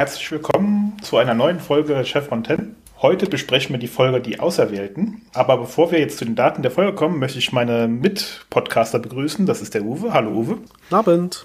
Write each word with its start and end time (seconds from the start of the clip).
Herzlich 0.00 0.32
willkommen 0.32 0.96
zu 1.02 1.18
einer 1.18 1.34
neuen 1.34 1.60
Folge 1.60 2.02
Chef 2.06 2.28
Fontaine. 2.28 2.74
Heute 3.02 3.26
besprechen 3.26 3.74
wir 3.74 3.78
die 3.78 3.86
Folge 3.86 4.22
Die 4.22 4.40
Auserwählten. 4.40 5.20
Aber 5.34 5.58
bevor 5.58 5.92
wir 5.92 6.00
jetzt 6.00 6.16
zu 6.16 6.24
den 6.24 6.36
Daten 6.36 6.62
der 6.62 6.70
Folge 6.70 6.94
kommen, 6.94 7.18
möchte 7.18 7.38
ich 7.38 7.52
meine 7.52 7.86
Mitpodcaster 7.86 8.98
begrüßen. 8.98 9.44
Das 9.44 9.60
ist 9.60 9.74
der 9.74 9.82
Uwe. 9.82 10.14
Hallo 10.14 10.30
Uwe. 10.30 10.56
Abend. 10.90 11.44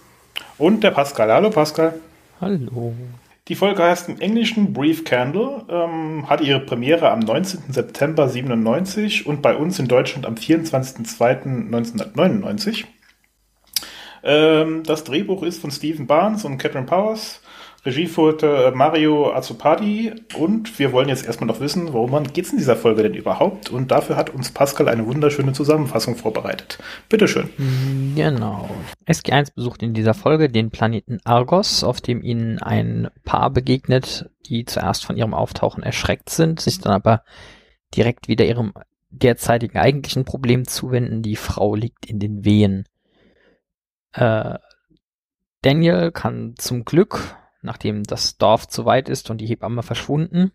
Und 0.57 0.85
der 0.85 0.91
Pascal. 0.91 1.33
Hallo 1.33 1.49
Pascal. 1.49 1.99
Hallo. 2.39 2.93
Die 3.49 3.55
Folge 3.55 3.83
heißt 3.83 4.07
im 4.07 4.21
Englischen 4.21 4.71
Brief 4.71 5.03
Candle, 5.03 5.65
ähm, 5.67 6.29
hatte 6.29 6.45
ihre 6.45 6.61
Premiere 6.61 7.09
am 7.09 7.19
19. 7.19 7.73
September 7.73 8.29
97 8.29 9.27
und 9.27 9.41
bei 9.41 9.57
uns 9.57 9.79
in 9.79 9.89
Deutschland 9.89 10.25
am 10.25 10.35
24.02.1999. 10.35 12.85
Ähm, 14.23 14.83
das 14.83 15.03
Drehbuch 15.03 15.43
ist 15.43 15.59
von 15.59 15.71
Stephen 15.71 16.07
Barnes 16.07 16.45
und 16.45 16.57
Catherine 16.57 16.85
Powers. 16.85 17.41
Regie 17.85 18.07
führte 18.07 18.71
Mario 18.73 19.31
Azzopardi 19.31 20.11
und 20.39 20.79
wir 20.79 20.91
wollen 20.91 21.07
jetzt 21.07 21.23
erstmal 21.23 21.45
noch 21.47 21.59
wissen, 21.59 21.93
worum 21.93 22.23
geht 22.23 22.45
es 22.45 22.51
in 22.51 22.57
dieser 22.57 22.75
Folge 22.75 23.03
denn 23.03 23.13
überhaupt? 23.13 23.69
Und 23.69 23.91
dafür 23.91 24.15
hat 24.15 24.31
uns 24.31 24.49
Pascal 24.51 24.89
eine 24.89 25.05
wunderschöne 25.05 25.53
Zusammenfassung 25.53 26.15
vorbereitet. 26.15 26.79
Bitteschön. 27.09 27.47
Genau. 28.15 28.67
SG1 29.07 29.53
besucht 29.53 29.83
in 29.83 29.93
dieser 29.93 30.15
Folge 30.15 30.49
den 30.49 30.71
Planeten 30.71 31.19
Argos, 31.25 31.83
auf 31.83 32.01
dem 32.01 32.23
ihnen 32.23 32.57
ein 32.57 33.09
Paar 33.23 33.51
begegnet, 33.51 34.31
die 34.47 34.65
zuerst 34.65 35.05
von 35.05 35.15
ihrem 35.15 35.35
Auftauchen 35.35 35.83
erschreckt 35.83 36.31
sind, 36.31 36.59
sich 36.61 36.79
dann 36.79 36.93
aber 36.93 37.23
direkt 37.95 38.27
wieder 38.27 38.45
ihrem 38.45 38.73
derzeitigen 39.11 39.77
eigentlichen 39.77 40.25
Problem 40.25 40.67
zuwenden. 40.67 41.21
Die 41.21 41.35
Frau 41.35 41.75
liegt 41.75 42.07
in 42.07 42.17
den 42.17 42.45
Wehen. 42.45 42.85
Äh, 44.13 44.55
Daniel 45.61 46.11
kann 46.11 46.55
zum 46.57 46.83
Glück 46.83 47.37
nachdem 47.65 48.03
das 48.03 48.37
Dorf 48.37 48.67
zu 48.67 48.85
weit 48.85 49.09
ist 49.09 49.29
und 49.29 49.39
die 49.39 49.47
Hebamme 49.47 49.83
verschwunden. 49.83 50.51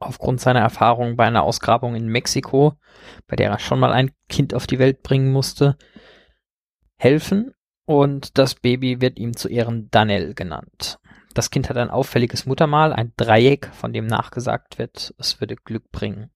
Aufgrund 0.00 0.40
seiner 0.40 0.60
Erfahrung 0.60 1.16
bei 1.16 1.26
einer 1.26 1.42
Ausgrabung 1.42 1.96
in 1.96 2.06
Mexiko, 2.06 2.74
bei 3.26 3.34
der 3.34 3.50
er 3.50 3.58
schon 3.58 3.80
mal 3.80 3.92
ein 3.92 4.12
Kind 4.28 4.54
auf 4.54 4.66
die 4.66 4.78
Welt 4.78 5.02
bringen 5.02 5.32
musste, 5.32 5.76
helfen 6.98 7.54
und 7.84 8.38
das 8.38 8.54
Baby 8.54 9.00
wird 9.00 9.18
ihm 9.18 9.36
zu 9.36 9.48
Ehren 9.48 9.88
Danel 9.90 10.34
genannt. 10.34 11.00
Das 11.34 11.50
Kind 11.50 11.68
hat 11.68 11.76
ein 11.76 11.90
auffälliges 11.90 12.46
Muttermal, 12.46 12.92
ein 12.92 13.12
Dreieck, 13.16 13.70
von 13.72 13.92
dem 13.92 14.06
nachgesagt 14.06 14.78
wird, 14.78 15.14
es 15.18 15.40
würde 15.40 15.56
Glück 15.56 15.90
bringen. 15.90 16.30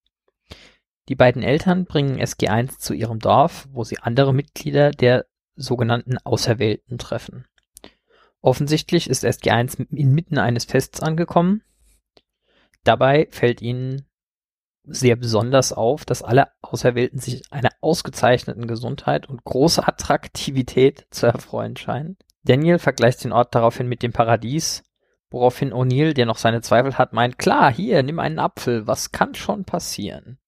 Die 1.08 1.16
beiden 1.16 1.42
Eltern 1.42 1.84
bringen 1.84 2.20
SG1 2.20 2.78
zu 2.78 2.94
ihrem 2.94 3.18
Dorf, 3.18 3.68
wo 3.70 3.84
sie 3.84 3.98
andere 3.98 4.32
Mitglieder 4.32 4.92
der 4.92 5.26
sogenannten 5.56 6.18
Auserwählten 6.18 6.98
treffen. 6.98 7.46
Offensichtlich 8.42 9.08
ist 9.08 9.24
SG1 9.24 9.86
inmitten 9.90 10.36
eines 10.36 10.64
Fests 10.64 11.00
angekommen. 11.00 11.62
Dabei 12.82 13.28
fällt 13.30 13.62
ihnen 13.62 14.08
sehr 14.84 15.14
besonders 15.14 15.72
auf, 15.72 16.04
dass 16.04 16.22
alle 16.22 16.48
Auserwählten 16.60 17.20
sich 17.20 17.44
einer 17.52 17.70
ausgezeichneten 17.80 18.66
Gesundheit 18.66 19.28
und 19.28 19.44
großer 19.44 19.88
Attraktivität 19.88 21.06
zu 21.10 21.26
erfreuen 21.26 21.76
scheinen. 21.76 22.16
Daniel 22.42 22.80
vergleicht 22.80 23.22
den 23.22 23.30
Ort 23.30 23.54
daraufhin 23.54 23.86
mit 23.86 24.02
dem 24.02 24.12
Paradies, 24.12 24.82
woraufhin 25.30 25.72
O'Neill, 25.72 26.12
der 26.12 26.26
noch 26.26 26.38
seine 26.38 26.62
Zweifel 26.62 26.98
hat, 26.98 27.12
meint, 27.12 27.38
klar, 27.38 27.72
hier, 27.72 28.02
nimm 28.02 28.18
einen 28.18 28.40
Apfel, 28.40 28.88
was 28.88 29.12
kann 29.12 29.36
schon 29.36 29.64
passieren? 29.64 30.38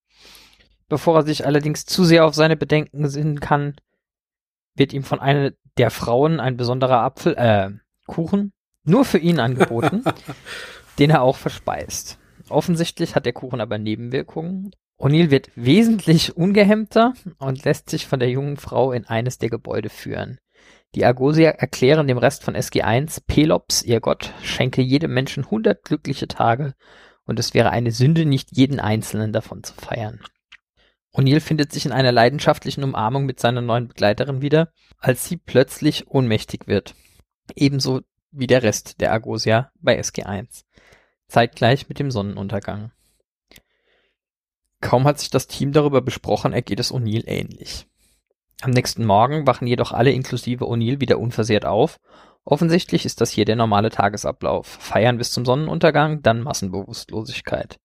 Bevor 0.89 1.19
er 1.19 1.23
sich 1.23 1.47
allerdings 1.47 1.87
zu 1.87 2.03
sehr 2.03 2.27
auf 2.27 2.35
seine 2.35 2.57
Bedenken 2.57 3.09
sinnen 3.09 3.39
kann, 3.39 3.77
wird 4.75 4.93
ihm 4.93 5.05
von 5.05 5.21
einer 5.21 5.53
der 5.79 5.91
Frauen 5.91 6.41
ein 6.41 6.57
besonderer 6.57 7.01
Apfel, 7.01 7.35
äh, 7.37 7.71
Kuchen 8.07 8.53
nur 8.85 9.05
für 9.05 9.19
ihn 9.19 9.41
angeboten, 9.41 10.05
den 10.99 11.11
er 11.11 11.23
auch 11.23 11.37
verspeist. 11.37 12.19
Offensichtlich 12.49 13.15
hat 13.15 13.27
der 13.27 13.33
Kuchen 13.33 13.61
aber 13.61 13.79
Nebenwirkungen. 13.79 14.71
O'Neill 14.99 15.31
wird 15.31 15.51
wesentlich 15.57 16.37
ungehemmter 16.37 17.15
und 17.39 17.65
lässt 17.65 17.91
sich 17.91 18.07
von 18.07 18.21
der 18.21 18.31
jungen 18.31 18.57
Frau 18.57 18.93
in 18.93 19.07
eines 19.07 19.39
der 19.39 19.51
Gebäude 19.51 19.89
führen. 19.89 20.39
Die 20.95 21.05
Argosier 21.05 21.49
erklären 21.49 22.07
dem 22.07 22.19
Rest 22.19 22.45
von 22.45 22.55
SG1, 22.55 23.23
Pelops, 23.27 23.83
ihr 23.83 24.01
Gott, 24.01 24.33
schenke 24.43 24.81
jedem 24.81 25.13
Menschen 25.13 25.51
hundert 25.51 25.83
glückliche 25.83 26.29
Tage 26.29 26.75
und 27.25 27.41
es 27.41 27.55
wäre 27.55 27.71
eine 27.71 27.91
Sünde, 27.91 28.25
nicht 28.25 28.57
jeden 28.57 28.79
einzelnen 28.79 29.33
davon 29.33 29.65
zu 29.65 29.75
feiern. 29.75 30.21
O'Neill 31.13 31.41
findet 31.41 31.73
sich 31.73 31.87
in 31.87 31.93
einer 31.93 32.13
leidenschaftlichen 32.13 32.85
Umarmung 32.85 33.25
mit 33.25 33.41
seiner 33.41 33.61
neuen 33.61 33.89
Begleiterin 33.89 34.43
wieder, 34.43 34.73
als 34.99 35.25
sie 35.25 35.37
plötzlich 35.37 36.09
ohnmächtig 36.09 36.67
wird. 36.67 36.95
Ebenso 37.55 38.03
wie 38.31 38.47
der 38.47 38.63
Rest 38.63 39.01
der 39.01 39.13
Argosia 39.13 39.71
bei 39.81 39.99
SG1. 39.99 40.65
Zeitgleich 41.29 41.89
mit 41.89 41.99
dem 41.99 42.11
Sonnenuntergang. 42.11 42.93
Kaum 44.81 45.05
hat 45.05 45.19
sich 45.19 45.31
das 45.31 45.47
Team 45.47 45.73
darüber 45.73 46.03
besprochen, 46.03 46.53
ergeht 46.53 46.81
es 46.81 46.93
O'Neill 46.93 47.25
ähnlich. 47.27 47.87
Am 48.61 48.71
nächsten 48.71 49.05
Morgen 49.05 49.47
wachen 49.47 49.67
jedoch 49.67 49.93
alle 49.93 50.13
inklusive 50.13 50.65
O'Neill 50.65 51.01
wieder 51.01 51.19
unversehrt 51.19 51.65
auf. 51.65 51.99
Offensichtlich 52.45 53.07
ist 53.07 53.21
das 53.21 53.31
hier 53.31 53.45
der 53.45 53.57
normale 53.57 53.91
Tagesablauf. 53.91 54.67
Feiern 54.67 55.17
bis 55.17 55.31
zum 55.31 55.45
Sonnenuntergang, 55.45 56.23
dann 56.23 56.43
Massenbewusstlosigkeit. 56.43 57.79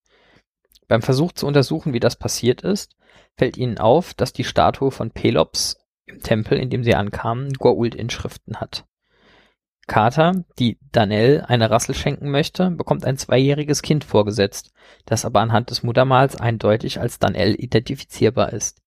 Beim 0.88 1.02
Versuch 1.02 1.32
zu 1.32 1.46
untersuchen, 1.46 1.92
wie 1.92 2.00
das 2.00 2.16
passiert 2.16 2.62
ist, 2.62 2.96
fällt 3.36 3.56
ihnen 3.56 3.78
auf, 3.78 4.12
dass 4.12 4.32
die 4.32 4.44
Statue 4.44 4.90
von 4.90 5.10
Pelops 5.10 5.76
im 6.04 6.20
Tempel, 6.20 6.58
in 6.58 6.68
dem 6.68 6.84
sie 6.84 6.94
ankamen, 6.94 7.52
Goa'uld-Inschriften 7.52 8.56
hat. 8.56 8.84
Carter, 9.90 10.44
die 10.60 10.78
Danell 10.92 11.44
eine 11.48 11.68
Rassel 11.68 11.96
schenken 11.96 12.30
möchte, 12.30 12.70
bekommt 12.70 13.04
ein 13.04 13.16
zweijähriges 13.16 13.82
Kind 13.82 14.04
vorgesetzt, 14.04 14.70
das 15.04 15.24
aber 15.24 15.40
anhand 15.40 15.70
des 15.70 15.82
Muttermals 15.82 16.36
eindeutig 16.36 17.00
als 17.00 17.18
Danell 17.18 17.56
identifizierbar 17.58 18.52
ist. 18.52 18.80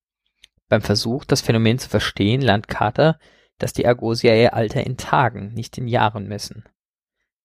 Beim 0.69 0.81
Versuch, 0.81 1.25
das 1.25 1.41
Phänomen 1.41 1.77
zu 1.77 1.89
verstehen, 1.89 2.39
lernt 2.41 2.69
Carter, 2.69 3.19
dass 3.57 3.73
die 3.73 3.85
Argosier 3.85 4.33
ihr 4.33 4.53
Alter 4.53 4.85
in 4.85 4.95
Tagen, 4.95 5.53
nicht 5.53 5.77
in 5.77 5.89
Jahren 5.89 6.29
messen. 6.29 6.63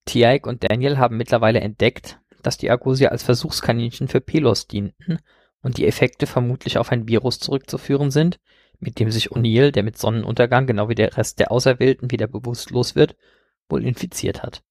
Tiaik 0.04 0.46
und 0.46 0.62
Daniel 0.62 0.98
haben 0.98 1.16
mittlerweile 1.16 1.58
entdeckt, 1.58 2.20
dass 2.44 2.58
die 2.58 2.70
Argosier 2.70 3.10
als 3.10 3.24
Versuchskaninchen 3.24 4.06
für 4.06 4.20
Pelos 4.20 4.68
dienten 4.68 5.18
und 5.62 5.78
die 5.78 5.88
Effekte 5.88 6.28
vermutlich 6.28 6.78
auf 6.78 6.92
ein 6.92 7.08
Virus 7.08 7.40
zurückzuführen 7.40 8.12
sind, 8.12 8.38
mit 8.78 9.00
dem 9.00 9.10
sich 9.10 9.32
O'Neill, 9.32 9.72
der 9.72 9.82
mit 9.82 9.98
Sonnenuntergang 9.98 10.68
genau 10.68 10.88
wie 10.88 10.94
der 10.94 11.16
Rest 11.16 11.40
der 11.40 11.50
Auserwählten 11.50 12.12
wieder 12.12 12.28
bewusstlos 12.28 12.94
wird, 12.94 13.16
wohl 13.68 13.84
infiziert 13.84 14.42
hat. 14.42 14.62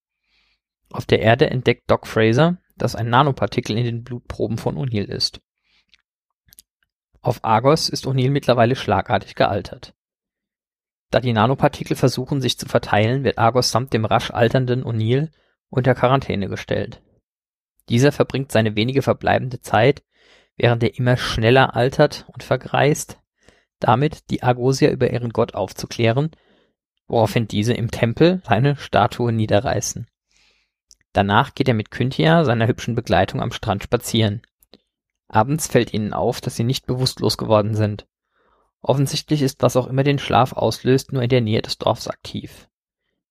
Auf 0.91 1.05
der 1.05 1.19
Erde 1.19 1.49
entdeckt 1.49 1.89
Doc 1.89 2.07
Fraser, 2.07 2.57
dass 2.77 2.95
ein 2.95 3.09
Nanopartikel 3.09 3.77
in 3.77 3.85
den 3.85 4.03
Blutproben 4.03 4.57
von 4.57 4.77
O'Neill 4.77 5.05
ist. 5.05 5.41
Auf 7.21 7.43
Argos 7.43 7.89
ist 7.89 8.05
O'Neill 8.05 8.29
mittlerweile 8.29 8.75
schlagartig 8.75 9.35
gealtert. 9.35 9.93
Da 11.09 11.19
die 11.19 11.33
Nanopartikel 11.33 11.95
versuchen, 11.95 12.41
sich 12.41 12.57
zu 12.57 12.67
verteilen, 12.67 13.23
wird 13.23 13.37
Argos 13.37 13.71
samt 13.71 13.93
dem 13.93 14.05
rasch 14.05 14.31
alternden 14.31 14.83
O'Neill 14.83 15.31
unter 15.69 15.95
Quarantäne 15.95 16.47
gestellt. 16.47 17.01
Dieser 17.89 18.11
verbringt 18.11 18.51
seine 18.51 18.75
wenige 18.75 19.01
verbleibende 19.01 19.61
Zeit, 19.61 20.03
während 20.57 20.83
er 20.83 20.97
immer 20.97 21.17
schneller 21.17 21.75
altert 21.75 22.25
und 22.33 22.43
vergreist, 22.43 23.19
damit 23.79 24.29
die 24.29 24.43
Argosier 24.43 24.91
über 24.91 25.11
ihren 25.11 25.29
Gott 25.31 25.53
aufzuklären 25.53 26.31
woraufhin 27.07 27.47
diese 27.47 27.73
im 27.73 27.91
Tempel 27.91 28.41
seine 28.45 28.75
Statue 28.75 29.31
niederreißen. 29.31 30.07
Danach 31.13 31.55
geht 31.55 31.67
er 31.67 31.73
mit 31.73 31.93
Cynthia, 31.93 32.43
seiner 32.43 32.67
hübschen 32.67 32.95
Begleitung, 32.95 33.41
am 33.41 33.51
Strand 33.51 33.83
spazieren. 33.83 34.41
Abends 35.27 35.67
fällt 35.67 35.93
ihnen 35.93 36.13
auf, 36.13 36.41
dass 36.41 36.55
sie 36.55 36.63
nicht 36.63 36.85
bewusstlos 36.85 37.37
geworden 37.37 37.75
sind. 37.75 38.05
Offensichtlich 38.81 39.41
ist 39.41 39.61
was 39.61 39.75
auch 39.75 39.87
immer 39.87 40.03
den 40.03 40.19
Schlaf 40.19 40.53
auslöst, 40.53 41.11
nur 41.11 41.23
in 41.23 41.29
der 41.29 41.41
Nähe 41.41 41.61
des 41.61 41.77
Dorfs 41.77 42.07
aktiv. 42.07 42.69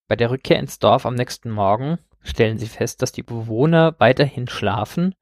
Bei 0.09 0.17
der 0.17 0.31
Rückkehr 0.31 0.59
ins 0.59 0.79
Dorf 0.79 1.07
am 1.07 1.15
nächsten 1.15 1.51
Morgen 1.51 1.99
stellen 2.21 2.59
sie 2.59 2.67
fest, 2.67 3.03
dass 3.03 3.13
die 3.13 3.23
Bewohner 3.23 3.95
weiterhin 3.99 4.49
schlafen 4.49 5.15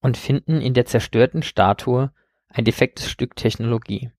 und 0.00 0.16
finden 0.16 0.60
in 0.60 0.74
der 0.74 0.86
zerstörten 0.86 1.42
Statue 1.42 2.12
ein 2.48 2.64
defektes 2.64 3.08
Stück 3.08 3.36
Technologie. 3.36 4.10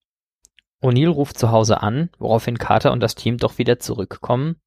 O'Neill 0.81 1.09
ruft 1.09 1.37
zu 1.37 1.51
Hause 1.51 1.81
an, 1.81 2.09
woraufhin 2.19 2.57
Carter 2.57 2.91
und 2.91 2.99
das 2.99 3.15
Team 3.15 3.37
doch 3.37 3.57
wieder 3.57 3.79
zurückkommen 3.79 4.57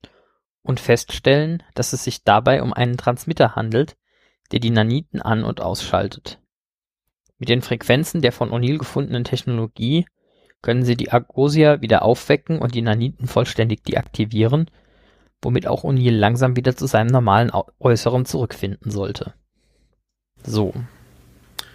und 0.62 0.80
feststellen, 0.80 1.62
dass 1.74 1.92
es 1.92 2.04
sich 2.04 2.24
dabei 2.24 2.62
um 2.62 2.72
einen 2.72 2.96
Transmitter 2.96 3.54
handelt, 3.56 3.96
der 4.52 4.60
die 4.60 4.70
Naniten 4.70 5.22
an- 5.22 5.44
und 5.44 5.60
ausschaltet. 5.60 6.40
Mit 7.38 7.48
den 7.48 7.62
Frequenzen 7.62 8.20
der 8.20 8.32
von 8.32 8.50
O'Neill 8.50 8.78
gefundenen 8.78 9.24
Technologie 9.24 10.06
können 10.60 10.84
sie 10.84 10.96
die 10.96 11.12
Argosia 11.12 11.80
wieder 11.82 12.02
aufwecken 12.02 12.58
und 12.58 12.74
die 12.74 12.82
Naniten 12.82 13.28
vollständig 13.28 13.84
deaktivieren, 13.84 14.70
womit 15.40 15.68
auch 15.68 15.84
O'Neill 15.84 16.16
langsam 16.16 16.56
wieder 16.56 16.74
zu 16.74 16.86
seinem 16.86 17.08
normalen 17.08 17.52
Äußeren 17.78 18.24
zurückfinden 18.24 18.90
sollte. 18.90 19.34
So. 20.42 20.74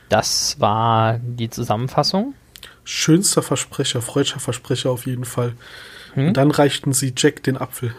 Das 0.10 0.60
war 0.60 1.20
die 1.20 1.50
Zusammenfassung 1.50 2.36
schönster 2.84 3.42
Versprecher, 3.42 4.02
freudscher 4.02 4.40
Versprecher 4.40 4.92
auf 4.92 5.06
jeden 5.06 5.26
Fall. 5.26 5.54
Hm? 6.14 6.30
Und 6.30 6.38
dann 6.38 6.52
reichten 6.52 6.94
sie 6.94 7.14
Jack 7.16 7.44
den 7.44 7.58
Apfel. 7.58 7.94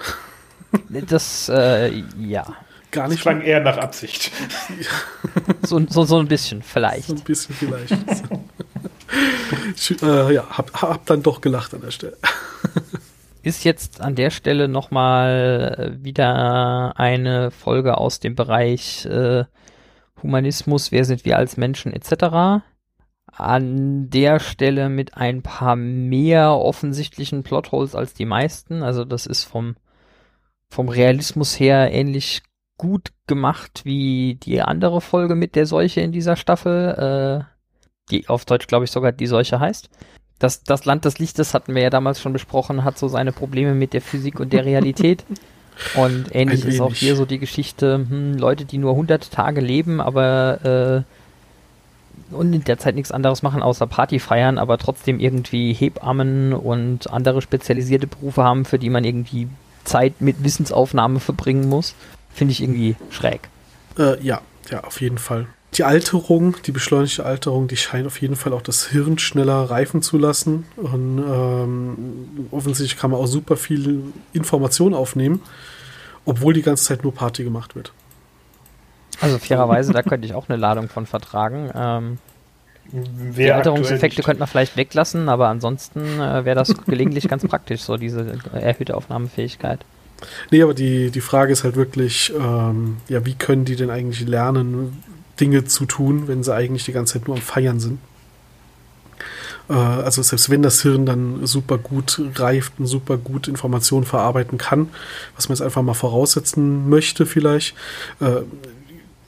Das, 0.88 1.48
äh, 1.48 2.02
ja. 2.18 2.44
gar 2.90 3.08
nicht. 3.08 3.18
Das 3.18 3.22
klang 3.22 3.42
eher 3.42 3.60
nach 3.60 3.76
Absicht. 3.76 4.32
so, 5.62 5.80
so, 5.88 6.04
so 6.04 6.18
ein 6.18 6.28
bisschen, 6.28 6.62
vielleicht. 6.62 7.06
So 7.06 7.14
ein 7.14 7.20
bisschen 7.20 7.54
vielleicht. 7.54 7.96
ich, 9.76 10.02
äh, 10.02 10.34
ja, 10.34 10.44
hab, 10.50 10.82
hab 10.82 11.06
dann 11.06 11.22
doch 11.22 11.40
gelacht 11.40 11.74
an 11.74 11.82
der 11.82 11.90
Stelle. 11.90 12.16
Ist 13.42 13.64
jetzt 13.64 14.00
an 14.00 14.14
der 14.14 14.30
Stelle 14.30 14.68
nochmal 14.68 15.96
wieder 16.00 16.94
eine 16.96 17.50
Folge 17.50 17.98
aus 17.98 18.18
dem 18.18 18.34
Bereich 18.34 19.04
äh, 19.04 19.44
Humanismus, 20.22 20.90
wer 20.90 21.04
sind 21.04 21.24
wir 21.24 21.36
als 21.36 21.56
Menschen 21.56 21.92
etc 21.92 22.64
an 23.36 24.10
der 24.10 24.40
Stelle 24.40 24.88
mit 24.88 25.16
ein 25.16 25.42
paar 25.42 25.76
mehr 25.76 26.52
offensichtlichen 26.52 27.42
Plotholes 27.42 27.94
als 27.94 28.14
die 28.14 28.26
meisten. 28.26 28.82
Also 28.82 29.04
das 29.04 29.26
ist 29.26 29.44
vom, 29.44 29.76
vom 30.68 30.88
Realismus 30.88 31.58
her 31.58 31.92
ähnlich 31.92 32.42
gut 32.76 33.12
gemacht 33.26 33.82
wie 33.84 34.34
die 34.36 34.60
andere 34.60 35.00
Folge 35.00 35.34
mit 35.34 35.54
der 35.54 35.66
Seuche 35.66 36.00
in 36.00 36.12
dieser 36.12 36.36
Staffel, 36.36 37.46
äh, 37.46 38.10
die 38.10 38.28
auf 38.28 38.44
Deutsch 38.44 38.66
glaube 38.66 38.84
ich 38.84 38.90
sogar 38.90 39.12
die 39.12 39.26
Seuche 39.26 39.60
heißt. 39.60 39.90
Das, 40.38 40.64
das 40.64 40.84
Land 40.84 41.04
des 41.04 41.18
Lichtes 41.18 41.54
hatten 41.54 41.74
wir 41.74 41.82
ja 41.82 41.90
damals 41.90 42.20
schon 42.20 42.32
besprochen, 42.32 42.84
hat 42.84 42.98
so 42.98 43.08
seine 43.08 43.32
Probleme 43.32 43.74
mit 43.74 43.92
der 43.92 44.00
Physik 44.02 44.40
und 44.40 44.52
der 44.52 44.64
Realität. 44.64 45.24
Und 45.96 46.32
ähnlich 46.32 46.64
ist 46.64 46.80
auch 46.80 46.94
hier 46.94 47.16
so 47.16 47.24
die 47.24 47.40
Geschichte, 47.40 48.06
hm, 48.08 48.34
Leute, 48.34 48.64
die 48.64 48.78
nur 48.78 48.92
100 48.92 49.32
Tage 49.32 49.60
leben, 49.60 50.00
aber 50.00 51.04
äh, 51.04 51.23
und 52.30 52.52
in 52.52 52.64
der 52.64 52.78
Zeit 52.78 52.94
nichts 52.94 53.12
anderes 53.12 53.42
machen 53.42 53.62
außer 53.62 53.86
Party 53.86 54.18
feiern, 54.18 54.58
aber 54.58 54.78
trotzdem 54.78 55.20
irgendwie 55.20 55.72
Hebammen 55.72 56.52
und 56.52 57.10
andere 57.10 57.42
spezialisierte 57.42 58.06
Berufe 58.06 58.42
haben, 58.42 58.64
für 58.64 58.78
die 58.78 58.90
man 58.90 59.04
irgendwie 59.04 59.48
Zeit 59.84 60.20
mit 60.20 60.42
Wissensaufnahme 60.42 61.20
verbringen 61.20 61.68
muss, 61.68 61.94
finde 62.32 62.52
ich 62.52 62.62
irgendwie 62.62 62.96
schräg. 63.10 63.48
Äh, 63.98 64.22
ja, 64.22 64.40
ja, 64.70 64.82
auf 64.84 65.00
jeden 65.00 65.18
Fall. 65.18 65.46
Die 65.74 65.82
Alterung, 65.82 66.56
die 66.66 66.72
beschleunigte 66.72 67.26
Alterung, 67.26 67.66
die 67.66 67.76
scheint 67.76 68.06
auf 68.06 68.20
jeden 68.20 68.36
Fall 68.36 68.52
auch 68.52 68.62
das 68.62 68.86
Hirn 68.86 69.18
schneller 69.18 69.70
reifen 69.70 70.02
zu 70.02 70.18
lassen. 70.18 70.66
Und 70.76 71.18
ähm, 71.18 72.48
offensichtlich 72.52 72.98
kann 72.98 73.10
man 73.10 73.20
auch 73.20 73.26
super 73.26 73.56
viel 73.56 74.04
Information 74.32 74.94
aufnehmen, 74.94 75.42
obwohl 76.24 76.54
die 76.54 76.62
ganze 76.62 76.84
Zeit 76.84 77.02
nur 77.02 77.12
Party 77.12 77.42
gemacht 77.42 77.74
wird. 77.74 77.92
Also 79.20 79.38
fairerweise, 79.38 79.92
da 79.92 80.02
könnte 80.02 80.26
ich 80.26 80.34
auch 80.34 80.48
eine 80.48 80.56
Ladung 80.56 80.88
von 80.88 81.06
vertragen. 81.06 81.70
Ähm, 81.74 82.18
die 82.92 83.50
Alterungseffekte 83.50 84.22
könnte 84.22 84.40
man 84.40 84.48
vielleicht 84.48 84.76
weglassen, 84.76 85.28
aber 85.28 85.48
ansonsten 85.48 86.00
äh, 86.20 86.44
wäre 86.44 86.54
das 86.54 86.74
gelegentlich 86.86 87.28
ganz 87.28 87.46
praktisch, 87.46 87.82
so 87.82 87.96
diese 87.96 88.38
erhöhte 88.52 88.96
Aufnahmefähigkeit. 88.96 89.80
Nee, 90.50 90.62
aber 90.62 90.74
die, 90.74 91.10
die 91.10 91.20
Frage 91.20 91.52
ist 91.52 91.64
halt 91.64 91.76
wirklich, 91.76 92.32
ähm, 92.38 92.98
ja, 93.08 93.24
wie 93.26 93.34
können 93.34 93.64
die 93.64 93.76
denn 93.76 93.90
eigentlich 93.90 94.26
lernen, 94.26 95.02
Dinge 95.40 95.64
zu 95.64 95.86
tun, 95.86 96.28
wenn 96.28 96.42
sie 96.42 96.54
eigentlich 96.54 96.84
die 96.84 96.92
ganze 96.92 97.14
Zeit 97.14 97.26
nur 97.26 97.36
am 97.36 97.42
Feiern 97.42 97.80
sind? 97.80 97.98
Äh, 99.68 99.72
also 99.72 100.22
selbst 100.22 100.50
wenn 100.50 100.62
das 100.62 100.82
Hirn 100.82 101.06
dann 101.06 101.46
super 101.46 101.78
gut 101.78 102.20
reift 102.36 102.74
und 102.78 102.86
super 102.86 103.16
gut 103.16 103.48
Informationen 103.48 104.04
verarbeiten 104.04 104.58
kann, 104.58 104.88
was 105.36 105.48
man 105.48 105.56
jetzt 105.56 105.64
einfach 105.64 105.82
mal 105.82 105.94
voraussetzen 105.94 106.88
möchte 106.88 107.26
vielleicht, 107.26 107.74
äh, 108.20 108.42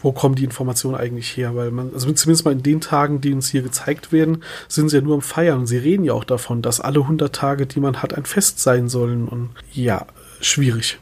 wo 0.07 0.13
kommen 0.13 0.37
die 0.37 0.45
Informationen 0.45 0.95
eigentlich 0.95 1.37
her? 1.37 1.57
Weil 1.57 1.73
man, 1.73 1.91
also 1.93 2.11
zumindest 2.13 2.45
mal 2.45 2.53
in 2.53 2.63
den 2.63 2.81
Tagen, 2.81 3.21
die 3.21 3.33
uns 3.33 3.49
hier 3.51 3.63
gezeigt 3.63 4.13
werden, 4.13 4.45
sind 4.69 4.89
sie 4.89 4.99
ja 4.99 5.03
nur 5.03 5.17
am 5.17 5.21
Feiern. 5.21 5.59
Und 5.59 5.67
sie 5.67 5.79
reden 5.79 6.05
ja 6.05 6.13
auch 6.13 6.23
davon, 6.23 6.63
dass 6.63 6.81
alle 6.81 7.01
100 7.01 7.35
Tage, 7.35 7.67
die 7.67 7.81
man 7.81 8.03
hat, 8.03 8.15
ein 8.15 8.25
Fest 8.25 8.61
sein 8.61 8.89
sollen. 8.89 9.27
Und 9.27 9.51
ja, 9.73 10.07
schwierig. 10.41 11.01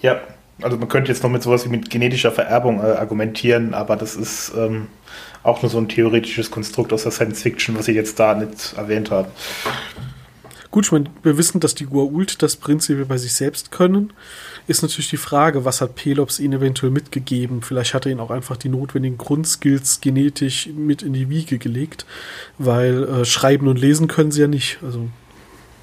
Ja, 0.00 0.22
also 0.62 0.78
man 0.78 0.88
könnte 0.88 1.12
jetzt 1.12 1.22
noch 1.22 1.28
mit 1.28 1.42
sowas 1.42 1.66
wie 1.66 1.68
mit 1.68 1.90
genetischer 1.90 2.32
Vererbung 2.32 2.80
äh, 2.80 2.84
argumentieren, 2.92 3.74
aber 3.74 3.96
das 3.96 4.16
ist 4.16 4.52
ähm, 4.56 4.86
auch 5.42 5.60
nur 5.60 5.70
so 5.70 5.76
ein 5.76 5.90
theoretisches 5.90 6.50
Konstrukt 6.50 6.94
aus 6.94 7.02
der 7.02 7.12
Science 7.12 7.42
Fiction, 7.42 7.76
was 7.76 7.84
Sie 7.84 7.92
jetzt 7.92 8.18
da 8.18 8.34
nicht 8.34 8.74
erwähnt 8.78 9.10
haben. 9.10 9.28
Gut, 10.70 10.86
ich 10.86 10.92
meine, 10.92 11.06
wir 11.22 11.36
wissen, 11.36 11.60
dass 11.60 11.74
die 11.74 11.86
Gua'uld 11.86 12.40
das 12.40 12.56
prinzipiell 12.56 13.04
bei 13.04 13.18
sich 13.18 13.34
selbst 13.34 13.70
können 13.70 14.12
ist 14.68 14.82
natürlich 14.82 15.10
die 15.10 15.16
Frage, 15.16 15.64
was 15.64 15.80
hat 15.80 15.96
Pelops 15.96 16.38
ihnen 16.38 16.60
eventuell 16.60 16.92
mitgegeben? 16.92 17.62
Vielleicht 17.62 17.94
hat 17.94 18.06
er 18.06 18.12
ihnen 18.12 18.20
auch 18.20 18.30
einfach 18.30 18.56
die 18.56 18.68
notwendigen 18.68 19.18
Grundskills 19.18 20.00
genetisch 20.00 20.68
mit 20.68 21.02
in 21.02 21.14
die 21.14 21.28
Wiege 21.28 21.58
gelegt, 21.58 22.06
weil 22.58 23.04
äh, 23.04 23.24
schreiben 23.24 23.66
und 23.66 23.78
lesen 23.78 24.08
können 24.08 24.30
sie 24.30 24.42
ja 24.42 24.46
nicht. 24.46 24.78
Also 24.82 25.08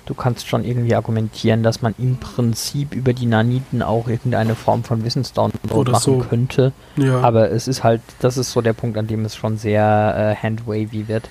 Du 0.05 0.13
kannst 0.13 0.47
schon 0.47 0.63
irgendwie 0.63 0.93
argumentieren, 0.93 1.63
dass 1.63 1.81
man 1.81 1.95
im 1.97 2.17
Prinzip 2.17 2.93
über 2.93 3.13
die 3.13 3.25
Naniten 3.25 3.81
auch 3.81 4.07
irgendeine 4.07 4.53
Form 4.53 4.83
von 4.83 5.03
Wissensdownload 5.03 5.91
machen 5.91 5.99
so. 5.99 6.19
könnte. 6.19 6.73
Ja. 6.95 7.21
Aber 7.21 7.49
es 7.49 7.67
ist 7.67 7.83
halt, 7.83 8.01
das 8.19 8.37
ist 8.37 8.51
so 8.51 8.61
der 8.61 8.73
Punkt, 8.73 8.99
an 8.99 9.07
dem 9.07 9.25
es 9.25 9.35
schon 9.35 9.57
sehr 9.57 10.15
äh, 10.15 10.35
handwavy 10.35 11.07
wird. 11.07 11.27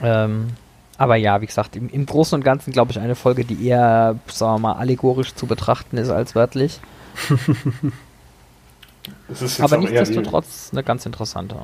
Ähm, 0.00 0.50
aber 0.98 1.16
ja, 1.16 1.40
wie 1.40 1.46
gesagt, 1.46 1.76
im, 1.76 1.88
im 1.88 2.06
Großen 2.06 2.36
und 2.36 2.44
Ganzen 2.44 2.72
glaube 2.72 2.92
ich 2.92 2.98
eine 2.98 3.14
Folge, 3.14 3.44
die 3.44 3.66
eher, 3.66 4.18
sagen 4.26 4.54
wir 4.54 4.58
mal, 4.68 4.72
allegorisch 4.74 5.34
zu 5.34 5.46
betrachten 5.46 5.96
ist 5.96 6.10
als 6.10 6.34
wörtlich. 6.34 6.80
Aber 9.58 9.76
nichtsdestotrotz 9.76 10.70
eine 10.72 10.82
ganz 10.82 11.04
interessante. 11.04 11.56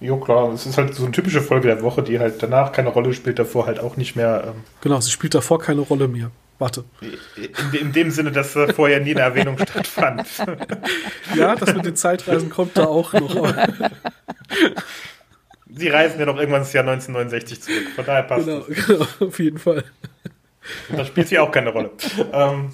Jo, 0.00 0.16
klar, 0.18 0.52
es 0.52 0.66
ist 0.66 0.76
halt 0.76 0.94
so 0.94 1.04
eine 1.04 1.12
typische 1.12 1.40
Folge 1.40 1.68
der 1.68 1.82
Woche, 1.82 2.02
die 2.02 2.18
halt 2.18 2.42
danach 2.42 2.72
keine 2.72 2.88
Rolle 2.88 3.14
spielt, 3.14 3.38
davor 3.38 3.66
halt 3.66 3.78
auch 3.78 3.96
nicht 3.96 4.16
mehr. 4.16 4.44
Ähm 4.48 4.64
genau, 4.80 5.00
sie 5.00 5.10
spielt 5.10 5.34
davor 5.34 5.60
keine 5.60 5.82
Rolle 5.82 6.08
mehr. 6.08 6.30
Warte. 6.58 6.84
In, 7.00 7.80
in 7.80 7.92
dem 7.92 8.10
Sinne, 8.10 8.32
dass 8.32 8.54
äh, 8.54 8.72
vorher 8.72 9.00
nie 9.00 9.12
eine 9.12 9.20
Erwähnung 9.20 9.56
stattfand. 9.58 10.26
ja, 11.36 11.56
das 11.56 11.74
mit 11.74 11.84
den 11.84 11.96
Zeitreisen 11.96 12.50
kommt 12.50 12.76
da 12.76 12.86
auch 12.86 13.12
noch. 13.12 13.54
Sie 15.66 15.88
reisen 15.88 16.20
ja 16.20 16.26
doch 16.26 16.36
irgendwann 16.36 16.62
ins 16.62 16.72
Jahr 16.72 16.86
1969 16.86 17.62
zurück. 17.62 17.88
Von 17.94 18.04
daher 18.04 18.22
passt 18.24 18.46
genau, 18.46 18.64
es. 18.68 18.86
Genau, 18.86 19.06
auf 19.20 19.38
jeden 19.38 19.58
Fall. 19.58 19.84
Da 20.90 21.04
spielt 21.04 21.28
sie 21.28 21.38
auch 21.38 21.50
keine 21.50 21.70
Rolle. 21.70 21.90
ähm, 22.32 22.70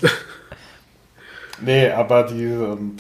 nee, 1.61 1.89
aber 1.91 2.25
die. 2.25 2.44
Ähm, 2.44 2.97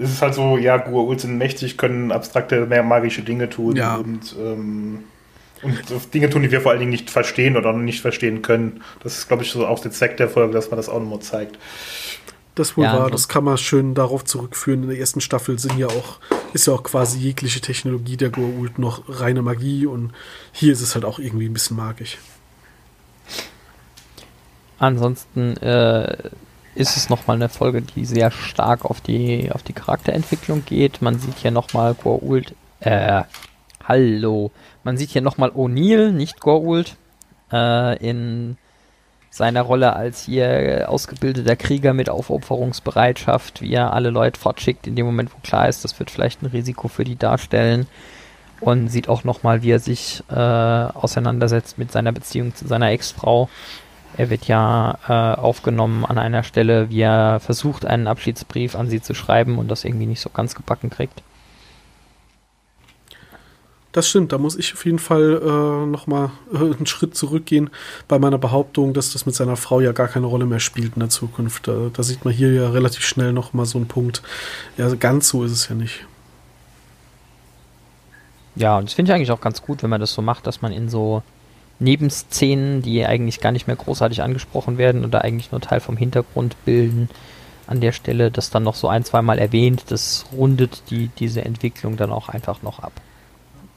es 0.00 0.12
ist 0.12 0.22
halt 0.22 0.34
so, 0.34 0.56
ja, 0.56 0.76
Gua'uld 0.76 1.18
sind 1.18 1.38
mächtig, 1.38 1.76
können 1.76 2.12
abstrakte, 2.12 2.66
mehr 2.66 2.84
magische 2.84 3.22
Dinge 3.22 3.48
tun 3.48 3.74
ja. 3.74 3.96
und, 3.96 4.34
ähm, 4.38 5.04
und 5.62 6.14
Dinge 6.14 6.30
tun, 6.30 6.42
die 6.42 6.52
wir 6.52 6.60
vor 6.60 6.70
allen 6.70 6.78
Dingen 6.78 6.92
nicht 6.92 7.10
verstehen 7.10 7.56
oder 7.56 7.72
nicht 7.72 8.00
verstehen 8.00 8.42
können. 8.42 8.82
Das 9.02 9.18
ist, 9.18 9.26
glaube 9.26 9.42
ich, 9.42 9.50
so 9.50 9.66
auch 9.66 9.80
der 9.80 9.90
Zweck 9.90 10.16
der 10.16 10.28
Folge, 10.28 10.52
dass 10.52 10.70
man 10.70 10.76
das 10.76 10.88
auch 10.88 11.00
nochmal 11.00 11.18
zeigt. 11.18 11.58
Das 12.58 12.76
wohl 12.76 12.84
ja, 12.84 12.98
war, 12.98 13.10
das 13.10 13.28
kann 13.28 13.44
man 13.44 13.56
schön 13.56 13.94
darauf 13.94 14.24
zurückführen. 14.24 14.82
In 14.82 14.88
der 14.88 14.98
ersten 14.98 15.20
Staffel 15.20 15.60
sind 15.60 15.78
ja 15.78 15.86
auch, 15.86 16.18
ist 16.52 16.66
ja 16.66 16.72
auch 16.72 16.82
quasi 16.82 17.18
jegliche 17.20 17.60
Technologie 17.60 18.16
der 18.16 18.32
Goa'uld 18.32 18.72
noch 18.78 19.04
reine 19.06 19.42
Magie 19.42 19.86
und 19.86 20.12
hier 20.50 20.72
ist 20.72 20.80
es 20.80 20.96
halt 20.96 21.04
auch 21.04 21.20
irgendwie 21.20 21.46
ein 21.46 21.52
bisschen 21.52 21.76
magisch. 21.76 22.18
Ansonsten 24.80 25.56
äh, 25.58 26.30
ist 26.74 26.96
es 26.96 27.08
nochmal 27.08 27.36
eine 27.36 27.48
Folge, 27.48 27.80
die 27.82 28.04
sehr 28.04 28.32
stark 28.32 28.84
auf 28.84 29.00
die, 29.00 29.52
auf 29.52 29.62
die 29.62 29.72
Charakterentwicklung 29.72 30.64
geht. 30.64 31.00
Man 31.00 31.20
sieht 31.20 31.38
hier 31.38 31.52
nochmal 31.52 31.92
Goa'uld, 31.92 32.54
äh, 32.80 33.22
hallo. 33.84 34.50
Man 34.82 34.96
sieht 34.96 35.10
hier 35.10 35.22
nochmal 35.22 35.50
O'Neill, 35.50 36.10
nicht 36.10 36.40
Goa'uld, 36.40 36.96
äh, 37.52 38.04
in 38.04 38.56
seiner 39.38 39.62
Rolle 39.62 39.96
als 39.96 40.24
hier 40.24 40.86
ausgebildeter 40.88 41.56
Krieger 41.56 41.94
mit 41.94 42.10
Aufopferungsbereitschaft, 42.10 43.62
wie 43.62 43.72
er 43.72 43.92
alle 43.92 44.10
Leute 44.10 44.38
fortschickt, 44.38 44.86
in 44.86 44.96
dem 44.96 45.06
Moment, 45.06 45.32
wo 45.32 45.38
klar 45.42 45.68
ist, 45.68 45.84
das 45.84 45.98
wird 45.98 46.10
vielleicht 46.10 46.42
ein 46.42 46.46
Risiko 46.46 46.88
für 46.88 47.04
die 47.04 47.16
darstellen. 47.16 47.86
Und 48.60 48.88
sieht 48.88 49.08
auch 49.08 49.22
nochmal, 49.22 49.62
wie 49.62 49.70
er 49.70 49.78
sich 49.78 50.24
äh, 50.28 50.34
auseinandersetzt 50.34 51.78
mit 51.78 51.92
seiner 51.92 52.10
Beziehung 52.10 52.56
zu 52.56 52.66
seiner 52.66 52.90
Ex-Frau. 52.90 53.48
Er 54.16 54.30
wird 54.30 54.48
ja 54.48 54.98
äh, 55.08 55.40
aufgenommen 55.40 56.04
an 56.04 56.18
einer 56.18 56.42
Stelle, 56.42 56.90
wie 56.90 57.02
er 57.02 57.38
versucht, 57.38 57.86
einen 57.86 58.08
Abschiedsbrief 58.08 58.74
an 58.74 58.88
sie 58.88 59.00
zu 59.00 59.14
schreiben 59.14 59.58
und 59.58 59.68
das 59.68 59.84
irgendwie 59.84 60.06
nicht 60.06 60.20
so 60.20 60.28
ganz 60.30 60.56
gebacken 60.56 60.90
kriegt. 60.90 61.22
Das 63.98 64.08
stimmt, 64.08 64.30
da 64.30 64.38
muss 64.38 64.54
ich 64.54 64.74
auf 64.74 64.84
jeden 64.84 65.00
Fall 65.00 65.42
äh, 65.42 65.86
nochmal 65.86 66.30
äh, 66.54 66.58
einen 66.58 66.86
Schritt 66.86 67.16
zurückgehen 67.16 67.68
bei 68.06 68.20
meiner 68.20 68.38
Behauptung, 68.38 68.94
dass 68.94 69.12
das 69.12 69.26
mit 69.26 69.34
seiner 69.34 69.56
Frau 69.56 69.80
ja 69.80 69.90
gar 69.90 70.06
keine 70.06 70.26
Rolle 70.26 70.46
mehr 70.46 70.60
spielt 70.60 70.94
in 70.94 71.00
der 71.00 71.08
Zukunft. 71.08 71.66
Da, 71.66 71.90
da 71.92 72.04
sieht 72.04 72.24
man 72.24 72.32
hier 72.32 72.52
ja 72.52 72.70
relativ 72.70 73.04
schnell 73.04 73.32
nochmal 73.32 73.66
so 73.66 73.76
einen 73.76 73.88
Punkt. 73.88 74.22
Ja, 74.76 74.88
ganz 74.94 75.30
so 75.30 75.42
ist 75.42 75.50
es 75.50 75.68
ja 75.68 75.74
nicht. 75.74 76.06
Ja, 78.54 78.78
und 78.78 78.84
das 78.84 78.94
finde 78.94 79.10
ich 79.10 79.16
eigentlich 79.16 79.32
auch 79.32 79.40
ganz 79.40 79.62
gut, 79.62 79.82
wenn 79.82 79.90
man 79.90 80.00
das 80.00 80.14
so 80.14 80.22
macht, 80.22 80.46
dass 80.46 80.62
man 80.62 80.70
in 80.70 80.88
so 80.88 81.24
Nebenszenen, 81.80 82.82
die 82.82 83.04
eigentlich 83.04 83.40
gar 83.40 83.50
nicht 83.50 83.66
mehr 83.66 83.74
großartig 83.74 84.22
angesprochen 84.22 84.78
werden 84.78 85.04
oder 85.04 85.24
eigentlich 85.24 85.50
nur 85.50 85.60
Teil 85.60 85.80
vom 85.80 85.96
Hintergrund 85.96 86.54
bilden, 86.64 87.08
an 87.66 87.80
der 87.80 87.90
Stelle 87.90 88.30
das 88.30 88.50
dann 88.50 88.62
noch 88.62 88.76
so 88.76 88.86
ein, 88.86 89.02
zweimal 89.02 89.40
erwähnt, 89.40 89.86
das 89.88 90.24
rundet 90.32 90.84
die, 90.90 91.08
diese 91.18 91.44
Entwicklung 91.44 91.96
dann 91.96 92.12
auch 92.12 92.28
einfach 92.28 92.62
noch 92.62 92.78
ab. 92.78 92.92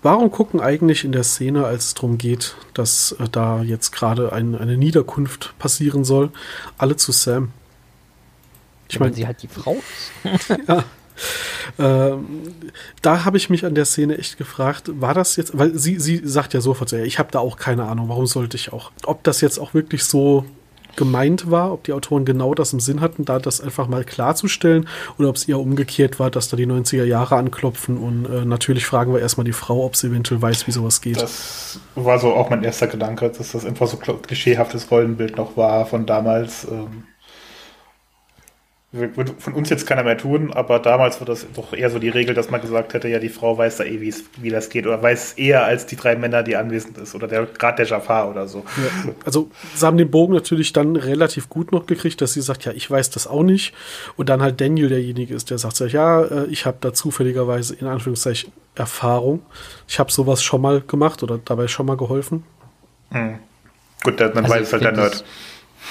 Warum 0.04 0.32
gucken 0.32 0.60
eigentlich 0.60 1.04
in 1.04 1.12
der 1.12 1.24
Szene, 1.24 1.66
als 1.66 1.88
es 1.88 1.94
darum 1.94 2.18
geht, 2.18 2.56
dass 2.74 3.14
äh, 3.14 3.30
da 3.32 3.62
jetzt 3.62 3.92
gerade 3.92 4.34
ein, 4.34 4.56
eine 4.56 4.78
Niederkunft 4.78 5.54
passieren 5.60 6.04
soll, 6.04 6.32
alle 6.78 6.96
zu 6.96 7.12
Sam? 7.12 7.52
Ich 8.90 9.00
meine, 9.00 9.14
sie 9.14 9.26
halt 9.26 9.42
die 9.42 9.48
Frau 9.48 9.78
ist. 10.26 10.50
ja. 10.68 10.84
Ähm, 11.78 12.42
da 13.02 13.26
habe 13.26 13.38
ich 13.38 13.50
mich 13.50 13.66
an 13.66 13.76
der 13.76 13.86
Szene 13.86 14.18
echt 14.18 14.38
gefragt, 14.38 14.90
war 15.00 15.14
das 15.14 15.36
jetzt, 15.36 15.58
weil 15.58 15.78
sie, 15.78 16.00
sie 16.00 16.22
sagt 16.24 16.54
ja 16.54 16.62
sofort, 16.62 16.92
ja, 16.92 17.00
ich 17.00 17.20
habe 17.20 17.32
da 17.32 17.40
auch 17.40 17.58
keine 17.58 17.86
Ahnung, 17.86 18.10
warum 18.10 18.26
sollte 18.26 18.58
ich 18.58 18.74
auch. 18.74 18.92
Ob 19.06 19.24
das 19.24 19.40
jetzt 19.42 19.60
auch 19.60 19.74
wirklich 19.74 20.04
so 20.04 20.46
gemeint 20.96 21.50
war, 21.50 21.74
ob 21.74 21.84
die 21.84 21.94
Autoren 21.94 22.26
genau 22.26 22.54
das 22.54 22.74
im 22.74 22.80
Sinn 22.80 23.02
hatten, 23.02 23.26
da 23.26 23.40
das 23.40 23.62
einfach 23.62 23.88
mal 23.88 24.04
klarzustellen 24.04 24.88
oder 25.18 25.30
ob 25.30 25.36
es 25.36 25.48
eher 25.48 25.60
umgekehrt 25.60 26.20
war, 26.20 26.32
dass 26.32 26.50
da 26.50 26.58
die 26.58 26.68
90er 26.68 27.04
Jahre 27.04 27.36
anklopfen 27.36 27.98
und 27.98 28.26
äh, 28.26 28.46
natürlich 28.46 28.86
fragen 28.86 29.14
wir 29.14 29.20
erstmal 29.20 29.46
die 29.46 29.54
Frau, 29.54 29.86
ob 29.86 29.96
sie 29.96 30.08
eventuell 30.08 30.42
weiß, 30.42 30.68
wie 30.68 30.72
sowas 30.72 31.02
geht. 31.02 31.22
Das 31.22 31.80
war 31.96 32.20
so 32.20 32.34
auch 32.34 32.50
mein 32.50 32.64
erster 32.64 32.88
Gedanke, 32.88 33.30
dass 33.30 33.52
das 33.52 33.66
einfach 33.66 33.88
so 33.88 33.98
klischeehaftes 33.98 34.90
Rollenbild 34.92 35.38
noch 35.38 35.58
war 35.58 35.86
von 35.86 36.06
damals. 36.06 36.66
Ähm 36.66 37.04
würde 38.94 39.34
von 39.40 39.54
uns 39.54 39.70
jetzt 39.70 39.88
keiner 39.88 40.04
mehr 40.04 40.18
tun, 40.18 40.52
aber 40.52 40.80
damals 40.80 41.22
war 41.22 41.26
das 41.26 41.46
doch 41.56 41.72
eher 41.72 41.90
so 41.90 41.98
die 41.98 42.10
Regel, 42.10 42.36
dass 42.36 42.50
man 42.50 42.60
gesagt 42.60 42.94
hätte, 42.94 43.08
ja, 43.08 43.20
die 43.20 43.30
Frau 43.30 43.58
weiß 43.58 43.78
da 43.78 43.86
eh, 43.86 44.02
wie 44.02 44.50
das 44.50 44.70
geht 44.70 44.86
oder 44.86 45.02
weiß 45.02 45.34
eher 45.34 45.64
als 45.64 45.86
die 45.86 45.96
drei 45.96 46.18
Männer, 46.18 46.44
die 46.44 46.58
anwesend 46.58 46.98
ist 46.98 47.16
oder 47.16 47.30
der 47.30 47.46
gerade 47.46 47.78
der 47.78 47.86
Jafar 47.86 48.30
oder 48.30 48.50
so. 48.50 48.66
Ja, 48.78 49.14
also 49.24 49.50
sie 49.74 49.86
haben 49.86 49.98
den 49.98 50.12
Bogen 50.12 50.34
natürlich 50.34 50.74
dann 50.74 50.98
relativ 50.98 51.48
gut 51.48 51.72
noch 51.72 51.86
gekriegt, 51.86 52.20
dass 52.20 52.34
sie 52.34 52.42
sagt, 52.42 52.66
ja, 52.66 52.74
ich 52.74 52.92
weiß 52.92 53.12
das 53.12 53.28
auch 53.28 53.44
nicht 53.44 53.74
und 54.18 54.28
dann 54.28 54.42
halt 54.42 54.60
Daniel 54.60 54.90
derjenige 54.90 55.34
ist, 55.36 55.52
der 55.52 55.58
sagt, 55.58 55.80
ja, 55.80 56.24
äh, 56.24 56.46
ich 56.48 56.66
habe 56.66 56.78
da 56.82 56.94
zufälligerweise 56.94 57.76
in 57.76 57.88
Anführungszeichen 57.88 58.52
Erfahrung. 58.76 59.42
Ich 59.88 60.00
habe 60.00 60.12
sowas 60.12 60.44
schon 60.44 60.62
mal 60.62 60.82
gemacht 60.82 61.24
oder 61.24 61.40
dabei 61.44 61.68
schon 61.68 61.86
mal 61.86 61.98
geholfen. 61.98 62.44
Hm. 63.12 63.40
Gut, 64.04 64.20
dann 64.20 64.36
also 64.36 64.50
weiß 64.50 64.62
es 64.68 64.74
halt 64.74 64.84
der 64.84 64.92
Nerd. 64.94 65.24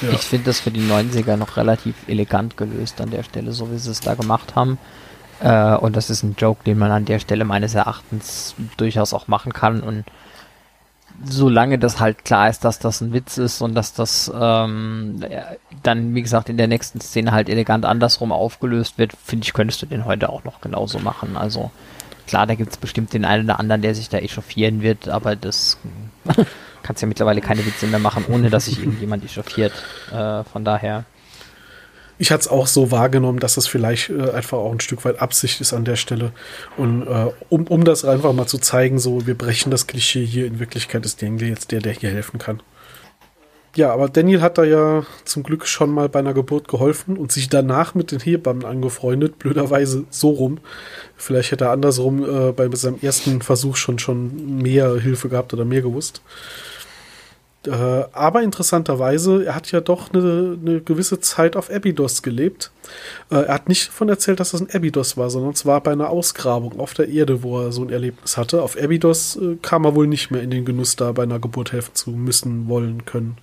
Ja. 0.02 0.10
Ich 0.10 0.20
finde 0.20 0.46
das 0.46 0.60
für 0.60 0.70
die 0.70 0.88
90er 0.88 1.36
noch 1.36 1.56
relativ 1.56 1.94
elegant 2.06 2.56
gelöst 2.56 3.00
an 3.00 3.10
der 3.10 3.22
Stelle, 3.22 3.52
so 3.52 3.70
wie 3.70 3.78
sie 3.78 3.90
es 3.90 4.00
da 4.00 4.14
gemacht 4.14 4.54
haben. 4.54 4.78
Äh, 5.40 5.74
und 5.76 5.96
das 5.96 6.10
ist 6.10 6.22
ein 6.22 6.36
Joke, 6.38 6.64
den 6.64 6.78
man 6.78 6.90
an 6.90 7.04
der 7.04 7.18
Stelle 7.18 7.44
meines 7.44 7.74
Erachtens 7.74 8.54
durchaus 8.76 9.12
auch 9.12 9.28
machen 9.28 9.52
kann. 9.52 9.80
Und 9.80 10.04
solange 11.24 11.78
das 11.78 12.00
halt 12.00 12.24
klar 12.24 12.48
ist, 12.48 12.64
dass 12.64 12.78
das 12.78 13.00
ein 13.00 13.12
Witz 13.12 13.38
ist 13.38 13.60
und 13.60 13.74
dass 13.74 13.92
das 13.92 14.30
ähm, 14.34 15.24
dann, 15.82 16.14
wie 16.14 16.22
gesagt, 16.22 16.48
in 16.48 16.56
der 16.56 16.68
nächsten 16.68 17.00
Szene 17.00 17.32
halt 17.32 17.48
elegant 17.48 17.84
andersrum 17.84 18.32
aufgelöst 18.32 18.98
wird, 18.98 19.12
finde 19.22 19.44
ich, 19.44 19.52
könntest 19.52 19.82
du 19.82 19.86
den 19.86 20.04
heute 20.04 20.28
auch 20.28 20.44
noch 20.44 20.60
genauso 20.60 20.98
machen. 20.98 21.36
Also 21.36 21.70
klar, 22.30 22.46
da 22.46 22.54
gibt 22.54 22.70
es 22.70 22.76
bestimmt 22.78 23.12
den 23.12 23.24
einen 23.24 23.44
oder 23.44 23.58
anderen, 23.58 23.82
der 23.82 23.92
sich 23.94 24.08
da 24.08 24.18
echauffieren 24.18 24.82
wird, 24.82 25.08
aber 25.08 25.34
das 25.34 25.78
kannst 26.84 27.02
ja 27.02 27.08
mittlerweile 27.08 27.40
keine 27.40 27.66
Witze 27.66 27.88
mehr 27.88 27.98
machen, 27.98 28.24
ohne 28.28 28.50
dass 28.50 28.66
sich 28.66 28.78
irgendjemand 28.78 29.24
echauffiert. 29.24 29.72
Äh, 30.12 30.44
von 30.44 30.64
daher. 30.64 31.04
Ich 32.18 32.30
hatte 32.30 32.42
es 32.42 32.48
auch 32.48 32.68
so 32.68 32.92
wahrgenommen, 32.92 33.40
dass 33.40 33.54
das 33.56 33.66
vielleicht 33.66 34.10
äh, 34.10 34.30
einfach 34.30 34.58
auch 34.58 34.70
ein 34.70 34.78
Stück 34.78 35.04
weit 35.04 35.20
Absicht 35.20 35.60
ist 35.60 35.72
an 35.72 35.84
der 35.84 35.96
Stelle. 35.96 36.32
Und 36.76 37.02
äh, 37.02 37.32
um, 37.48 37.66
um 37.66 37.82
das 37.84 38.04
einfach 38.04 38.32
mal 38.32 38.46
zu 38.46 38.58
zeigen, 38.58 39.00
so 39.00 39.26
wir 39.26 39.36
brechen 39.36 39.72
das 39.72 39.88
Klischee 39.88 40.24
hier, 40.24 40.46
in 40.46 40.60
Wirklichkeit 40.60 41.04
ist 41.04 41.20
Daniel 41.22 41.48
jetzt 41.48 41.72
der, 41.72 41.80
der 41.80 41.94
hier 41.94 42.10
helfen 42.10 42.38
kann. 42.38 42.62
Ja, 43.76 43.92
aber 43.92 44.08
Daniel 44.08 44.40
hat 44.42 44.58
da 44.58 44.64
ja 44.64 45.04
zum 45.24 45.44
Glück 45.44 45.66
schon 45.66 45.90
mal 45.90 46.08
bei 46.08 46.18
einer 46.18 46.34
Geburt 46.34 46.66
geholfen 46.66 47.16
und 47.16 47.30
sich 47.30 47.48
danach 47.48 47.94
mit 47.94 48.10
den 48.10 48.18
Hebammen 48.18 48.64
angefreundet, 48.64 49.38
blöderweise 49.38 50.04
so 50.10 50.30
rum. 50.30 50.58
Vielleicht 51.16 51.52
hätte 51.52 51.66
er 51.66 51.70
andersrum 51.70 52.24
äh, 52.24 52.52
bei 52.52 52.68
seinem 52.74 52.98
ersten 53.00 53.42
Versuch 53.42 53.76
schon, 53.76 54.00
schon 54.00 54.58
mehr 54.58 54.96
Hilfe 54.96 55.28
gehabt 55.28 55.52
oder 55.52 55.64
mehr 55.64 55.82
gewusst. 55.82 56.20
Äh, 57.66 57.70
aber 58.12 58.42
interessanterweise, 58.42 59.44
er 59.44 59.54
hat 59.54 59.70
ja 59.70 59.80
doch 59.80 60.12
eine, 60.12 60.58
eine 60.60 60.80
gewisse 60.80 61.20
Zeit 61.20 61.56
auf 61.56 61.70
Abydos 61.70 62.22
gelebt. 62.22 62.72
Äh, 63.30 63.42
er 63.42 63.54
hat 63.54 63.68
nicht 63.68 63.88
davon 63.88 64.08
erzählt, 64.08 64.40
dass 64.40 64.52
das 64.52 64.62
ein 64.62 64.74
Abydos 64.74 65.16
war, 65.16 65.30
sondern 65.30 65.52
es 65.52 65.66
war 65.66 65.80
bei 65.82 65.92
einer 65.92 66.08
Ausgrabung 66.08 66.80
auf 66.80 66.94
der 66.94 67.08
Erde, 67.08 67.42
wo 67.42 67.60
er 67.60 67.72
so 67.72 67.82
ein 67.82 67.90
Erlebnis 67.90 68.36
hatte. 68.36 68.62
Auf 68.62 68.76
Abydos 68.76 69.36
äh, 69.36 69.56
kam 69.60 69.84
er 69.84 69.94
wohl 69.94 70.06
nicht 70.06 70.30
mehr 70.30 70.42
in 70.42 70.50
den 70.50 70.64
Genuss, 70.64 70.96
da 70.96 71.12
bei 71.12 71.22
einer 71.24 71.38
Geburt 71.38 71.72
helfen 71.72 71.94
zu 71.94 72.10
müssen, 72.10 72.66
wollen, 72.66 73.04
können. 73.04 73.36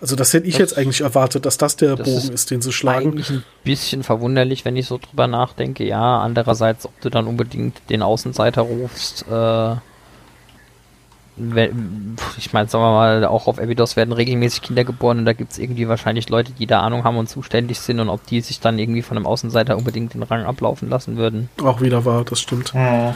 Also 0.00 0.14
das 0.14 0.32
hätte 0.32 0.46
ich 0.46 0.54
das, 0.54 0.60
jetzt 0.60 0.78
eigentlich 0.78 1.00
erwartet, 1.00 1.44
dass 1.44 1.58
das 1.58 1.76
der 1.76 1.96
das 1.96 2.06
Bogen 2.06 2.18
ist, 2.18 2.30
ist, 2.30 2.50
den 2.50 2.62
sie 2.62 2.72
schlagen. 2.72 3.10
Eigentlich 3.10 3.30
ein 3.30 3.44
bisschen 3.64 4.02
verwunderlich, 4.02 4.64
wenn 4.64 4.76
ich 4.76 4.86
so 4.86 4.98
drüber 4.98 5.26
nachdenke. 5.26 5.84
Ja, 5.84 6.20
andererseits, 6.20 6.86
ob 6.86 7.00
du 7.00 7.10
dann 7.10 7.26
unbedingt 7.26 7.80
den 7.90 8.02
Außenseiter 8.02 8.62
rufst, 8.62 9.24
äh, 9.28 9.74
ich 12.36 12.52
meine, 12.52 12.68
sagen 12.68 12.82
wir 12.82 12.92
mal, 12.92 13.24
auch 13.24 13.46
auf 13.46 13.60
Abydos 13.60 13.94
werden 13.96 14.12
regelmäßig 14.12 14.62
Kinder 14.62 14.84
geboren 14.84 15.20
und 15.20 15.24
da 15.24 15.32
gibt 15.32 15.52
es 15.52 15.58
irgendwie 15.58 15.86
wahrscheinlich 15.88 16.28
Leute, 16.28 16.52
die 16.52 16.66
da 16.66 16.80
Ahnung 16.80 17.04
haben 17.04 17.16
und 17.16 17.28
zuständig 17.28 17.78
sind 17.78 18.00
und 18.00 18.08
ob 18.08 18.26
die 18.26 18.40
sich 18.40 18.58
dann 18.58 18.78
irgendwie 18.78 19.02
von 19.02 19.16
einem 19.16 19.26
Außenseiter 19.26 19.76
unbedingt 19.76 20.14
den 20.14 20.24
Rang 20.24 20.44
ablaufen 20.44 20.88
lassen 20.88 21.16
würden. 21.16 21.48
Auch 21.62 21.80
wieder 21.80 22.04
wahr, 22.04 22.24
das 22.24 22.40
stimmt. 22.40 22.72
Ja. 22.74 23.14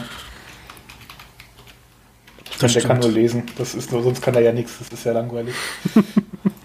Das 2.59 2.73
der 2.73 2.83
kann 2.83 2.99
nur 2.99 3.11
lesen, 3.11 3.43
das 3.57 3.75
ist 3.75 3.91
nur, 3.91 4.03
sonst 4.03 4.21
kann 4.21 4.35
er 4.35 4.41
ja 4.41 4.53
nichts, 4.53 4.77
das 4.79 4.87
ist 4.87 5.03
ja 5.03 5.11
langweilig. 5.11 5.53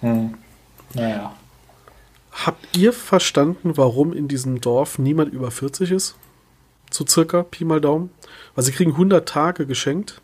hm. 0.00 0.34
Naja. 0.94 1.34
Habt 2.32 2.76
ihr 2.76 2.92
verstanden, 2.92 3.76
warum 3.76 4.12
in 4.12 4.28
diesem 4.28 4.60
Dorf 4.60 4.98
niemand 4.98 5.32
über 5.32 5.50
40 5.50 5.90
ist? 5.90 6.16
So 6.90 7.04
circa, 7.06 7.42
Pi 7.42 7.64
mal 7.64 7.80
Daumen. 7.80 8.10
Weil 8.54 8.64
sie 8.64 8.72
kriegen 8.72 8.92
100 8.92 9.28
Tage 9.28 9.66
geschenkt. 9.66 10.20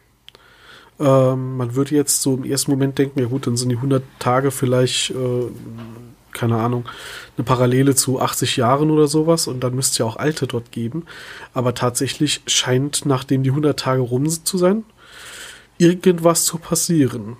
Ähm, 1.00 1.56
man 1.56 1.74
würde 1.74 1.94
jetzt 1.94 2.22
so 2.22 2.34
im 2.34 2.44
ersten 2.44 2.70
Moment 2.70 2.98
denken, 2.98 3.18
ja 3.18 3.26
gut, 3.26 3.46
dann 3.46 3.56
sind 3.56 3.68
die 3.68 3.76
100 3.76 4.02
Tage 4.20 4.52
vielleicht, 4.52 5.10
äh, 5.10 5.46
keine 6.32 6.56
Ahnung, 6.56 6.88
eine 7.36 7.44
Parallele 7.44 7.96
zu 7.96 8.20
80 8.20 8.56
Jahren 8.56 8.90
oder 8.90 9.08
sowas 9.08 9.48
und 9.48 9.60
dann 9.60 9.74
müsste 9.74 9.92
es 9.92 9.98
ja 9.98 10.06
auch 10.06 10.16
Alte 10.16 10.46
dort 10.46 10.70
geben. 10.70 11.04
Aber 11.52 11.74
tatsächlich 11.74 12.42
scheint, 12.46 13.06
nachdem 13.06 13.42
die 13.42 13.50
100 13.50 13.78
Tage 13.78 14.02
rum 14.02 14.28
zu 14.28 14.56
sein, 14.56 14.84
irgendwas 15.78 16.44
zu 16.44 16.58
passieren. 16.58 17.36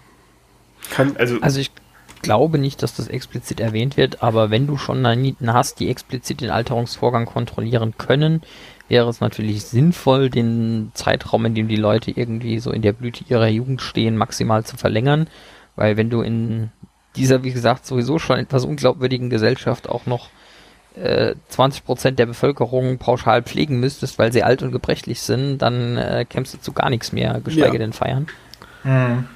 Kann 0.90 1.16
also, 1.16 1.38
also 1.40 1.60
ich 1.60 1.70
glaube 2.24 2.58
nicht, 2.58 2.82
dass 2.82 2.96
das 2.96 3.08
explizit 3.08 3.60
erwähnt 3.60 3.96
wird, 3.96 4.22
aber 4.22 4.50
wenn 4.50 4.66
du 4.66 4.76
schon 4.76 5.02
Naniten 5.02 5.52
hast, 5.52 5.78
die 5.78 5.88
explizit 5.88 6.40
den 6.40 6.50
Alterungsvorgang 6.50 7.26
kontrollieren 7.26 7.94
können, 7.96 8.42
wäre 8.88 9.08
es 9.08 9.20
natürlich 9.20 9.64
sinnvoll, 9.64 10.30
den 10.30 10.90
Zeitraum, 10.94 11.44
in 11.46 11.54
dem 11.54 11.68
die 11.68 11.76
Leute 11.76 12.10
irgendwie 12.10 12.58
so 12.58 12.70
in 12.70 12.82
der 12.82 12.92
Blüte 12.92 13.24
ihrer 13.28 13.48
Jugend 13.48 13.80
stehen, 13.80 14.16
maximal 14.16 14.64
zu 14.64 14.76
verlängern. 14.76 15.28
Weil 15.76 15.96
wenn 15.96 16.10
du 16.10 16.22
in 16.22 16.70
dieser, 17.16 17.44
wie 17.44 17.52
gesagt, 17.52 17.86
sowieso 17.86 18.18
schon 18.18 18.38
etwas 18.38 18.64
unglaubwürdigen 18.64 19.30
Gesellschaft 19.30 19.88
auch 19.88 20.06
noch 20.06 20.28
äh, 20.96 21.34
20% 21.50 22.12
der 22.12 22.26
Bevölkerung 22.26 22.98
pauschal 22.98 23.42
pflegen 23.42 23.80
müsstest, 23.80 24.18
weil 24.18 24.32
sie 24.32 24.42
alt 24.42 24.62
und 24.62 24.72
gebrechlich 24.72 25.20
sind, 25.20 25.58
dann 25.58 25.96
äh, 25.96 26.24
kämpfst 26.28 26.54
du 26.54 26.60
zu 26.60 26.72
gar 26.72 26.90
nichts 26.90 27.12
mehr, 27.12 27.40
geschweige 27.42 27.74
ja. 27.74 27.78
denn 27.78 27.92
feiern. 27.92 28.26
Mhm. 28.84 29.26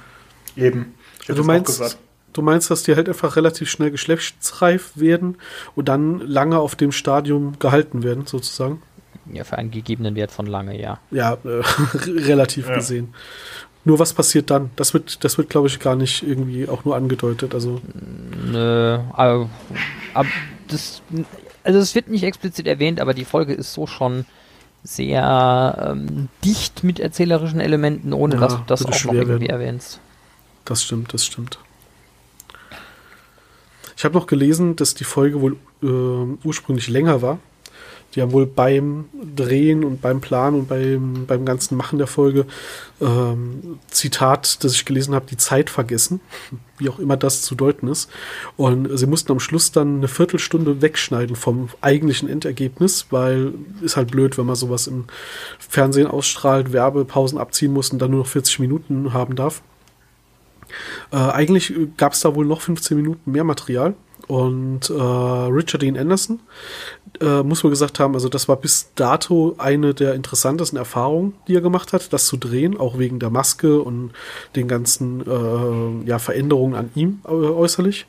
Eben. 0.55 0.93
Du 1.27 1.43
meinst, 1.43 1.99
du 2.33 2.41
meinst, 2.41 2.69
dass 2.71 2.83
die 2.83 2.95
halt 2.95 3.07
einfach 3.09 3.35
relativ 3.35 3.69
schnell 3.69 3.91
geschlechtsreif 3.91 4.91
werden 4.95 5.37
und 5.75 5.89
dann 5.89 6.19
lange 6.19 6.59
auf 6.59 6.75
dem 6.75 6.91
Stadium 6.91 7.57
gehalten 7.59 8.03
werden, 8.03 8.25
sozusagen? 8.25 8.81
Ja, 9.31 9.43
für 9.43 9.57
einen 9.57 9.71
gegebenen 9.71 10.15
Wert 10.15 10.31
von 10.31 10.47
lange, 10.47 10.79
ja. 10.79 10.99
Ja, 11.11 11.37
äh, 11.43 11.61
relativ 12.07 12.67
ja. 12.67 12.75
gesehen. 12.75 13.13
Nur 13.85 13.99
was 13.99 14.13
passiert 14.13 14.49
dann? 14.49 14.71
Das 14.75 14.93
wird, 14.93 15.23
das 15.23 15.37
wird, 15.37 15.49
glaube 15.49 15.67
ich, 15.67 15.79
gar 15.79 15.95
nicht 15.95 16.23
irgendwie 16.23 16.67
auch 16.67 16.85
nur 16.85 16.95
angedeutet. 16.95 17.53
Also. 17.53 17.81
Nö, 18.51 18.99
aber, 19.13 19.49
aber 20.13 20.29
das, 20.67 21.01
also 21.63 21.79
es 21.79 21.95
wird 21.95 22.09
nicht 22.09 22.23
explizit 22.23 22.67
erwähnt, 22.67 22.99
aber 22.99 23.13
die 23.13 23.25
Folge 23.25 23.53
ist 23.53 23.73
so 23.73 23.87
schon 23.87 24.25
sehr 24.83 25.91
ähm, 25.91 26.29
dicht 26.43 26.83
mit 26.83 26.99
erzählerischen 26.99 27.59
Elementen, 27.59 28.13
ohne 28.13 28.35
ja, 28.35 28.41
dass 28.41 28.55
du 28.55 28.63
das 28.65 28.85
auch 28.85 29.05
noch 29.05 29.13
irgendwie 29.13 29.47
werden. 29.47 29.61
erwähnst. 29.61 29.99
Das 30.65 30.83
stimmt, 30.83 31.13
das 31.13 31.25
stimmt. 31.25 31.59
Ich 33.99 34.05
habe 34.05 34.15
noch 34.15 34.27
gelesen, 34.27 34.77
dass 34.77 34.95
die 34.95 35.03
Folge 35.03 35.41
wohl 35.41 35.57
äh, 35.83 36.47
ursprünglich 36.47 36.87
länger 36.87 37.21
war 37.21 37.37
die 38.15 38.21
haben 38.21 38.31
wohl 38.31 38.47
beim 38.47 39.05
Drehen 39.35 39.83
und 39.83 40.01
beim 40.01 40.19
Plan 40.19 40.55
und 40.55 40.67
beim, 40.67 41.25
beim 41.27 41.45
ganzen 41.45 41.77
Machen 41.77 41.99
der 41.99 42.07
Folge 42.07 42.45
ähm, 43.01 43.79
Zitat, 43.87 44.63
das 44.63 44.73
ich 44.73 44.85
gelesen 44.85 45.13
habe, 45.13 45.27
die 45.27 45.37
Zeit 45.37 45.69
vergessen, 45.69 46.19
wie 46.79 46.89
auch 46.89 46.97
immer 46.97 47.17
das 47.17 47.43
zu 47.43 47.53
deuten 47.53 47.87
ist. 47.87 48.09
Und 48.57 48.89
sie 48.97 49.05
mussten 49.05 49.31
am 49.31 49.39
Schluss 49.39 49.71
dann 49.71 49.97
eine 49.97 50.07
Viertelstunde 50.07 50.81
wegschneiden 50.81 51.35
vom 51.35 51.69
eigentlichen 51.81 52.29
Endergebnis, 52.29 53.07
weil 53.11 53.53
ist 53.81 53.95
halt 53.95 54.11
blöd, 54.11 54.37
wenn 54.37 54.45
man 54.45 54.55
sowas 54.55 54.87
im 54.87 55.05
Fernsehen 55.59 56.07
ausstrahlt, 56.07 56.73
Werbepausen 56.73 57.37
abziehen 57.37 57.73
muss 57.73 57.91
und 57.91 57.99
dann 57.99 58.11
nur 58.11 58.21
noch 58.21 58.27
40 58.27 58.59
Minuten 58.59 59.13
haben 59.13 59.35
darf. 59.35 59.61
Äh, 61.11 61.17
eigentlich 61.17 61.73
gab 61.97 62.13
es 62.13 62.21
da 62.21 62.35
wohl 62.35 62.45
noch 62.45 62.61
15 62.61 62.97
Minuten 62.97 63.31
mehr 63.31 63.43
Material 63.43 63.95
und 64.27 64.89
äh, 64.89 64.93
Richard 64.93 65.81
Dean 65.81 65.97
Anderson. 65.97 66.39
Äh, 67.21 67.43
muss 67.43 67.63
man 67.63 67.71
gesagt 67.71 67.99
haben, 67.99 68.13
also 68.13 68.29
das 68.29 68.47
war 68.47 68.55
bis 68.55 68.91
dato 68.95 69.55
eine 69.57 69.93
der 69.93 70.13
interessantesten 70.13 70.77
Erfahrungen, 70.77 71.33
die 71.47 71.55
er 71.55 71.61
gemacht 71.61 71.91
hat, 71.91 72.13
das 72.13 72.27
zu 72.27 72.37
drehen, 72.37 72.77
auch 72.77 72.99
wegen 72.99 73.19
der 73.19 73.29
Maske 73.29 73.81
und 73.81 74.11
den 74.55 74.67
ganzen 74.67 75.21
äh, 75.21 76.07
ja, 76.07 76.19
Veränderungen 76.19 76.75
an 76.75 76.91
ihm 76.95 77.21
äh, 77.25 77.31
äußerlich. 77.31 78.05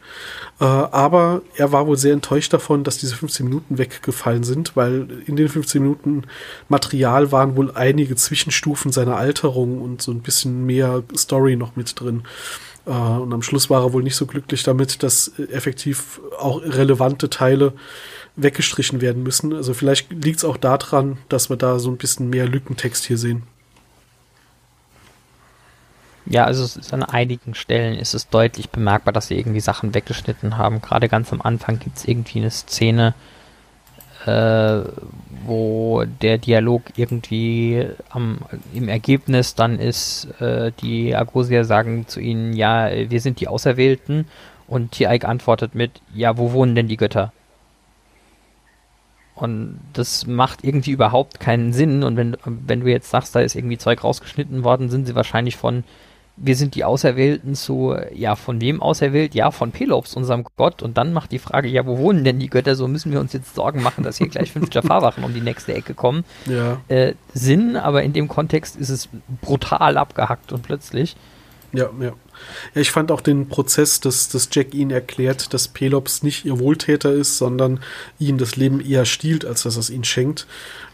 Äh, 0.60 0.64
aber 0.64 1.42
er 1.56 1.72
war 1.72 1.86
wohl 1.86 1.96
sehr 1.96 2.12
enttäuscht 2.12 2.52
davon, 2.52 2.84
dass 2.84 2.98
diese 2.98 3.16
15 3.16 3.46
Minuten 3.46 3.78
weggefallen 3.78 4.44
sind, 4.44 4.76
weil 4.76 5.08
in 5.26 5.36
den 5.36 5.48
15 5.48 5.82
Minuten 5.82 6.24
Material 6.68 7.32
waren 7.32 7.56
wohl 7.56 7.70
einige 7.72 8.16
Zwischenstufen 8.16 8.92
seiner 8.92 9.16
Alterung 9.16 9.80
und 9.80 10.02
so 10.02 10.12
ein 10.12 10.20
bisschen 10.20 10.66
mehr 10.66 11.02
Story 11.16 11.56
noch 11.56 11.74
mit 11.74 11.98
drin. 11.98 12.22
Äh, 12.90 12.92
und 12.92 13.32
am 13.32 13.42
Schluss 13.42 13.70
war 13.70 13.84
er 13.84 13.92
wohl 13.92 14.02
nicht 14.02 14.16
so 14.16 14.26
glücklich 14.26 14.64
damit, 14.64 15.02
dass 15.02 15.38
effektiv 15.38 16.20
auch 16.38 16.60
relevante 16.62 17.30
Teile 17.30 17.72
weggestrichen 18.36 19.00
werden 19.00 19.22
müssen. 19.22 19.54
Also 19.54 19.74
vielleicht 19.74 20.10
liegt 20.10 20.38
es 20.38 20.44
auch 20.44 20.56
daran, 20.56 21.18
dass 21.28 21.50
wir 21.50 21.56
da 21.56 21.78
so 21.78 21.90
ein 21.90 21.96
bisschen 21.96 22.28
mehr 22.28 22.48
Lückentext 22.48 23.04
hier 23.04 23.18
sehen. 23.18 23.44
Ja, 26.26 26.44
also 26.44 26.62
es 26.62 26.76
ist 26.76 26.92
an 26.92 27.02
einigen 27.02 27.54
Stellen 27.54 27.98
ist 27.98 28.14
es 28.14 28.28
deutlich 28.28 28.70
bemerkbar, 28.70 29.12
dass 29.12 29.28
sie 29.28 29.38
irgendwie 29.38 29.60
Sachen 29.60 29.94
weggeschnitten 29.94 30.58
haben. 30.58 30.80
Gerade 30.80 31.08
ganz 31.08 31.32
am 31.32 31.40
Anfang 31.40 31.78
gibt 31.78 31.96
es 31.96 32.04
irgendwie 32.04 32.38
eine 32.38 32.50
Szene, 32.50 33.14
äh, 34.26 34.80
wo 35.44 36.04
der 36.04 36.38
Dialog 36.38 36.82
irgendwie 36.96 37.86
am, 38.10 38.38
im 38.74 38.88
Ergebnis 38.88 39.54
dann 39.54 39.78
ist, 39.78 40.28
äh, 40.40 40.72
die 40.82 41.14
Agosier 41.14 41.64
sagen 41.64 42.06
zu 42.06 42.20
ihnen, 42.20 42.52
ja, 42.52 42.90
wir 43.08 43.20
sind 43.20 43.40
die 43.40 43.48
Auserwählten 43.48 44.26
und 44.68 44.92
Tiaik 44.92 45.24
antwortet 45.24 45.74
mit, 45.74 46.02
ja, 46.14 46.36
wo 46.36 46.52
wohnen 46.52 46.74
denn 46.74 46.88
die 46.88 46.96
Götter? 46.96 47.32
Und 49.34 49.80
das 49.94 50.26
macht 50.26 50.64
irgendwie 50.64 50.90
überhaupt 50.90 51.40
keinen 51.40 51.72
Sinn. 51.72 52.02
Und 52.02 52.16
wenn, 52.18 52.36
wenn 52.44 52.80
du 52.80 52.88
jetzt 52.88 53.08
sagst, 53.08 53.34
da 53.34 53.40
ist 53.40 53.54
irgendwie 53.54 53.78
Zeug 53.78 54.04
rausgeschnitten 54.04 54.64
worden, 54.64 54.90
sind 54.90 55.06
sie 55.06 55.14
wahrscheinlich 55.14 55.56
von 55.56 55.82
wir 56.42 56.56
sind 56.56 56.74
die 56.74 56.84
Auserwählten 56.84 57.54
zu, 57.54 57.94
ja, 58.14 58.34
von 58.34 58.60
wem 58.60 58.80
auserwählt? 58.80 59.34
Ja, 59.34 59.50
von 59.50 59.72
Pelops, 59.72 60.14
unserem 60.14 60.44
Gott. 60.56 60.82
Und 60.82 60.96
dann 60.96 61.12
macht 61.12 61.32
die 61.32 61.38
Frage, 61.38 61.68
ja, 61.68 61.86
wo 61.86 61.98
wohnen 61.98 62.24
denn 62.24 62.38
die 62.38 62.48
Götter? 62.48 62.74
So 62.74 62.88
müssen 62.88 63.12
wir 63.12 63.20
uns 63.20 63.32
jetzt 63.34 63.54
Sorgen 63.54 63.82
machen, 63.82 64.04
dass 64.04 64.16
hier 64.16 64.28
gleich 64.28 64.50
fünf 64.52 64.68
Jafar-Wachen 64.72 65.22
um 65.22 65.34
die 65.34 65.42
nächste 65.42 65.74
Ecke 65.74 65.92
kommen. 65.92 66.24
Ja. 66.46 66.80
Äh, 66.88 67.14
Sinn, 67.34 67.76
aber 67.76 68.02
in 68.02 68.14
dem 68.14 68.26
Kontext 68.26 68.76
ist 68.76 68.88
es 68.88 69.08
brutal 69.42 69.98
abgehackt 69.98 70.52
und 70.52 70.62
plötzlich. 70.62 71.16
Ja, 71.72 71.90
ja. 72.00 72.12
Ja, 72.74 72.80
ich 72.80 72.90
fand 72.90 73.12
auch 73.12 73.20
den 73.20 73.48
Prozess, 73.48 74.00
dass, 74.00 74.28
dass 74.30 74.48
Jack 74.50 74.72
ihnen 74.74 74.90
erklärt, 74.90 75.52
dass 75.52 75.68
Pelops 75.68 76.22
nicht 76.22 76.46
ihr 76.46 76.58
Wohltäter 76.58 77.12
ist, 77.12 77.36
sondern 77.36 77.80
ihnen 78.18 78.38
das 78.38 78.56
Leben 78.56 78.80
eher 78.80 79.04
stiehlt, 79.04 79.44
als 79.44 79.64
dass 79.64 79.76
es 79.76 79.90
ihnen 79.90 80.04
schenkt. 80.04 80.46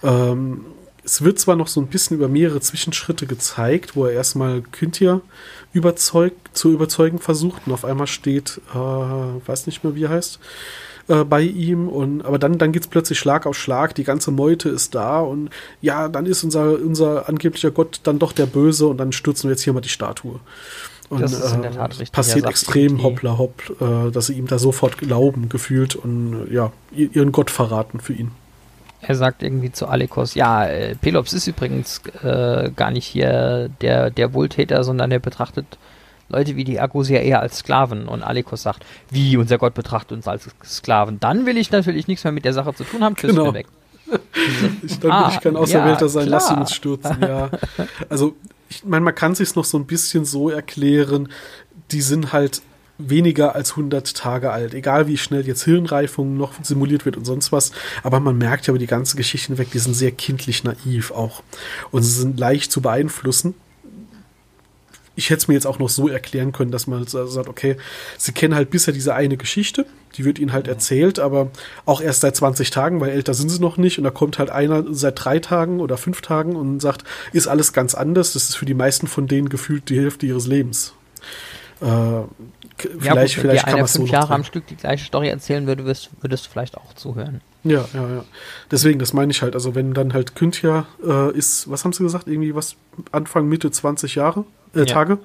Ähm, 0.03 0.63
es 1.07 1.23
wird 1.23 1.39
zwar 1.39 1.55
noch 1.55 1.69
so 1.69 1.81
ein 1.81 1.87
bisschen 1.87 2.17
über 2.17 2.27
mehrere 2.27 2.61
Zwischenschritte 2.61 3.27
gezeigt, 3.27 3.95
wo 3.95 4.07
er 4.07 4.13
erstmal 4.13 4.61
Kyntia 4.61 5.21
überzeugt, 5.73 6.37
zu 6.53 6.73
überzeugen 6.73 7.21
versucht 7.21 7.63
und 7.67 7.73
auf 7.73 7.85
einmal 7.85 8.09
steht, 8.09 8.61
äh, 8.75 8.77
weiß 8.77 9.67
nicht 9.67 9.85
mehr, 9.85 9.95
wie 9.95 10.05
er 10.05 10.11
heißt, 10.11 10.41
äh, 11.07 11.23
bei 11.23 11.43
ihm. 11.43 11.89
Und, 11.89 12.23
aber 12.23 12.41
dann, 12.41 12.59
dann 12.59 12.75
es 12.75 12.89
plötzlich 12.89 13.21
Schlag 13.21 13.47
auf 13.47 13.57
Schlag, 13.57 13.95
die 13.95 14.03
ganze 14.03 14.33
Meute 14.33 14.69
ist 14.69 14.97
da 14.97 15.21
und 15.21 15.51
ja, 15.81 16.09
dann 16.09 16.27
ist 16.27 16.43
unser, 16.43 16.73
unser 16.73 17.29
angeblicher 17.29 17.71
Gott 17.71 18.01
dann 18.03 18.19
doch 18.19 18.33
der 18.33 18.47
Böse 18.47 18.89
und 18.89 18.99
dann 18.99 19.13
stürzen 19.13 19.49
wir 19.49 19.53
jetzt 19.53 19.63
hier 19.63 19.73
mal 19.73 19.81
die 19.81 19.89
Statue. 19.89 20.41
Und, 21.09 21.21
das 21.21 21.35
ist 21.35 21.55
in 21.55 21.63
der 21.63 21.71
Tat 21.71 21.93
äh, 21.93 21.99
richtig. 21.99 22.13
Passiert 22.13 22.47
extrem 22.47 23.05
hoppla 23.05 23.39
hopp, 23.39 23.63
äh, 23.81 24.11
dass 24.11 24.27
sie 24.27 24.33
ihm 24.33 24.49
da 24.49 24.59
sofort 24.59 24.99
glauben, 24.99 25.49
gefühlt 25.49 25.95
und 25.95 26.49
ja, 26.51 26.73
ihren 26.91 27.31
Gott 27.31 27.53
verraten 27.53 28.01
für 28.01 28.13
ihn. 28.13 28.33
Er 29.01 29.15
sagt 29.15 29.43
irgendwie 29.43 29.71
zu 29.71 29.87
Alekos, 29.87 30.35
ja, 30.35 30.65
äh, 30.65 30.95
Pelops 30.95 31.33
ist 31.33 31.47
übrigens 31.47 32.01
äh, 32.23 32.71
gar 32.71 32.91
nicht 32.91 33.07
hier 33.07 33.71
der, 33.81 34.11
der 34.11 34.33
Wohltäter, 34.33 34.85
sondern 34.85 35.11
er 35.11 35.19
betrachtet 35.19 35.79
Leute 36.29 36.57
wie 36.57 36.65
die 36.65 36.81
Agosia 36.81 37.21
eher 37.21 37.41
als 37.41 37.59
Sklaven. 37.59 38.09
Und 38.09 38.23
Alekos 38.23 38.63
sagt, 38.63 38.85
wie, 39.11 39.37
unser 39.37 39.59
Gott 39.59 39.75
betrachtet 39.75 40.13
uns 40.13 40.27
als 40.27 40.49
Sklaven. 40.65 41.21
Dann 41.21 41.47
will 41.47 41.57
ich 41.57 41.71
natürlich 41.71 42.09
nichts 42.09 42.25
mehr 42.25 42.33
mit 42.33 42.45
der 42.45 42.53
Sache 42.53 42.75
zu 42.75 42.85
tun 42.85 43.05
haben. 43.05 43.17
Tschüss, 43.17 43.31
genau. 43.31 43.55
weg. 43.55 43.67
ich, 44.83 44.99
dann 45.01 45.11
ah, 45.11 45.27
will 45.27 45.35
ich 45.35 45.41
kein 45.41 45.57
Auserwählter 45.57 46.03
ja, 46.03 46.09
sein, 46.09 46.27
klar. 46.27 46.41
lass 46.41 46.51
ihn 46.51 46.59
uns 46.59 46.73
stürzen, 46.73 47.17
ja. 47.21 47.51
Also, 48.09 48.37
ich 48.69 48.85
meine, 48.85 49.05
man 49.05 49.15
kann 49.15 49.35
sich 49.35 49.55
noch 49.55 49.65
so 49.65 49.79
ein 49.79 49.87
bisschen 49.87 50.25
so 50.25 50.49
erklären, 50.49 51.29
die 51.91 52.01
sind 52.01 52.33
halt 52.33 52.63
weniger 52.99 53.55
als 53.55 53.73
100 53.73 54.17
Tage 54.17 54.51
alt. 54.51 54.75
Egal 54.75 55.07
wie 55.07 55.17
schnell 55.17 55.47
jetzt 55.47 55.65
Hirnreifung 55.65 56.37
noch 56.37 56.53
simuliert 56.63 57.05
wird 57.05 57.17
und 57.17 57.25
sonst 57.25 57.53
was. 57.53 57.73
Aber 58.03 58.21
man 58.21 58.39
merkt 58.39 58.67
ja 58.67 58.73
über 58.73 58.79
die 58.79 58.87
ganze 58.87 59.17
Geschichte 59.17 59.49
hinweg, 59.49 59.71
die 59.71 59.79
sind 59.79 59.95
sehr 59.95 60.13
kindlich 60.13 60.65
naiv 60.65 61.11
auch. 61.11 61.43
Und 61.91 62.03
sie 62.03 62.13
sind 62.13 62.39
leicht 62.39 62.73
zu 62.73 62.81
beeinflussen. 62.81 63.55
Ich 65.19 65.31
hätte 65.31 65.39
es 65.39 65.49
mir 65.49 65.55
jetzt 65.55 65.67
auch 65.67 65.79
noch 65.79 65.89
so 65.89 66.09
erklären 66.09 66.53
können, 66.53 66.71
dass 66.71 66.87
man 66.87 67.07
sagt, 67.07 67.49
okay, 67.49 67.79
sie 68.19 68.33
kennen 68.33 68.55
halt 68.55 68.69
bisher 68.69 68.93
diese 68.93 69.15
eine 69.15 69.39
Geschichte, 69.39 69.87
die 70.15 70.27
wird 70.27 70.39
ihnen 70.39 70.53
halt 70.53 70.69
erzählt, 70.69 71.19
aber 71.19 71.51
auch 71.87 72.03
erst 72.03 72.21
seit 72.21 72.37
20 72.37 72.71
Tagen, 72.71 73.01
weil 73.01 73.09
älter 73.09 73.33
sind 73.33 73.49
sie 73.49 73.61
noch 73.61 73.79
nicht. 73.79 73.97
Und 73.97 74.05
da 74.05 74.11
kommt 74.11 74.39
halt 74.39 74.51
einer 74.51 74.85
seit 74.95 75.25
drei 75.25 75.39
Tagen 75.39 75.81
oder 75.81 75.97
fünf 75.97 76.21
Tagen 76.21 76.55
und 76.55 76.81
sagt, 76.81 77.05
ist 77.33 77.47
alles 77.47 77.73
ganz 77.73 77.95
anders. 77.95 78.35
Das 78.35 78.51
ist 78.51 78.57
für 78.57 78.67
die 78.67 78.75
meisten 78.75 79.07
von 79.07 79.27
denen 79.27 79.49
gefühlt 79.49 79.89
die 79.89 79.99
Hälfte 79.99 80.27
ihres 80.27 80.47
Lebens. 80.47 80.93
Vielleicht, 82.79 83.05
ja, 83.05 83.15
gut, 83.15 83.33
vielleicht 83.35 83.67
kann 83.67 83.79
man 83.79 83.89
fünf 83.89 84.09
so 84.09 84.13
Jahre 84.13 84.35
am 84.35 84.45
Stück 84.45 84.67
die 84.67 84.77
gleiche 84.77 85.05
Story 85.05 85.29
erzählen 85.29 85.67
würde, 85.67 85.85
würdest, 85.85 86.11
würdest 86.21 86.47
du 86.47 86.51
vielleicht 86.51 86.77
auch 86.77 86.93
zuhören. 86.95 87.41
Ja, 87.65 87.85
ja, 87.95 88.09
ja. 88.09 88.25
Deswegen, 88.71 88.99
das 88.99 89.13
meine 89.13 89.33
ich 89.33 89.43
halt. 89.43 89.55
Also 89.55 89.75
wenn 89.75 89.95
dann 89.95 90.13
halt 90.13 90.37
Küntia 90.37 90.87
äh, 91.05 91.37
ist, 91.37 91.71
was 91.71 91.85
haben 91.85 91.93
sie 91.93 92.03
gesagt, 92.03 92.29
irgendwie 92.29 92.55
was 92.55 92.77
Anfang 93.13 93.49
Mitte 93.49 93.71
20 93.71 94.15
Jahre 94.15 94.45
äh, 94.75 94.81
ja. 94.81 94.85
Tage 94.85 95.19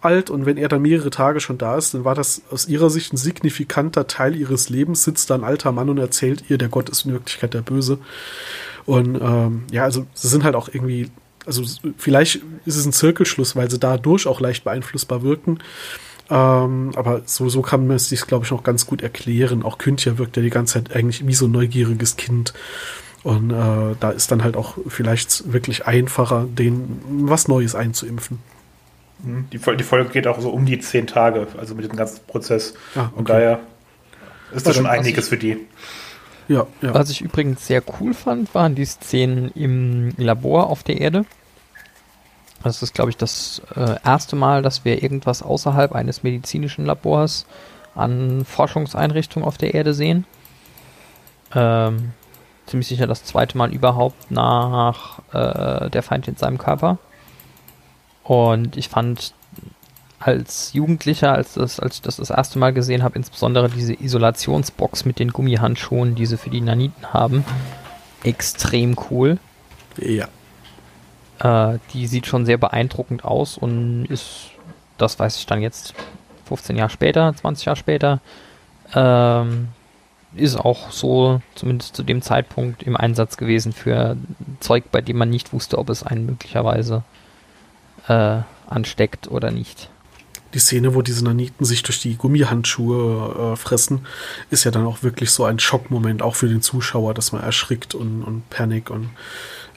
alt 0.00 0.30
und 0.30 0.46
wenn 0.46 0.56
er 0.56 0.68
dann 0.68 0.82
mehrere 0.82 1.10
Tage 1.10 1.40
schon 1.40 1.58
da 1.58 1.76
ist, 1.76 1.94
dann 1.94 2.04
war 2.04 2.14
das 2.14 2.42
aus 2.50 2.66
ihrer 2.66 2.90
Sicht 2.90 3.12
ein 3.12 3.16
signifikanter 3.16 4.06
Teil 4.06 4.36
ihres 4.36 4.68
Lebens. 4.68 5.04
Sitzt 5.04 5.30
da 5.30 5.34
ein 5.34 5.44
alter 5.44 5.72
Mann 5.72 5.88
und 5.88 5.98
erzählt 5.98 6.44
ihr, 6.48 6.58
der 6.58 6.68
Gott 6.68 6.88
ist 6.88 7.06
in 7.06 7.12
Wirklichkeit 7.12 7.54
der 7.54 7.62
Böse. 7.62 7.98
Und 8.84 9.20
ähm, 9.20 9.64
ja, 9.70 9.84
also 9.84 10.06
sie 10.12 10.28
sind 10.28 10.44
halt 10.44 10.56
auch 10.56 10.68
irgendwie 10.68 11.10
also 11.46 11.64
vielleicht 11.96 12.40
ist 12.64 12.76
es 12.76 12.86
ein 12.86 12.92
Zirkelschluss, 12.92 13.56
weil 13.56 13.70
sie 13.70 13.78
dadurch 13.78 14.26
auch 14.26 14.40
leicht 14.40 14.64
beeinflussbar 14.64 15.22
wirken. 15.22 15.58
Ähm, 16.30 16.92
aber 16.94 17.22
so, 17.26 17.48
so 17.48 17.62
kann 17.62 17.86
man 17.86 17.96
es 17.96 18.08
sich, 18.08 18.26
glaube 18.26 18.44
ich, 18.44 18.50
noch 18.50 18.62
ganz 18.62 18.86
gut 18.86 19.02
erklären. 19.02 19.62
Auch 19.62 19.78
Kündja 19.78 20.18
wirkt 20.18 20.36
ja 20.36 20.42
die 20.42 20.50
ganze 20.50 20.74
Zeit 20.74 20.94
eigentlich 20.94 21.26
wie 21.26 21.34
so 21.34 21.46
ein 21.46 21.52
neugieriges 21.52 22.16
Kind. 22.16 22.54
Und 23.22 23.50
äh, 23.50 23.94
da 24.00 24.10
ist 24.10 24.32
dann 24.32 24.42
halt 24.42 24.56
auch 24.56 24.76
vielleicht 24.88 25.52
wirklich 25.52 25.86
einfacher, 25.86 26.46
denen 26.50 27.28
was 27.28 27.48
Neues 27.48 27.74
einzuimpfen. 27.74 28.38
Mhm. 29.22 29.46
Die, 29.52 29.58
die 29.58 29.84
Folge 29.84 30.10
geht 30.10 30.26
auch 30.26 30.40
so 30.40 30.50
um 30.50 30.66
die 30.66 30.80
zehn 30.80 31.06
Tage, 31.06 31.46
also 31.56 31.74
mit 31.74 31.84
dem 31.84 31.96
ganzen 31.96 32.20
Prozess. 32.26 32.74
Ah, 32.94 33.06
okay. 33.06 33.12
Und 33.16 33.28
daher 33.28 33.60
ist 34.52 34.66
das 34.66 34.76
schon 34.76 34.86
einiges 34.86 35.28
für 35.28 35.38
die. 35.38 35.58
Ja, 36.48 36.66
ja. 36.82 36.94
Was 36.94 37.10
ich 37.10 37.20
übrigens 37.20 37.66
sehr 37.66 37.82
cool 38.00 38.14
fand, 38.14 38.54
waren 38.54 38.74
die 38.74 38.84
Szenen 38.84 39.50
im 39.54 40.12
Labor 40.16 40.68
auf 40.68 40.82
der 40.82 41.00
Erde. 41.00 41.24
Das 42.62 42.82
ist, 42.82 42.94
glaube 42.94 43.10
ich, 43.10 43.16
das 43.16 43.62
äh, 43.74 43.96
erste 44.04 44.36
Mal, 44.36 44.62
dass 44.62 44.84
wir 44.84 45.02
irgendwas 45.02 45.42
außerhalb 45.42 45.92
eines 45.92 46.22
medizinischen 46.22 46.86
Labors 46.86 47.46
an 47.94 48.44
Forschungseinrichtungen 48.44 49.46
auf 49.46 49.58
der 49.58 49.74
Erde 49.74 49.94
sehen. 49.94 50.24
Ähm, 51.54 52.12
ziemlich 52.66 52.88
sicher 52.88 53.06
das 53.06 53.24
zweite 53.24 53.58
Mal 53.58 53.72
überhaupt 53.72 54.30
nach 54.30 55.18
äh, 55.32 55.90
der 55.90 56.02
Feind 56.02 56.28
in 56.28 56.36
seinem 56.36 56.58
Körper. 56.58 56.98
Und 58.22 58.76
ich 58.76 58.88
fand 58.88 59.34
als 60.20 60.72
Jugendlicher, 60.72 61.32
als, 61.32 61.54
das, 61.54 61.80
als 61.80 61.96
ich 61.96 62.02
das 62.02 62.16
das 62.16 62.30
erste 62.30 62.58
Mal 62.58 62.72
gesehen 62.72 63.02
habe, 63.02 63.16
insbesondere 63.16 63.68
diese 63.68 63.94
Isolationsbox 63.94 65.04
mit 65.04 65.18
den 65.18 65.32
Gummihandschuhen, 65.32 66.14
die 66.14 66.26
sie 66.26 66.38
für 66.38 66.50
die 66.50 66.60
Naniten 66.60 67.12
haben, 67.12 67.44
extrem 68.22 68.96
cool. 69.10 69.38
Ja. 69.98 70.28
Äh, 71.42 71.78
die 71.92 72.06
sieht 72.06 72.26
schon 72.26 72.46
sehr 72.46 72.58
beeindruckend 72.58 73.24
aus 73.24 73.58
und 73.58 74.06
ist, 74.06 74.50
das 74.96 75.18
weiß 75.18 75.36
ich 75.38 75.46
dann 75.46 75.60
jetzt, 75.60 75.94
15 76.46 76.76
Jahre 76.76 76.90
später, 76.90 77.34
20 77.34 77.66
Jahre 77.66 77.76
später, 77.76 78.20
ähm, 78.94 79.68
ist 80.34 80.56
auch 80.56 80.90
so, 80.90 81.40
zumindest 81.54 81.96
zu 81.96 82.02
dem 82.02 82.22
Zeitpunkt, 82.22 82.82
im 82.82 82.96
Einsatz 82.96 83.36
gewesen 83.36 83.72
für 83.72 84.16
Zeug, 84.60 84.84
bei 84.90 85.00
dem 85.00 85.18
man 85.18 85.30
nicht 85.30 85.52
wusste, 85.52 85.78
ob 85.78 85.90
es 85.90 86.02
einen 86.02 86.26
möglicherweise 86.26 87.02
äh, 88.08 88.38
ansteckt 88.68 89.30
oder 89.30 89.50
nicht 89.50 89.90
die 90.54 90.58
Szene, 90.58 90.94
wo 90.94 91.02
diese 91.02 91.24
Naniten 91.24 91.64
sich 91.64 91.82
durch 91.82 92.00
die 92.00 92.16
Gummihandschuhe 92.16 93.52
äh, 93.52 93.56
fressen, 93.56 94.06
ist 94.50 94.64
ja 94.64 94.70
dann 94.70 94.86
auch 94.86 95.02
wirklich 95.02 95.30
so 95.30 95.44
ein 95.44 95.58
Schockmoment, 95.58 96.22
auch 96.22 96.34
für 96.34 96.48
den 96.48 96.62
Zuschauer, 96.62 97.14
dass 97.14 97.32
man 97.32 97.42
erschrickt 97.42 97.94
und, 97.94 98.22
und 98.22 98.48
Panik 98.50 98.90
und 98.90 99.10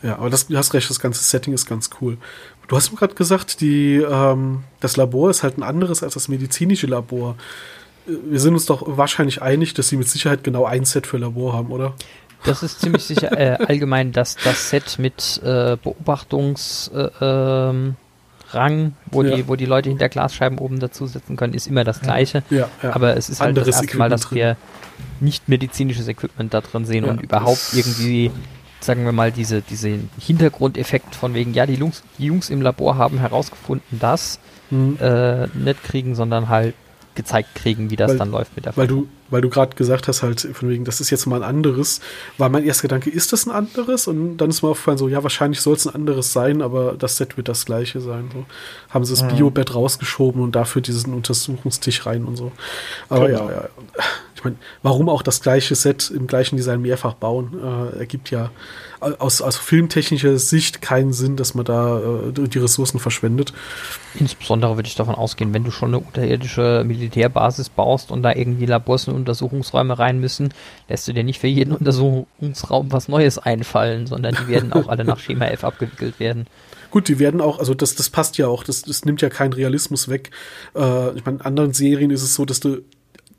ja, 0.03 0.17
aber 0.17 0.29
das, 0.29 0.47
du 0.47 0.57
hast 0.57 0.73
recht, 0.73 0.89
das 0.89 0.99
ganze 0.99 1.23
Setting 1.23 1.53
ist 1.53 1.65
ganz 1.65 1.89
cool. 1.99 2.17
Du 2.67 2.75
hast 2.75 2.91
mir 2.91 2.97
gerade 2.97 3.15
gesagt, 3.15 3.61
die, 3.61 3.95
ähm, 3.95 4.63
das 4.79 4.97
Labor 4.97 5.29
ist 5.29 5.41
halt 5.41 5.57
ein 5.57 5.63
anderes 5.63 6.03
als 6.03 6.13
das 6.13 6.27
medizinische 6.27 6.85
Labor. 6.85 7.35
wir 8.05 8.39
sind 8.39 8.53
uns 8.53 8.65
doch 8.65 8.83
wahrscheinlich 8.97 9.41
einig, 9.41 9.73
dass 9.73 9.89
sie 9.89 9.97
mit 9.97 10.07
Sicherheit 10.07 10.43
genau 10.43 10.65
ein 10.65 10.85
Set 10.85 11.07
für 11.07 11.17
Labor 11.17 11.53
haben, 11.53 11.71
oder? 11.71 11.95
Das 12.43 12.61
ist 12.61 12.81
ziemlich 12.81 13.03
sicher 13.03 13.31
äh, 13.37 13.65
allgemein, 13.67 14.11
dass 14.11 14.35
das 14.43 14.69
Set 14.69 14.99
mit 14.99 15.41
äh, 15.43 15.77
Beobachtungs 15.81 16.91
äh, 16.93 17.09
ähm, 17.19 17.95
Rang, 18.55 18.93
wo, 19.11 19.21
Ja. 19.23 19.35
die, 19.35 19.47
wo 19.47 19.55
die 19.55 19.65
Leute 19.65 19.89
hinter 19.89 20.09
Glasscheiben 20.09 20.57
oben 20.57 20.79
dazusitzen 20.79 21.35
können, 21.35 21.53
ist 21.53 21.67
immer 21.67 21.83
das 21.83 22.01
gleiche. 22.01 22.43
Ja, 22.49 22.69
ja. 22.81 22.95
Aber 22.95 23.15
es 23.17 23.29
ist 23.29 23.41
halt 23.41 23.49
Anderes 23.49 23.67
das 23.67 23.81
erste 23.81 23.97
Mal, 23.97 24.05
Equipment 24.05 24.23
dass 24.23 24.31
wir 24.31 24.57
nicht 25.19 25.49
medizinisches 25.49 26.07
Equipment 26.07 26.53
da 26.53 26.61
drin 26.61 26.85
sehen 26.85 27.03
und 27.05 27.21
überhaupt 27.21 27.73
irgendwie, 27.73 28.31
sagen 28.79 29.05
wir 29.05 29.11
mal, 29.11 29.31
diese, 29.31 29.61
diese 29.61 29.99
Hintergrundeffekt 30.19 31.15
von 31.15 31.33
wegen, 31.33 31.53
ja, 31.53 31.65
die 31.65 31.75
Jungs, 31.75 32.03
die 32.17 32.25
Jungs 32.25 32.49
im 32.49 32.61
Labor 32.61 32.97
haben 32.97 33.19
herausgefunden, 33.19 33.99
dass 33.99 34.39
Hm. 34.69 34.97
äh, 34.99 35.45
nicht 35.53 35.83
kriegen, 35.83 36.15
sondern 36.15 36.49
halt 36.49 36.73
gezeigt 37.15 37.55
kriegen, 37.55 37.89
wie 37.89 37.95
das 37.95 38.11
Weil- 38.11 38.17
dann 38.17 38.31
läuft 38.31 38.55
mit 38.55 38.65
der 38.65 38.75
Weil 38.77 38.87
du, 38.87 39.07
weil 39.29 39.41
du 39.41 39.49
gerade 39.49 39.75
gesagt 39.75 40.07
hast, 40.07 40.21
halt, 40.23 40.41
von 40.41 40.69
wegen, 40.69 40.85
das 40.85 41.01
ist 41.01 41.09
jetzt 41.09 41.25
mal 41.25 41.37
ein 41.43 41.49
anderes, 41.49 42.01
war 42.37 42.49
mein 42.49 42.63
erster 42.63 42.83
Gedanke, 42.83 43.09
ist 43.09 43.33
das 43.33 43.45
ein 43.47 43.51
anderes? 43.51 44.07
Und 44.07 44.37
dann 44.37 44.49
ist 44.49 44.61
mir 44.61 44.69
aufgefallen, 44.69 44.97
so, 44.97 45.07
ja, 45.07 45.23
wahrscheinlich 45.23 45.61
soll 45.61 45.75
es 45.75 45.87
ein 45.87 45.95
anderes 45.95 46.31
sein, 46.33 46.61
aber 46.61 46.93
das 46.97 47.17
Set 47.17 47.37
wird 47.37 47.47
das 47.47 47.65
gleiche 47.65 48.01
sein. 48.01 48.29
So. 48.33 48.45
Haben 48.89 49.05
sie 49.05 49.13
das 49.15 49.27
Biobett 49.27 49.73
rausgeschoben 49.73 50.41
und 50.41 50.55
dafür 50.55 50.81
diesen 50.81 51.13
Untersuchungstisch 51.13 52.05
rein 52.05 52.25
und 52.25 52.35
so. 52.35 52.51
Aber 53.09 53.27
Genau. 53.27 53.49
ja, 53.49 53.55
ja. 53.55 53.69
Ich 54.35 54.43
meine, 54.43 54.57
warum 54.83 55.09
auch 55.09 55.23
das 55.23 55.41
gleiche 55.41 55.73
Set 55.75 56.11
im 56.13 56.27
gleichen 56.27 56.57
Design 56.57 56.81
mehrfach 56.81 57.13
bauen, 57.15 57.53
äh, 57.93 57.99
ergibt 57.99 58.29
ja 58.29 58.51
aus, 58.99 59.41
aus 59.41 59.57
filmtechnischer 59.57 60.37
Sicht 60.37 60.81
keinen 60.81 61.13
Sinn, 61.13 61.35
dass 61.35 61.53
man 61.53 61.65
da 61.65 61.99
äh, 61.99 62.47
die 62.47 62.59
Ressourcen 62.59 62.99
verschwendet. 62.99 63.53
Insbesondere 64.13 64.77
würde 64.77 64.87
ich 64.87 64.95
davon 64.95 65.15
ausgehen, 65.15 65.53
wenn 65.53 65.63
du 65.63 65.71
schon 65.71 65.89
eine 65.89 65.99
unterirdische 65.99 66.83
Militärbasis 66.85 67.69
baust 67.69 68.11
und 68.11 68.23
da 68.23 68.33
irgendwie 68.33 68.65
Labors 68.65 69.07
und 69.07 69.15
Untersuchungsräume 69.15 69.97
rein 69.97 70.19
müssen, 70.19 70.53
lässt 70.87 71.07
du 71.07 71.13
dir 71.13 71.23
nicht 71.23 71.39
für 71.39 71.47
jeden 71.47 71.73
Untersuchungsraum 71.73 72.91
was 72.91 73.07
Neues 73.07 73.37
einfallen, 73.37 74.07
sondern 74.07 74.35
die 74.35 74.47
werden 74.47 74.73
auch 74.73 74.87
alle 74.87 75.03
nach 75.03 75.19
Schema 75.19 75.45
F 75.45 75.63
abgewickelt 75.63 76.19
werden. 76.19 76.47
Gut, 76.91 77.09
die 77.09 77.19
werden 77.19 77.41
auch, 77.41 77.59
also 77.59 77.73
das, 77.73 77.95
das 77.95 78.09
passt 78.09 78.37
ja 78.37 78.47
auch, 78.47 78.63
das, 78.63 78.83
das 78.83 79.03
nimmt 79.03 79.21
ja 79.21 79.29
keinen 79.29 79.51
Realismus 79.51 80.07
weg. 80.07 80.31
Äh, 80.75 81.17
ich 81.17 81.25
meine, 81.25 81.39
in 81.39 81.41
anderen 81.41 81.73
Serien 81.73 82.11
ist 82.11 82.23
es 82.23 82.35
so, 82.35 82.45
dass 82.45 82.61
du 82.61 82.83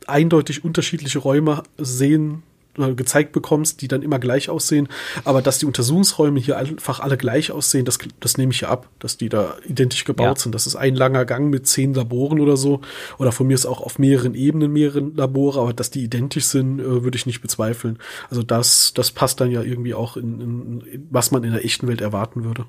eindeutig 0.06 0.64
unterschiedliche 0.64 1.18
Räume 1.18 1.62
sehen 1.78 2.42
oder 2.78 2.94
gezeigt 2.94 3.32
bekommst, 3.32 3.80
die 3.82 3.88
dann 3.88 4.02
immer 4.02 4.18
gleich 4.18 4.48
aussehen. 4.50 4.88
Aber 5.24 5.42
dass 5.42 5.58
die 5.58 5.66
Untersuchungsräume 5.66 6.38
hier 6.40 6.56
einfach 6.56 7.00
alle 7.00 7.16
gleich 7.16 7.50
aussehen, 7.50 7.84
das, 7.84 7.98
das 8.20 8.36
nehme 8.38 8.52
ich 8.52 8.60
ja 8.62 8.68
ab, 8.68 8.88
dass 8.98 9.16
die 9.16 9.28
da 9.28 9.54
identisch 9.66 10.04
gebaut 10.04 10.26
Ja. 10.26 10.36
sind. 10.36 10.54
Das 10.54 10.66
ist 10.66 10.76
ein 10.76 10.94
langer 10.94 11.24
Gang 11.24 11.50
mit 11.50 11.66
zehn 11.66 11.94
Laboren 11.94 12.40
oder 12.40 12.56
so. 12.56 12.80
Oder 13.18 13.32
von 13.32 13.46
mir 13.46 13.54
ist 13.54 13.66
auch 13.66 13.80
auf 13.80 13.98
mehreren 13.98 14.34
Ebenen 14.34 14.72
mehreren 14.72 15.14
Labore, 15.16 15.60
aber 15.60 15.72
dass 15.72 15.90
die 15.90 16.02
identisch 16.04 16.44
sind, 16.46 16.80
äh, 16.80 17.02
würde 17.04 17.16
ich 17.16 17.26
nicht 17.26 17.40
bezweifeln. 17.42 17.98
Also 18.30 18.42
das, 18.42 18.92
das 18.94 19.10
passt 19.10 19.40
dann 19.40 19.50
ja 19.50 19.62
irgendwie 19.62 19.94
auch 19.94 20.16
in, 20.16 20.40
in, 20.40 20.80
in 20.82 21.06
was 21.10 21.30
man 21.30 21.44
in 21.44 21.52
der 21.52 21.64
echten 21.64 21.88
Welt 21.88 22.00
erwarten 22.00 22.44
würde. 22.44 22.66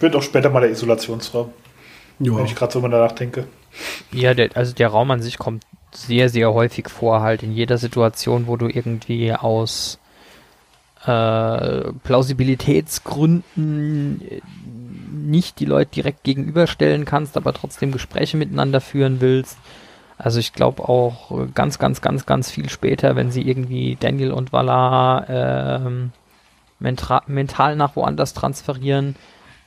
Wird 0.00 0.16
auch 0.16 0.22
später 0.22 0.50
mal 0.50 0.60
der 0.60 0.70
Isolationsraum, 0.70 1.50
Ja. 2.20 2.36
wenn 2.36 2.44
ich 2.46 2.54
gerade 2.54 2.72
so 2.72 2.80
mal 2.80 2.88
danach 2.90 3.12
denke. 3.12 3.44
Ja, 4.12 4.34
der, 4.34 4.56
also 4.56 4.72
der 4.74 4.88
Raum 4.88 5.10
an 5.10 5.22
sich 5.22 5.38
kommt 5.38 5.64
sehr, 5.92 6.28
sehr 6.28 6.54
häufig 6.54 6.88
vor, 6.88 7.20
halt 7.20 7.42
in 7.42 7.52
jeder 7.52 7.78
Situation, 7.78 8.46
wo 8.46 8.56
du 8.56 8.68
irgendwie 8.68 9.32
aus 9.32 9.98
äh, 11.04 11.92
Plausibilitätsgründen 12.04 14.22
äh, 14.28 14.40
nicht 15.12 15.60
die 15.60 15.66
Leute 15.66 15.92
direkt 15.92 16.24
gegenüberstellen 16.24 17.04
kannst, 17.04 17.36
aber 17.36 17.52
trotzdem 17.52 17.92
Gespräche 17.92 18.36
miteinander 18.36 18.80
führen 18.80 19.20
willst. 19.20 19.58
Also 20.18 20.38
ich 20.38 20.52
glaube 20.52 20.88
auch 20.88 21.30
äh, 21.30 21.46
ganz, 21.54 21.78
ganz, 21.78 22.00
ganz, 22.00 22.26
ganz 22.26 22.50
viel 22.50 22.68
später, 22.68 23.16
wenn 23.16 23.30
sie 23.30 23.42
irgendwie 23.42 23.96
Daniel 23.98 24.32
und 24.32 24.52
Valar 24.52 25.80
mentra- 26.80 27.22
mental 27.26 27.76
nach 27.76 27.96
woanders 27.96 28.34
transferieren, 28.34 29.16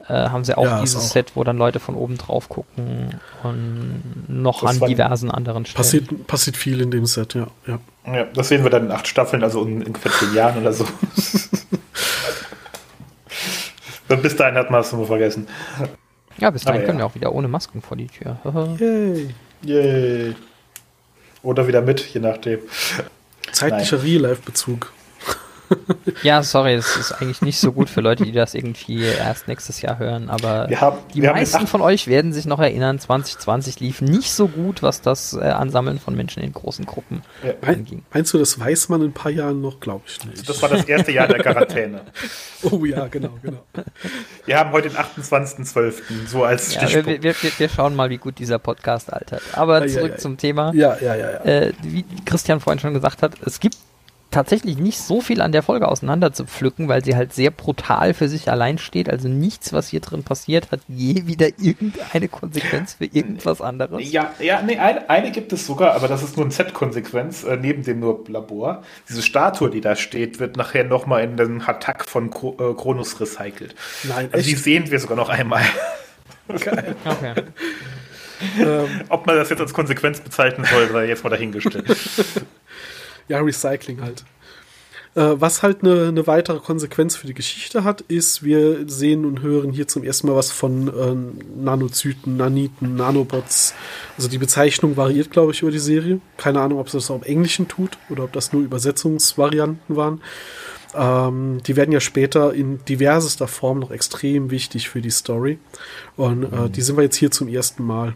äh, 0.07 0.13
haben 0.13 0.43
sie 0.43 0.57
auch 0.57 0.63
Ja, 0.65 0.81
dieses 0.81 0.97
auch. 0.97 1.11
Set, 1.11 1.31
wo 1.35 1.43
dann 1.43 1.57
Leute 1.57 1.79
von 1.79 1.95
oben 1.95 2.17
drauf 2.17 2.49
gucken 2.49 3.19
und 3.43 4.25
noch 4.27 4.61
Das 4.61 4.81
an 4.81 4.87
diversen 4.87 5.31
anderen 5.31 5.65
Stellen. 5.65 5.77
Passiert, 5.77 6.27
passiert 6.27 6.57
viel 6.57 6.81
in 6.81 6.91
dem 6.91 7.05
Set, 7.05 7.33
ja. 7.35 7.47
ja. 7.67 7.79
Ja, 8.05 8.25
das 8.25 8.49
sehen 8.49 8.63
wir 8.63 8.69
dann 8.69 8.85
in 8.85 8.91
acht 8.91 9.07
Staffeln, 9.07 9.43
also 9.43 9.63
in, 9.63 9.81
in 9.81 9.95
14 9.95 10.33
Jahren 10.33 10.59
oder 10.61 10.73
so. 10.73 10.85
Bis 14.21 14.35
dahin 14.35 14.55
hat 14.55 14.69
man 14.69 14.81
es 14.81 14.91
nur 14.91 15.07
vergessen. 15.07 15.47
Ja, 16.37 16.49
bis 16.51 16.63
dahin 16.63 16.81
Aber 16.81 16.85
können 16.85 16.99
ja. 16.99 17.05
wir 17.05 17.09
auch 17.09 17.15
wieder 17.15 17.31
ohne 17.33 17.47
Masken 17.47 17.81
vor 17.81 17.97
die 17.97 18.07
Tür. 18.07 18.37
Yay. 18.79 19.33
Yay. 19.63 20.35
Oder 21.41 21.67
wieder 21.67 21.81
mit, 21.81 22.01
je 22.13 22.19
nachdem. 22.19 22.59
Zeitlicher 23.51 24.03
Real-Life-Bezug. 24.03 24.91
ja, 26.23 26.43
sorry, 26.43 26.73
es 26.73 26.95
ist 26.97 27.11
eigentlich 27.13 27.41
nicht 27.41 27.59
so 27.59 27.71
gut 27.71 27.89
für 27.89 28.01
Leute, 28.01 28.23
die 28.25 28.31
das 28.31 28.53
irgendwie 28.53 29.03
erst 29.03 29.47
nächstes 29.47 29.81
Jahr 29.81 29.97
hören, 29.99 30.29
aber 30.29 30.69
Wir 30.69 30.81
haben, 30.81 30.97
die 31.13 31.21
meisten 31.21 31.67
von 31.67 31.81
euch 31.81 32.07
werden 32.07 32.33
sich 32.33 32.45
noch 32.45 32.59
erinnern, 32.59 32.99
2020 32.99 33.79
lief 33.79 34.01
nicht 34.01 34.31
so 34.31 34.47
gut, 34.47 34.83
was 34.83 35.01
das 35.01 35.33
äh, 35.33 35.39
Ansammeln 35.41 35.99
von 35.99 36.15
Menschen 36.15 36.43
in 36.43 36.53
großen 36.53 36.85
Gruppen 36.85 37.21
Ja. 37.43 37.53
Mein, 37.61 37.75
anging. 37.79 38.03
meinst 38.13 38.33
du, 38.33 38.37
das 38.37 38.59
weiß 38.59 38.89
man 38.89 39.01
in 39.01 39.07
ein 39.09 39.13
paar 39.13 39.31
Jahren 39.31 39.61
noch? 39.61 39.79
Glaube 39.79 40.03
ich 40.07 40.23
nicht. 40.25 40.47
das 40.47 40.61
war 40.61 40.69
das 40.69 40.85
erste 40.85 41.11
Jahr 41.11 41.27
der 41.27 41.39
Quarantäne. 41.39 42.01
oh 42.63 42.85
ja, 42.85 43.07
genau, 43.07 43.37
genau. 43.41 43.63
Wir 44.45 44.59
haben 44.59 44.71
heute 44.71 44.89
den 44.89 44.97
28.12. 44.97 46.27
so 46.27 46.43
als 46.43 46.75
Ja, 46.75 46.81
wir, 46.81 46.87
Stichpunkt. 46.89 47.23
wir, 47.23 47.35
wir, 47.41 47.51
wir 47.59 47.69
schauen 47.69 47.95
mal, 47.95 48.09
wie 48.09 48.17
gut 48.17 48.39
dieser 48.39 48.59
Podcast 48.59 49.11
altert. 49.11 49.41
Aber 49.53 49.87
zurück 49.87 50.11
ei, 50.11 50.15
ei. 50.15 50.17
zum 50.17 50.37
Thema. 50.37 50.71
Ja, 50.73 50.97
ja, 51.01 51.15
ja, 51.15 51.31
ja. 51.31 51.37
äh, 51.45 51.73
wie 51.81 52.05
Christian 52.25 52.59
vorhin 52.59 52.79
schon 52.79 52.93
gesagt 52.93 53.21
hat, 53.21 53.33
es 53.45 53.59
gibt 53.59 53.77
tatsächlich 54.33 54.77
nicht 54.77 54.99
so 54.99 55.21
viel 55.21 55.41
an 55.41 55.51
der 55.51 55.63
Folge 55.63 55.87
auseinander 55.87 56.33
zu 56.33 56.45
pflücken, 56.45 56.87
weil 56.87 57.03
sie 57.05 57.15
halt 57.15 57.33
sehr 57.33 57.51
brutal 57.51 58.13
für 58.13 58.27
sich 58.27 58.49
allein 58.49 58.77
steht. 58.77 59.09
Also 59.09 59.27
nichts, 59.27 59.71
was 59.71 59.89
hier 59.89 60.01
drin 60.01 60.23
passiert, 60.23 60.71
hat 60.71 60.81
je 60.87 61.27
wieder 61.27 61.47
irgendeine 61.59 62.27
Konsequenz 62.27 62.95
für 62.95 63.05
irgendwas 63.05 63.61
anderes. 63.61 64.11
Ja, 64.11 64.33
ja, 64.39 64.61
nee, 64.61 64.77
eine, 64.77 65.09
eine 65.09 65.31
gibt 65.31 65.53
es 65.53 65.65
sogar, 65.65 65.93
aber 65.93 66.07
das 66.07 66.23
ist 66.23 66.35
nur 66.35 66.45
eine 66.45 66.53
Z-Konsequenz, 66.53 67.43
äh, 67.43 67.57
neben 67.57 67.83
dem 67.83 67.99
nur 67.99 68.23
Labor. 68.27 68.83
Diese 69.07 69.21
Statue, 69.21 69.69
die 69.69 69.81
da 69.81 69.95
steht, 69.95 70.39
wird 70.39 70.57
nachher 70.57 70.83
nochmal 70.83 71.23
in 71.23 71.37
den 71.37 71.67
Hatak 71.67 72.09
von 72.09 72.31
Kro 72.31 72.57
äh, 72.59 72.73
Kronos 72.73 73.19
recycelt. 73.21 73.75
Nein, 74.03 74.29
Also 74.31 74.45
die 74.45 74.55
sehen 74.55 74.89
wir 74.89 74.99
sogar 74.99 75.15
noch 75.15 75.29
einmal. 75.29 75.63
Geil. 76.59 76.95
Okay. 77.05 77.33
ähm, 78.59 79.01
Ob 79.09 79.27
man 79.27 79.35
das 79.35 79.49
jetzt 79.49 79.61
als 79.61 79.73
Konsequenz 79.73 80.19
bezeichnen 80.19 80.65
soll, 80.65 80.89
sei 80.91 81.07
jetzt 81.07 81.23
mal 81.23 81.29
dahingestellt. 81.29 81.85
ja, 83.27 83.39
Recycling 83.39 84.01
halt. 84.01 84.23
Äh, 85.15 85.39
was 85.39 85.61
halt 85.61 85.83
eine 85.83 86.07
eine 86.07 86.25
weitere 86.25 86.59
Konsequenz 86.59 87.15
für 87.15 87.27
die 87.27 87.35
Geschichte 87.35 87.83
hat, 87.83 88.01
ist, 88.01 88.43
wir 88.43 88.89
sehen 88.89 89.25
und 89.25 89.41
hören 89.41 89.71
hier 89.71 89.87
zum 89.87 90.03
ersten 90.03 90.27
Mal 90.27 90.35
was 90.35 90.51
von 90.51 90.87
äh, 90.87 91.61
Nanozyten, 91.61 92.35
Naniten, 92.35 92.95
Nanobots. 92.95 93.75
Also 94.17 94.27
die 94.27 94.39
Bezeichnung 94.39 94.97
variiert, 94.97 95.29
glaube 95.29 95.51
ich, 95.51 95.61
über 95.61 95.71
die 95.71 95.79
Serie. 95.79 96.19
Keine 96.37 96.61
Ahnung, 96.61 96.79
ob 96.79 96.87
es 96.87 96.93
das 96.93 97.11
auch 97.11 97.17
im 97.17 97.23
Englischen 97.23 97.67
tut 97.67 97.97
oder 98.09 98.23
ob 98.23 98.33
das 98.33 98.53
nur 98.53 98.63
Übersetzungsvarianten 98.63 99.95
waren. 99.95 100.21
Ähm, 100.95 101.61
die 101.65 101.75
werden 101.75 101.91
ja 101.91 101.99
später 101.99 102.53
in 102.53 102.83
diversester 102.85 103.47
Form 103.47 103.79
noch 103.79 103.91
extrem 103.91 104.49
wichtig 104.49 104.89
für 104.89 105.01
die 105.01 105.11
Story. 105.11 105.59
Und 106.15 106.43
äh, 106.43 106.69
die 106.69 106.81
sind 106.81 106.97
wir 106.97 107.03
jetzt 107.03 107.17
hier 107.17 107.29
zum 107.29 107.47
ersten 107.47 107.83
Mal. 107.83 108.15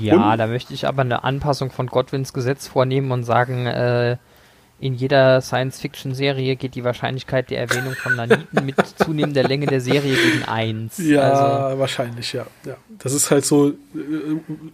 Ja, 0.00 0.36
da 0.36 0.46
möchte 0.46 0.74
ich 0.74 0.86
aber 0.86 1.02
eine 1.02 1.24
Anpassung 1.24 1.70
von 1.70 1.86
Godwins 1.86 2.32
Gesetz 2.32 2.66
vornehmen 2.66 3.10
und 3.12 3.24
sagen, 3.24 3.66
äh, 3.66 4.16
in 4.80 4.94
jeder 4.94 5.40
Science-Fiction-Serie 5.40 6.56
geht 6.56 6.74
die 6.74 6.82
Wahrscheinlichkeit 6.82 7.50
der 7.50 7.60
Erwähnung 7.60 7.94
von 7.94 8.16
Naniten 8.16 8.64
mit 8.66 8.74
zunehmender 8.98 9.44
Länge 9.44 9.66
der 9.66 9.80
Serie 9.80 10.14
gegen 10.16 10.44
1. 10.44 10.98
Ja, 10.98 11.20
Also, 11.20 11.78
wahrscheinlich, 11.78 12.32
ja. 12.32 12.46
ja. 12.64 12.74
Das 12.98 13.12
ist 13.12 13.30
halt 13.30 13.44
so 13.44 13.68
äh, 13.68 13.74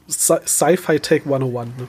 Sci- 0.08 0.46
Sci-Fi 0.46 0.98
Tech 1.00 1.22
101. 1.26 1.68
Ne? 1.78 1.86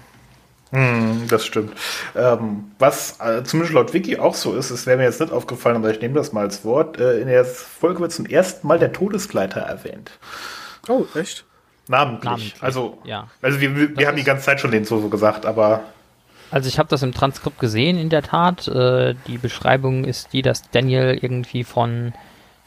Hm, 0.71 1.27
das 1.29 1.45
stimmt. 1.45 1.71
Ähm, 2.15 2.65
was 2.77 3.19
äh, 3.21 3.43
zumindest 3.43 3.73
laut 3.73 3.93
Wiki 3.93 4.17
auch 4.19 4.35
so 4.35 4.53
ist, 4.55 4.69
es 4.69 4.85
wäre 4.85 4.97
mir 4.97 5.03
jetzt 5.05 5.19
nicht 5.21 5.31
aufgefallen, 5.33 5.77
aber 5.77 5.89
ich 5.89 6.01
nehme 6.01 6.13
das 6.15 6.31
mal 6.33 6.41
als 6.41 6.63
Wort. 6.65 6.99
Äh, 6.99 7.21
in 7.21 7.27
der 7.27 7.45
Folge 7.45 8.01
wird 8.01 8.11
zum 8.11 8.25
ersten 8.25 8.67
Mal 8.67 8.77
der 8.79 8.91
Todesgleiter 8.91 9.61
erwähnt. 9.61 10.11
Oh, 10.87 11.05
echt? 11.15 11.45
Namentlich. 11.89 12.23
Namentlich, 12.23 12.55
Also, 12.61 12.99
ja. 13.03 13.27
also 13.41 13.59
wir, 13.59 13.75
wir 13.75 13.89
Das 13.89 14.05
haben 14.05 14.15
die 14.17 14.23
ganze 14.23 14.45
Zeit 14.45 14.61
schon 14.61 14.71
den 14.71 14.85
so, 14.85 15.01
so 15.01 15.09
gesagt, 15.09 15.45
aber 15.45 15.81
Also 16.51 16.69
ich 16.69 16.77
habe 16.77 16.87
das 16.87 17.01
im 17.01 17.13
Transkript 17.13 17.59
gesehen, 17.59 17.97
in 17.97 18.09
der 18.09 18.21
Tat. 18.21 18.67
Äh, 18.67 19.15
die 19.27 19.39
Beschreibung 19.39 20.05
ist 20.05 20.31
die, 20.31 20.43
dass 20.43 20.69
Daniel 20.69 21.17
irgendwie 21.19 21.63
von 21.63 22.13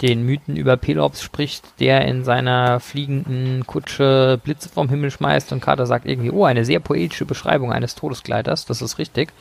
den 0.02 0.24
Mythen 0.24 0.56
über 0.56 0.76
Pelops 0.76 1.22
spricht, 1.22 1.64
der 1.78 2.04
in 2.04 2.24
seiner 2.24 2.80
fliegenden 2.80 3.64
Kutsche 3.64 4.40
Blitze 4.42 4.68
vom 4.68 4.88
Himmel 4.88 5.12
schmeißt 5.12 5.52
und 5.52 5.60
Carter 5.60 5.86
sagt 5.86 6.06
irgendwie, 6.06 6.32
oh, 6.32 6.44
eine 6.44 6.64
sehr 6.64 6.80
poetische 6.80 7.24
Beschreibung 7.24 7.72
eines 7.72 7.94
Todeskleiders, 7.94 8.66
das 8.66 8.82
ist 8.82 8.98
richtig. 8.98 9.32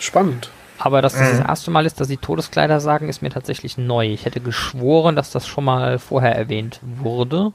Spannend. 0.00 0.50
Aber 0.78 1.02
dass 1.02 1.12
das 1.12 1.30
das 1.38 1.46
erste 1.46 1.70
Mal 1.70 1.86
ist, 1.86 2.00
dass 2.00 2.08
sie 2.08 2.16
Todeskleider 2.16 2.80
sagen, 2.80 3.08
ist 3.08 3.20
mir 3.22 3.30
tatsächlich 3.30 3.76
neu. 3.76 4.06
Ich 4.06 4.24
hätte 4.24 4.40
geschworen, 4.40 5.14
dass 5.14 5.30
das 5.30 5.46
schon 5.46 5.64
mal 5.64 5.98
vorher 5.98 6.34
erwähnt 6.34 6.80
wurde. 6.82 7.52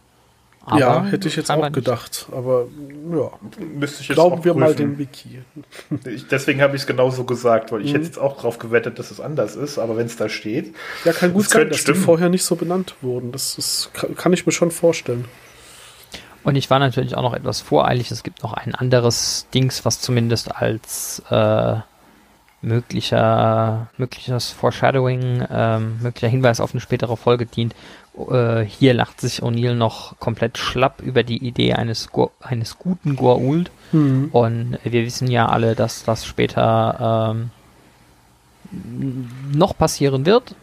Aber 0.66 0.80
ja, 0.80 1.04
hätte 1.06 1.28
ich 1.28 1.36
jetzt 1.36 1.52
auch 1.52 1.72
gedacht. 1.72 2.26
Aber 2.32 2.66
ja, 3.12 3.30
Müsste 3.76 4.02
ich 4.02 4.08
jetzt 4.10 4.16
glauben 4.16 4.44
wir 4.44 4.56
mal 4.56 4.74
dem 4.74 4.98
Wiki. 4.98 5.42
Ich, 6.06 6.28
deswegen 6.28 6.62
habe 6.62 6.76
ich 6.76 6.82
es 6.82 6.88
genauso 6.88 7.24
gesagt, 7.24 7.72
weil 7.72 7.82
ich 7.82 7.92
mhm. 7.92 7.98
hätte 7.98 8.06
jetzt 8.06 8.20
auch 8.20 8.38
darauf 8.38 8.58
gewettet, 8.58 8.98
dass 8.98 9.12
es 9.12 9.20
anders 9.20 9.56
ist. 9.56 9.78
Aber 9.78 9.96
wenn 9.96 10.08
es 10.08 10.18
da 10.18 10.28
steht, 10.28 10.74
ja, 11.04 11.14
kann 11.14 11.34
gut 11.34 11.50
sein, 11.50 11.70
dass 11.70 11.80
stimmen. 11.80 12.00
die 12.00 12.04
vorher 12.04 12.30
nicht 12.30 12.44
so 12.44 12.56
benannt 12.56 12.96
wurden. 13.02 13.32
Das 13.32 13.58
ist, 13.58 13.92
kann 14.16 14.34
ich 14.34 14.46
mir 14.46 14.52
schon 14.52 14.72
vorstellen. 14.72 15.26
Und 16.44 16.56
ich 16.56 16.70
war 16.70 16.80
natürlich 16.80 17.16
auch 17.16 17.24
noch 17.24 17.34
etwas 17.34 17.62
voreilig. 17.62 18.12
Es 18.12 18.24
gibt 18.24 18.44
noch 18.44 18.54
ein 18.54 18.74
anderes 18.74 19.48
Dings, 19.54 19.86
was 19.86 20.02
zumindest 20.02 20.56
als 20.56 21.22
äh, 21.30 21.78
möglicher, 22.62 23.88
mögliches 23.98 24.52
Foreshadowing, 24.52 25.46
ähm, 25.50 26.00
möglicher 26.02 26.28
Hinweis 26.28 26.60
auf 26.60 26.74
eine 26.74 26.82
spätere 26.82 27.16
Folge 27.16 27.46
dient. 27.46 27.76
Äh, 28.30 28.62
hier 28.62 28.94
lacht 28.94 29.22
sich 29.22 29.44
O'Neill 29.44 29.76
noch 29.76 30.20
komplett 30.20 30.58
schlapp 30.58 31.02
über 31.02 31.24
die 31.24 31.46
Idee 31.46 31.74
eines, 31.74 32.10
eines 32.42 32.78
guten 32.80 33.16
Goa'uld. 33.16 33.68
Mhm. 33.92 34.30
Und 34.32 34.80
wir 34.84 35.06
wissen 35.06 35.30
ja 35.30 35.48
alle, 35.48 35.76
dass 35.76 36.04
das 36.04 36.26
später 36.26 37.36
ähm, 37.36 37.52
noch 39.54 39.78
passieren 39.78 40.26
wird. 40.26 40.56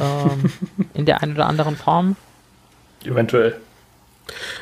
Ähm, 0.00 0.52
in 0.94 1.04
der 1.06 1.22
einen 1.22 1.34
oder 1.34 1.46
anderen 1.46 1.76
Form. 1.76 2.16
Eventuell. 3.04 3.60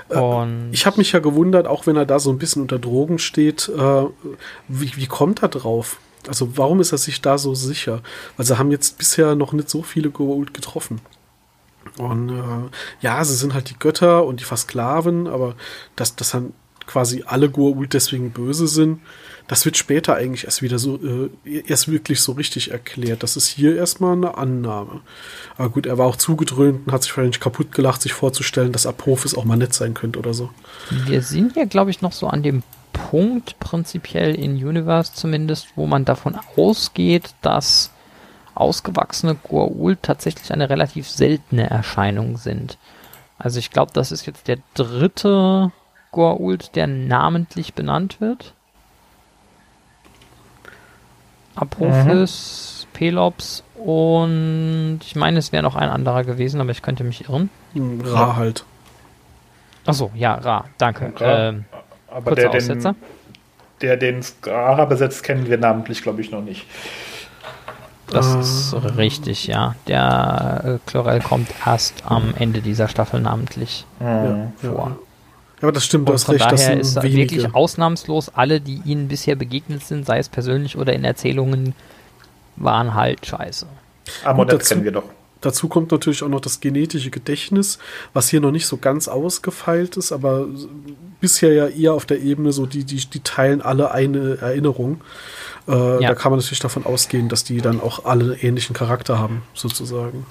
Äh, 0.09 0.17
Und 0.17 0.71
ich 0.73 0.87
habe 0.87 0.99
mich 0.99 1.13
ja 1.13 1.19
gewundert, 1.19 1.67
auch 1.67 1.87
wenn 1.87 1.97
er 1.97 2.07
da 2.07 2.19
so 2.19 2.31
ein 2.31 2.39
bisschen 2.39 2.63
unter 2.63 2.79
Drogen 2.79 3.19
steht, 3.19 3.69
äh, 3.69 4.05
wie, 4.69 4.97
wie 4.97 5.07
kommt 5.07 5.43
er 5.43 5.49
drauf? 5.49 5.99
Also 6.29 6.57
warum 6.57 6.81
ist 6.81 6.93
er 6.93 6.99
sich 6.99 7.21
da 7.21 7.39
so 7.39 7.55
sicher? 7.55 8.03
Weil 8.37 8.47
sie 8.47 8.59
haben 8.59 8.71
jetzt 8.71 8.99
bisher 8.99 9.35
noch 9.35 9.53
nicht 9.53 9.69
so 9.69 9.83
viele 9.83 10.11
Goa'uld 10.11 10.53
getroffen. 10.53 11.01
Und 11.97 12.29
äh, 12.29 12.69
ja, 13.01 13.25
sie 13.25 13.35
sind 13.35 13.55
halt 13.55 13.71
die 13.71 13.79
Götter 13.79 14.25
und 14.25 14.41
die 14.41 14.45
Versklaven, 14.45 15.27
aber 15.27 15.55
dass, 15.97 16.15
dass 16.17 16.31
dann 16.31 16.53
quasi 16.87 17.25
alle 17.27 17.47
Goa'uld 17.47 17.89
deswegen 17.93 18.31
böse 18.31 18.67
sind, 18.67 19.01
das 19.47 19.65
wird 19.65 19.77
später 19.77 20.15
eigentlich 20.15 20.45
erst 20.45 20.63
wieder 20.63 20.79
so, 20.79 20.97
äh, 20.97 21.31
erst 21.67 21.91
wirklich 21.91 22.21
so 22.21 22.33
richtig 22.33 22.71
erklärt. 22.71 23.23
Das 23.23 23.37
ist 23.37 23.47
hier 23.47 23.77
erstmal 23.77 24.13
eine 24.13 24.37
Annahme. 24.37 25.01
Aber 25.57 25.71
gut, 25.71 25.87
er 25.87 25.99
war 25.99 26.07
auch 26.07 26.17
zugedröhnt 26.17 26.87
und 26.87 26.93
hat 26.93 27.03
sich 27.03 27.17
wahrscheinlich 27.17 27.41
kaputt 27.41 27.73
gelacht, 27.73 28.03
sich 28.03 28.13
vorzustellen, 28.13 28.73
dass 28.73 28.87
Apophis 28.87 29.35
auch 29.35 29.45
mal 29.45 29.57
nett 29.57 29.75
sein 29.75 29.95
könnte 29.95 30.19
oder 30.19 30.35
so. 30.35 30.51
Wir 31.07 31.23
sind 31.23 31.57
ja, 31.57 31.65
glaube 31.65 31.91
ich, 31.91 32.03
noch 32.03 32.13
so 32.13 32.27
an 32.27 32.43
dem 32.43 32.63
Punkt 33.11 33.59
prinzipiell 33.61 34.35
in 34.35 34.55
Universe 34.55 35.13
zumindest, 35.15 35.77
wo 35.77 35.87
man 35.87 36.05
davon 36.05 36.39
ausgeht, 36.57 37.35
dass 37.43 37.91
ausgewachsene 38.55 39.35
Goa'uld 39.35 39.99
tatsächlich 40.03 40.53
eine 40.53 40.69
relativ 40.69 41.09
seltene 41.09 41.71
Erscheinung 41.71 42.37
sind. 42.37 42.77
Also 43.39 43.59
ich 43.61 43.71
glaube, 43.71 43.93
das 43.95 44.11
ist 44.11 44.27
jetzt 44.27 44.49
der 44.49 44.59
dritte 44.75 45.71
Goa'uld, 46.13 46.73
der 46.75 46.87
namentlich 46.87 47.75
benannt 47.75 48.21
wird. 48.21 48.53
Apophis, 51.55 52.87
mhm. 52.87 52.93
Pelops 52.93 53.65
und 53.77 55.01
ich 55.03 55.17
meine, 55.17 55.39
es 55.39 55.53
wäre 55.53 55.63
noch 55.63 55.77
ein 55.77 55.89
anderer 55.89 56.25
gewesen, 56.25 56.61
aber 56.61 56.71
ich 56.71 56.83
könnte 56.83 57.05
mich 57.05 57.29
irren. 57.29 57.51
Ra 57.77 58.37
halt. 58.37 58.65
Achso, 59.87 60.11
ja, 60.15 60.35
Ra, 60.35 60.67
danke. 60.79 61.15
Ähm, 61.21 61.65
aber 62.11 62.35
der 62.35 62.51
den, 62.51 62.97
der 63.81 63.97
den 63.97 64.23
Skara 64.23 64.85
besetzt, 64.85 65.23
kennen 65.23 65.47
wir 65.49 65.59
namentlich, 65.59 66.03
glaube 66.03 66.21
ich, 66.21 66.31
noch 66.31 66.43
nicht. 66.43 66.67
Das 68.11 68.35
uh. 68.35 68.39
ist 68.41 68.97
richtig, 68.97 69.47
ja. 69.47 69.75
Der 69.87 70.63
äh, 70.65 70.91
Chlorel 70.91 71.21
kommt 71.21 71.49
erst 71.65 72.05
am 72.07 72.35
Ende 72.39 72.61
dieser 72.61 72.89
Staffel 72.89 73.21
namentlich 73.21 73.85
mhm. 74.01 74.53
vor. 74.61 74.97
Ja. 75.61 75.63
aber 75.63 75.73
das 75.73 75.85
stimmt, 75.85 76.09
du 76.09 76.15
hast 76.15 76.29
recht. 76.29 76.41
Daher 76.41 76.79
ist 76.79 77.03
wenige. 77.03 77.35
wirklich 77.35 77.55
ausnahmslos 77.55 78.31
alle, 78.31 78.61
die 78.61 78.81
ihnen 78.85 79.09
bisher 79.09 79.37
begegnet 79.37 79.85
sind, 79.85 80.07
sei 80.07 80.19
es 80.19 80.29
persönlich 80.29 80.79
oder 80.79 80.95
in 80.95 81.05
Erzählungen, 81.05 81.75
waren 82.57 82.95
halt 82.95 83.27
scheiße. 83.27 83.67
Amonet 84.25 84.67
kennen 84.67 84.85
wir 84.85 84.93
doch. 84.93 85.05
Dazu 85.41 85.69
kommt 85.69 85.93
natürlich 85.93 86.23
auch 86.23 86.29
noch 86.29 86.41
das 86.41 86.61
genetische 86.61 87.11
Gedächtnis, 87.11 87.79
was 88.13 88.29
hier 88.29 88.41
noch 88.41 88.51
nicht 88.51 88.67
so 88.67 88.77
ganz 88.77 89.07
ausgefeilt 89.07 89.97
ist, 89.97 90.11
aber 90.11 90.47
bisher 91.21 91.53
ja 91.53 91.69
eher 91.69 91.95
auf 91.95 92.07
der 92.07 92.21
Ebene 92.21 92.53
so, 92.53 92.67
die, 92.67 92.85
die, 92.85 92.97
die 92.97 93.21
teilen 93.21 93.63
alle 93.63 93.93
eine 93.93 94.39
Erinnerung. 94.41 95.01
Äh, 95.69 96.03
ja. 96.03 96.09
Da 96.09 96.15
kann 96.15 96.33
man 96.33 96.41
natürlich 96.41 96.61
davon 96.61 96.85
ausgehen, 96.87 97.29
dass 97.29 97.45
die 97.45 97.61
dann 97.61 97.81
auch 97.81 98.05
alle 98.05 98.37
ähnlichen 98.37 98.75
Charakter 98.75 99.19
haben, 99.19 99.43
sozusagen. 99.55 100.27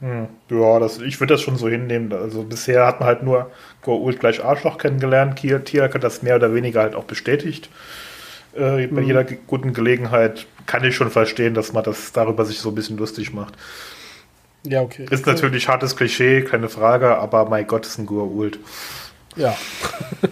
Hm. 0.00 0.28
Ja, 0.50 0.78
das, 0.78 0.98
ich 1.00 1.18
würde 1.20 1.34
das 1.34 1.40
schon 1.40 1.56
so 1.56 1.68
hinnehmen. 1.68 2.12
Also 2.12 2.42
bisher 2.42 2.86
hat 2.86 3.00
man 3.00 3.08
halt 3.08 3.22
nur 3.22 3.50
Goa'uld 3.84 4.18
gleich 4.18 4.44
Arschloch 4.44 4.78
kennengelernt. 4.78 5.36
Tiak 5.38 5.94
hat 5.94 6.04
das 6.04 6.22
mehr 6.22 6.36
oder 6.36 6.54
weniger 6.54 6.82
halt 6.82 6.94
auch 6.94 7.04
bestätigt. 7.04 7.70
Äh, 8.56 8.86
bei 8.86 9.02
mhm. 9.02 9.06
jeder 9.06 9.24
guten 9.24 9.72
Gelegenheit 9.72 10.46
kann 10.66 10.84
ich 10.84 10.96
schon 10.96 11.10
verstehen, 11.10 11.54
dass 11.54 11.72
man 11.72 11.84
das 11.84 12.12
darüber 12.12 12.44
sich 12.44 12.58
so 12.58 12.70
ein 12.70 12.74
bisschen 12.74 12.96
lustig 12.96 13.32
macht. 13.32 13.54
Ja, 14.64 14.82
okay. 14.82 15.06
Ist 15.10 15.26
natürlich 15.26 15.68
hartes 15.68 15.94
Klischee, 15.94 16.42
keine 16.42 16.68
Frage, 16.68 17.18
aber 17.18 17.48
mein 17.48 17.66
Gott, 17.66 17.86
ist 17.86 17.98
ein 17.98 18.06
Goa'uld. 18.06 18.58
Ja. 19.36 19.56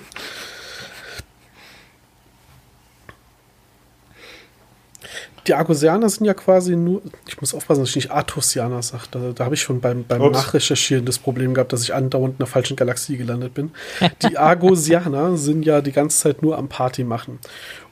die 5.47 5.55
Argosianer 5.55 6.09
sind 6.09 6.27
ja 6.27 6.35
quasi 6.35 6.75
nur, 6.75 7.03
ich 7.27 7.41
muss 7.41 7.55
aufpassen, 7.55 7.81
dass 7.81 7.91
ich 7.91 7.97
nicht 7.97 8.11
Artusianer 8.11 8.83
sage. 8.83 9.05
Da, 9.11 9.33
da 9.35 9.45
habe 9.45 9.55
ich 9.55 9.63
schon 9.63 9.81
beim, 9.81 10.05
beim 10.05 10.31
Nachrecherchieren 10.31 11.05
das 11.05 11.19
Problem 11.19 11.55
gehabt, 11.55 11.73
dass 11.73 11.83
ich 11.83 11.95
andauernd 11.95 12.35
in 12.35 12.39
der 12.39 12.47
falschen 12.47 12.77
Galaxie 12.77 13.17
gelandet 13.17 13.55
bin. 13.55 13.71
Die 14.23 14.39
Argosianer 14.39 15.37
sind 15.37 15.65
ja 15.65 15.81
die 15.81 15.93
ganze 15.93 16.19
Zeit 16.19 16.43
nur 16.43 16.57
am 16.57 16.69
Party 16.69 17.05
machen. 17.05 17.39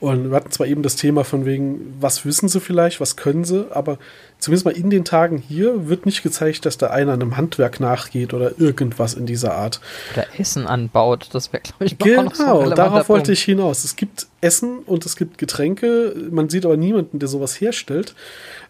Und 0.01 0.31
wir 0.31 0.37
hatten 0.37 0.51
zwar 0.51 0.67
eben 0.67 0.83
das 0.83 0.97
Thema 0.97 1.25
von 1.25 1.45
wegen, 1.45 1.95
was 2.01 2.25
wissen 2.25 2.49
sie 2.49 2.61
vielleicht, 2.61 3.01
was 3.01 3.17
können 3.17 3.45
sie, 3.45 3.67
aber 3.71 3.99
zumindest 4.43 4.65
mal 4.65 4.77
in 4.77 4.91
den 4.91 5.05
Tagen 5.05 5.39
hier 5.39 5.89
wird 5.89 6.05
nicht 6.05 6.23
gezeigt, 6.23 6.67
dass 6.67 6.77
da 6.77 6.89
einer 6.89 7.13
einem 7.13 7.37
Handwerk 7.37 7.79
nachgeht 7.79 8.35
oder 8.35 8.59
irgendwas 8.59 9.15
in 9.15 9.25
dieser 9.25 9.55
Art. 9.55 9.81
Oder 10.13 10.27
Essen 10.37 10.67
anbaut, 10.67 11.29
das 11.33 11.53
wäre, 11.53 11.63
glaube 11.63 11.85
ich, 11.85 11.97
genau, 11.99 12.23
noch 12.25 12.35
so 12.35 12.75
darauf 12.75 13.09
wollte 13.09 13.33
ich 13.33 13.43
hinaus. 13.43 13.85
Es 13.85 13.95
gibt 13.95 14.27
Essen 14.41 14.81
und 14.81 15.07
es 15.07 15.17
gibt 15.17 15.39
Getränke, 15.39 16.15
man 16.31 16.49
sieht 16.49 16.65
aber 16.65 16.77
niemanden, 16.77 17.21
der 17.21 17.29
sowas 17.29 17.61
herstellt. 17.61 18.15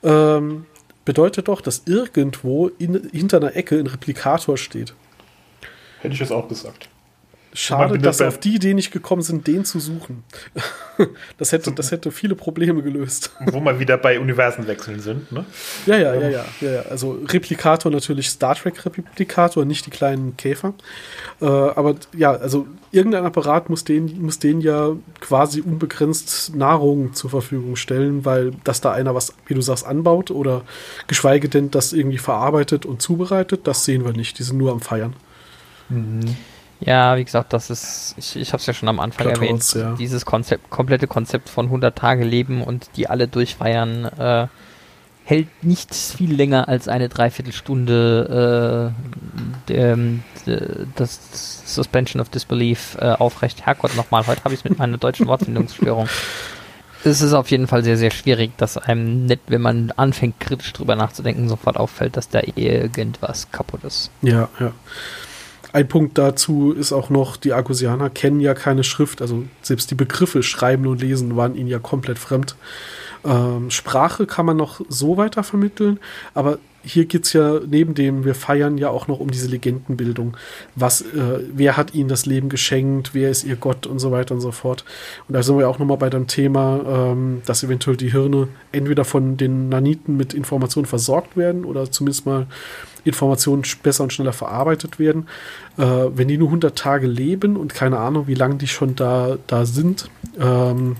Ähm, 0.02 0.66
bedeutet 1.04 1.48
doch, 1.48 1.62
dass 1.62 1.82
irgendwo 1.86 2.68
in, 2.78 3.08
hinter 3.10 3.38
einer 3.38 3.56
Ecke 3.56 3.78
ein 3.78 3.86
Replikator 3.86 4.58
steht. 4.58 4.94
Hätte 6.00 6.14
ich 6.14 6.20
jetzt 6.20 6.32
auch 6.32 6.48
gesagt. 6.48 6.88
Schade, 7.54 7.98
dass 7.98 8.18
sie 8.18 8.26
auf 8.26 8.40
die 8.40 8.54
Idee 8.54 8.72
nicht 8.72 8.92
gekommen 8.92 9.20
sind, 9.20 9.46
den 9.46 9.66
zu 9.66 9.78
suchen. 9.78 10.24
das, 11.38 11.52
hätte, 11.52 11.70
das 11.72 11.90
hätte 11.90 12.10
viele 12.10 12.34
Probleme 12.34 12.82
gelöst. 12.82 13.30
Wo 13.40 13.60
wir 13.60 13.78
wieder 13.78 13.98
bei 13.98 14.18
Universenwechseln 14.18 15.00
sind, 15.00 15.30
ne? 15.32 15.44
Ja, 15.84 15.96
ja, 15.98 16.14
ja, 16.14 16.28
ja, 16.28 16.44
ja. 16.60 16.82
Also 16.88 17.18
Replikator 17.28 17.92
natürlich 17.92 18.30
Star 18.30 18.54
Trek 18.54 18.82
Replikator, 18.86 19.66
nicht 19.66 19.84
die 19.84 19.90
kleinen 19.90 20.36
Käfer. 20.38 20.72
Äh, 21.42 21.44
aber 21.44 21.96
ja, 22.16 22.32
also 22.32 22.66
irgendein 22.90 23.26
Apparat 23.26 23.68
muss 23.68 23.84
denen, 23.84 24.22
muss 24.22 24.38
denen 24.38 24.62
ja 24.62 24.92
quasi 25.20 25.60
unbegrenzt 25.60 26.56
Nahrung 26.56 27.12
zur 27.12 27.28
Verfügung 27.28 27.76
stellen, 27.76 28.24
weil 28.24 28.52
dass 28.64 28.80
da 28.80 28.92
einer 28.92 29.14
was, 29.14 29.34
wie 29.46 29.54
du 29.54 29.60
sagst, 29.60 29.86
anbaut 29.86 30.30
oder 30.30 30.62
geschweige 31.06 31.50
denn 31.50 31.70
das 31.70 31.92
irgendwie 31.92 32.18
verarbeitet 32.18 32.86
und 32.86 33.02
zubereitet, 33.02 33.66
das 33.66 33.84
sehen 33.84 34.06
wir 34.06 34.12
nicht. 34.12 34.38
Die 34.38 34.42
sind 34.42 34.56
nur 34.56 34.72
am 34.72 34.80
Feiern. 34.80 35.14
Mhm. 35.90 36.36
Ja, 36.84 37.16
wie 37.16 37.24
gesagt, 37.24 37.52
das 37.52 37.70
ist, 37.70 38.14
ich, 38.16 38.36
ich 38.36 38.52
habe 38.52 38.60
es 38.60 38.66
ja 38.66 38.74
schon 38.74 38.88
am 38.88 39.00
Anfang 39.00 39.28
Kartons, 39.28 39.74
erwähnt, 39.74 39.90
ja. 39.90 39.96
dieses 39.96 40.24
Konzept, 40.24 40.70
komplette 40.70 41.06
Konzept 41.06 41.48
von 41.48 41.66
100 41.66 41.96
Tage 41.96 42.24
Leben 42.24 42.62
und 42.62 42.90
die 42.96 43.08
alle 43.08 43.28
durchfeiern, 43.28 44.04
äh, 44.04 44.48
hält 45.24 45.48
nicht 45.62 45.94
viel 45.94 46.34
länger 46.34 46.68
als 46.68 46.88
eine 46.88 47.08
Dreiviertelstunde 47.08 48.92
äh, 49.68 49.72
ähm, 49.72 50.24
das 50.96 51.20
Suspension 51.64 52.20
of 52.20 52.28
Disbelief 52.28 52.96
äh, 53.00 53.12
aufrecht. 53.12 53.64
Herrgott, 53.64 53.96
nochmal, 53.96 54.26
heute 54.26 54.42
habe 54.44 54.54
ich 54.54 54.60
es 54.60 54.64
mit 54.64 54.78
meiner 54.78 54.98
deutschen 54.98 55.28
Wortfindungsstörung. 55.28 56.08
es 57.04 57.20
ist 57.22 57.32
auf 57.32 57.50
jeden 57.50 57.66
Fall 57.66 57.84
sehr, 57.84 57.96
sehr 57.96 58.10
schwierig, 58.10 58.56
dass 58.56 58.78
einem 58.78 59.26
nicht, 59.26 59.42
wenn 59.46 59.60
man 59.60 59.92
anfängt, 59.96 60.40
kritisch 60.40 60.72
drüber 60.72 60.96
nachzudenken, 60.96 61.48
sofort 61.48 61.76
auffällt, 61.76 62.16
dass 62.16 62.28
da 62.28 62.40
irgendwas 62.54 63.50
kaputt 63.50 63.84
ist. 63.84 64.10
Ja, 64.22 64.48
ja. 64.58 64.72
Ein 65.72 65.88
Punkt 65.88 66.18
dazu 66.18 66.72
ist 66.72 66.92
auch 66.92 67.08
noch, 67.08 67.36
die 67.36 67.54
Argosianer 67.54 68.10
kennen 68.10 68.40
ja 68.40 68.52
keine 68.52 68.84
Schrift, 68.84 69.22
also 69.22 69.44
selbst 69.62 69.90
die 69.90 69.94
Begriffe 69.94 70.42
Schreiben 70.42 70.86
und 70.86 71.00
Lesen 71.00 71.36
waren 71.36 71.54
ihnen 71.54 71.68
ja 71.68 71.78
komplett 71.78 72.18
fremd. 72.18 72.56
Ähm, 73.24 73.70
Sprache 73.70 74.26
kann 74.26 74.44
man 74.44 74.56
noch 74.56 74.80
so 74.88 75.16
weiter 75.16 75.42
vermitteln, 75.42 75.98
aber 76.34 76.58
hier 76.84 77.04
geht's 77.06 77.32
ja 77.32 77.60
neben 77.66 77.94
dem, 77.94 78.24
wir 78.24 78.34
feiern 78.34 78.78
ja 78.78 78.88
auch 78.88 79.06
noch 79.06 79.20
um 79.20 79.30
diese 79.30 79.48
Legendenbildung. 79.48 80.36
Was, 80.74 81.02
äh, 81.02 81.40
wer 81.52 81.76
hat 81.76 81.94
ihnen 81.94 82.08
das 82.08 82.26
Leben 82.26 82.48
geschenkt, 82.48 83.14
wer 83.14 83.30
ist 83.30 83.44
ihr 83.44 83.56
Gott 83.56 83.86
und 83.86 83.98
so 83.98 84.10
weiter 84.10 84.34
und 84.34 84.40
so 84.40 84.52
fort. 84.52 84.84
Und 85.28 85.34
da 85.34 85.42
sind 85.42 85.58
wir 85.58 85.68
auch 85.68 85.78
nochmal 85.78 85.96
bei 85.96 86.10
dem 86.10 86.26
Thema, 86.26 87.12
ähm, 87.12 87.42
dass 87.46 87.62
eventuell 87.62 87.96
die 87.96 88.10
Hirne 88.10 88.48
entweder 88.72 89.04
von 89.04 89.36
den 89.36 89.68
Naniten 89.68 90.16
mit 90.16 90.34
Informationen 90.34 90.86
versorgt 90.86 91.36
werden 91.36 91.64
oder 91.64 91.90
zumindest 91.90 92.26
mal 92.26 92.46
Informationen 93.04 93.62
besser 93.82 94.04
und 94.04 94.12
schneller 94.12 94.32
verarbeitet 94.32 94.98
werden. 94.98 95.28
Äh, 95.76 95.84
wenn 95.84 96.28
die 96.28 96.38
nur 96.38 96.48
100 96.48 96.76
Tage 96.76 97.06
leben 97.06 97.56
und 97.56 97.74
keine 97.74 97.98
Ahnung, 97.98 98.26
wie 98.26 98.34
lange 98.34 98.56
die 98.56 98.68
schon 98.68 98.94
da, 98.94 99.38
da 99.46 99.66
sind, 99.66 100.10
ähm, 100.38 100.96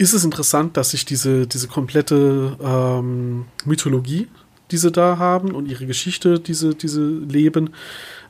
ist 0.00 0.14
es 0.14 0.24
interessant, 0.24 0.78
dass 0.78 0.92
sich 0.92 1.04
diese, 1.04 1.46
diese 1.46 1.68
komplette 1.68 2.56
ähm, 2.64 3.44
Mythologie, 3.66 4.28
die 4.70 4.78
sie 4.78 4.90
da 4.90 5.18
haben 5.18 5.50
und 5.52 5.66
ihre 5.66 5.84
Geschichte, 5.84 6.40
diese, 6.40 6.74
diese 6.74 7.06
leben, 7.06 7.74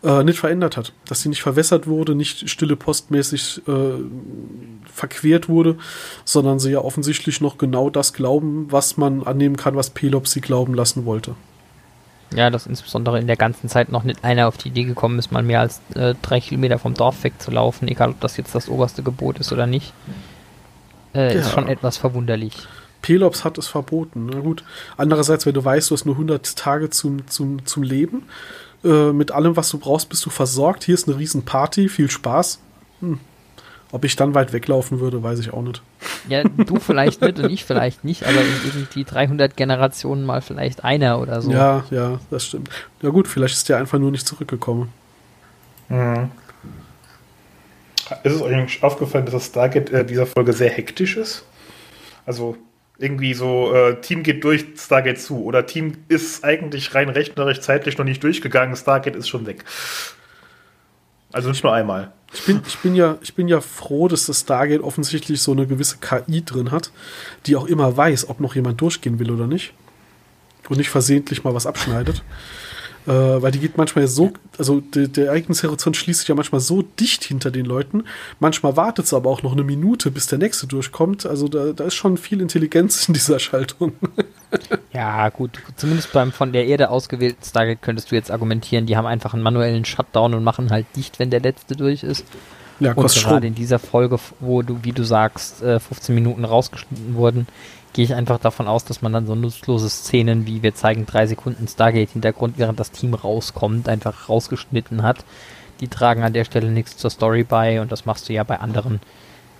äh, 0.02 0.24
nicht 0.24 0.40
verändert 0.40 0.76
hat. 0.76 0.92
Dass 1.06 1.20
sie 1.20 1.28
nicht 1.28 1.42
verwässert 1.42 1.87
wurde, 1.87 2.16
nicht 2.16 2.50
stille 2.50 2.74
postmäßig 2.74 3.62
äh, 3.68 4.02
verquert 4.92 5.48
wurde, 5.48 5.76
sondern 6.24 6.59
sie 6.59 6.72
ja 6.72 6.80
offensichtlich 6.80 7.40
noch 7.40 7.56
genau 7.56 7.88
das 7.88 8.14
glauben, 8.14 8.66
was 8.72 8.96
man 8.96 9.22
annehmen 9.22 9.56
kann, 9.56 9.76
was 9.76 9.90
Pelops 9.90 10.33
sie 10.33 10.40
glauben 10.40 10.74
lassen 10.74 11.04
wollte. 11.04 11.37
Ja, 12.35 12.50
dass 12.50 12.66
insbesondere 12.66 13.20
in 13.20 13.28
der 13.28 13.37
ganzen 13.37 13.68
Zeit 13.68 13.92
noch 13.92 14.02
nicht 14.02 14.24
einer 14.24 14.48
auf 14.48 14.56
die 14.56 14.70
Idee 14.70 14.85
gekommen 14.85 15.20
ist, 15.20 15.30
mal 15.30 15.44
mehr 15.44 15.61
als 15.61 15.80
äh, 15.94 16.16
drei 16.20 16.40
Kilometer 16.40 16.80
vom 16.80 16.94
Dorf 16.94 17.22
wegzulaufen, 17.22 17.87
egal 17.87 18.11
ob 18.11 18.20
das 18.20 18.37
jetzt 18.37 18.56
das 18.56 18.68
oberste 18.68 19.04
Gebot 19.04 19.38
ist 19.38 19.52
oder 19.52 19.68
nicht. 19.68 19.92
Äh, 21.14 21.35
ja. 21.35 21.40
Ist 21.40 21.51
schon 21.53 21.68
etwas 21.68 21.96
verwunderlich. 21.96 22.66
Pelops 23.03 23.44
hat 23.44 23.59
es 23.59 23.66
verboten. 23.66 24.27
Na 24.33 24.40
gut. 24.40 24.62
Andererseits, 24.96 25.46
wenn 25.46 25.55
du 25.55 25.64
weißt, 25.64 25.90
du 25.90 25.94
hast 25.94 26.05
nur 26.05 26.14
100 26.14 26.57
Tage 26.57 26.90
zum, 26.90 27.27
zum, 27.29 27.64
zum 27.66 27.83
Leben, 27.83 28.25
äh, 28.85 29.12
mit 29.12 29.31
allem, 29.31 29.57
was 29.57 29.70
du 29.70 29.79
brauchst, 29.79 30.09
bist 30.09 30.25
du 30.25 30.31
versorgt. 30.31 30.85
Hier 30.85 30.94
ist 30.94 31.09
eine 31.09 31.18
Riesenparty, 31.18 31.88
viel 31.88 32.11
Spaß. 32.11 32.61
Hm. 33.01 33.18
Ob 33.92 34.05
ich 34.05 34.14
dann 34.14 34.35
weit 34.35 34.53
weglaufen 34.53 35.01
würde, 35.01 35.23
weiß 35.23 35.40
ich 35.40 35.53
auch 35.53 35.62
nicht. 35.62 35.83
Ja, 36.29 36.44
du 36.44 36.79
vielleicht 36.79 37.23
nicht 37.23 37.38
und 37.40 37.51
ich 37.51 37.64
vielleicht 37.64 38.05
nicht, 38.05 38.23
aber 38.23 38.40
in 38.40 38.61
irgendwie 38.64 39.05
300 39.05 39.57
Generationen 39.57 40.25
mal 40.25 40.42
vielleicht 40.42 40.85
einer 40.85 41.20
oder 41.20 41.42
so. 41.42 41.51
Ja, 41.51 41.85
ja, 41.90 42.20
das 42.31 42.46
stimmt. 42.46 42.70
Ja 43.03 43.09
gut, 43.09 43.27
vielleicht 43.27 43.55
ist 43.55 43.68
der 43.68 43.79
einfach 43.79 43.99
nur 43.99 44.12
nicht 44.12 44.27
zurückgekommen. 44.27 44.90
Mhm. 45.88 46.31
Ist 48.23 48.35
es 48.35 48.42
euch 48.42 48.55
eigentlich 48.55 48.83
aufgefallen, 48.83 49.25
dass 49.25 49.35
das 49.35 49.46
Stargate 49.46 49.90
äh, 49.90 50.05
dieser 50.05 50.27
Folge 50.27 50.53
sehr 50.53 50.70
hektisch 50.70 51.16
ist? 51.16 51.44
Also 52.27 52.57
irgendwie 52.99 53.33
so, 53.35 53.75
äh, 53.75 54.01
Team 54.01 54.23
geht 54.23 54.44
durch, 54.44 54.66
Stargate 54.77 55.18
zu. 55.18 55.44
Oder 55.44 55.66
Team 55.66 55.96
ist 56.09 56.44
eigentlich 56.44 56.94
rein 56.94 57.09
rechnerisch 57.09 57.61
zeitlich 57.61 57.96
noch 57.96 58.05
nicht 58.05 58.23
durchgegangen, 58.23 58.77
Stargate 58.77 59.16
ist 59.16 59.29
schon 59.29 59.46
weg. 59.46 59.64
Also 61.33 61.49
nicht 61.49 61.64
nur 61.64 61.73
einmal. 61.73 62.12
Ich 62.33 62.44
bin, 62.44 62.62
ich 62.66 62.79
bin, 62.79 62.94
ja, 62.94 63.18
ich 63.23 63.35
bin 63.35 63.49
ja 63.49 63.61
froh, 63.61 64.07
dass 64.07 64.27
das 64.27 64.40
Stargate 64.40 64.83
offensichtlich 64.83 65.40
so 65.40 65.53
eine 65.53 65.66
gewisse 65.66 65.99
KI 65.99 66.44
drin 66.44 66.70
hat, 66.70 66.92
die 67.46 67.57
auch 67.57 67.66
immer 67.66 67.96
weiß, 67.96 68.29
ob 68.29 68.40
noch 68.40 68.55
jemand 68.55 68.81
durchgehen 68.81 69.18
will 69.18 69.31
oder 69.31 69.46
nicht. 69.46 69.73
Und 70.68 70.77
nicht 70.77 70.90
versehentlich 70.90 71.42
mal 71.42 71.55
was 71.55 71.66
abschneidet. 71.66 72.23
Äh, 73.11 73.42
weil 73.42 73.51
die 73.51 73.59
geht 73.59 73.77
manchmal 73.77 74.07
so, 74.07 74.33
also 74.57 74.81
der, 74.81 75.09
der 75.09 75.27
Ereignishorizont 75.27 75.96
schließt 75.96 76.20
sich 76.20 76.29
ja 76.29 76.37
manchmal 76.37 76.61
so 76.61 76.83
dicht 76.83 77.25
hinter 77.25 77.51
den 77.51 77.66
Leuten. 77.66 78.05
Manchmal 78.38 78.77
wartet 78.77 79.07
es 79.07 79.12
aber 79.12 79.29
auch 79.31 79.42
noch 79.42 79.51
eine 79.51 79.64
Minute, 79.64 80.12
bis 80.12 80.29
der 80.29 80.38
nächste 80.38 80.68
durchkommt. 80.68 81.27
Also 81.27 81.49
da, 81.49 81.73
da 81.73 81.85
ist 81.85 81.94
schon 81.94 82.18
viel 82.18 82.40
Intelligenz 82.40 83.09
in 83.09 83.14
dieser 83.14 83.40
Schaltung. 83.40 83.94
ja, 84.92 85.29
gut. 85.31 85.59
Zumindest 85.75 86.12
beim 86.12 86.31
von 86.31 86.53
der 86.53 86.66
Erde 86.66 86.88
ausgewählten 86.90 87.42
Stargate 87.42 87.83
könntest 87.83 88.12
du 88.12 88.14
jetzt 88.14 88.31
argumentieren, 88.31 88.87
die 88.87 88.96
haben 88.96 89.07
einfach 89.07 89.35
einen 89.35 89.42
manuellen 89.42 89.85
Shutdown 89.85 90.35
und 90.35 90.44
machen 90.44 90.70
halt 90.70 90.87
dicht, 90.94 91.18
wenn 91.18 91.31
der 91.31 91.40
letzte 91.40 91.75
durch 91.75 92.05
ist. 92.05 92.25
Ja, 92.79 92.92
und 92.92 93.12
gerade 93.12 93.46
in 93.46 93.57
dieser 93.57 93.81
Folge, 93.81 94.18
wo 94.38 94.62
du, 94.62 94.79
wie 94.83 94.92
du 94.92 95.03
sagst, 95.03 95.59
15 95.59 95.90
äh, 95.90 96.20
Minuten 96.20 96.44
rausgeschnitten 96.44 97.14
wurden, 97.14 97.46
gehe 97.92 98.05
ich 98.05 98.14
einfach 98.14 98.38
davon 98.38 98.68
aus, 98.68 98.85
dass 98.85 99.03
man 99.03 99.12
dann 99.12 99.26
so 99.26 99.35
nutzlose 99.35 99.88
Szenen 99.88 100.46
wie 100.46 100.62
wir 100.62 100.74
zeigen 100.74 101.07
drei 101.07 101.26
Sekunden 101.26 101.66
Stargate-Hintergrund, 101.66 102.59
während 102.59 102.79
das 102.79 102.90
Team 102.90 103.14
rauskommt, 103.14 103.88
einfach 103.88 104.29
rausgeschnitten 104.29 105.03
hat. 105.03 105.24
Die 105.81 105.88
tragen 105.88 106.22
an 106.22 106.33
der 106.33 106.44
Stelle 106.44 106.70
nichts 106.70 106.96
zur 106.96 107.11
Story 107.11 107.42
bei 107.42 107.81
und 107.81 107.90
das 107.90 108.07
machst 108.07 108.29
du 108.29 108.33
ja 108.33 108.44
bei 108.44 108.61
anderen 108.61 109.00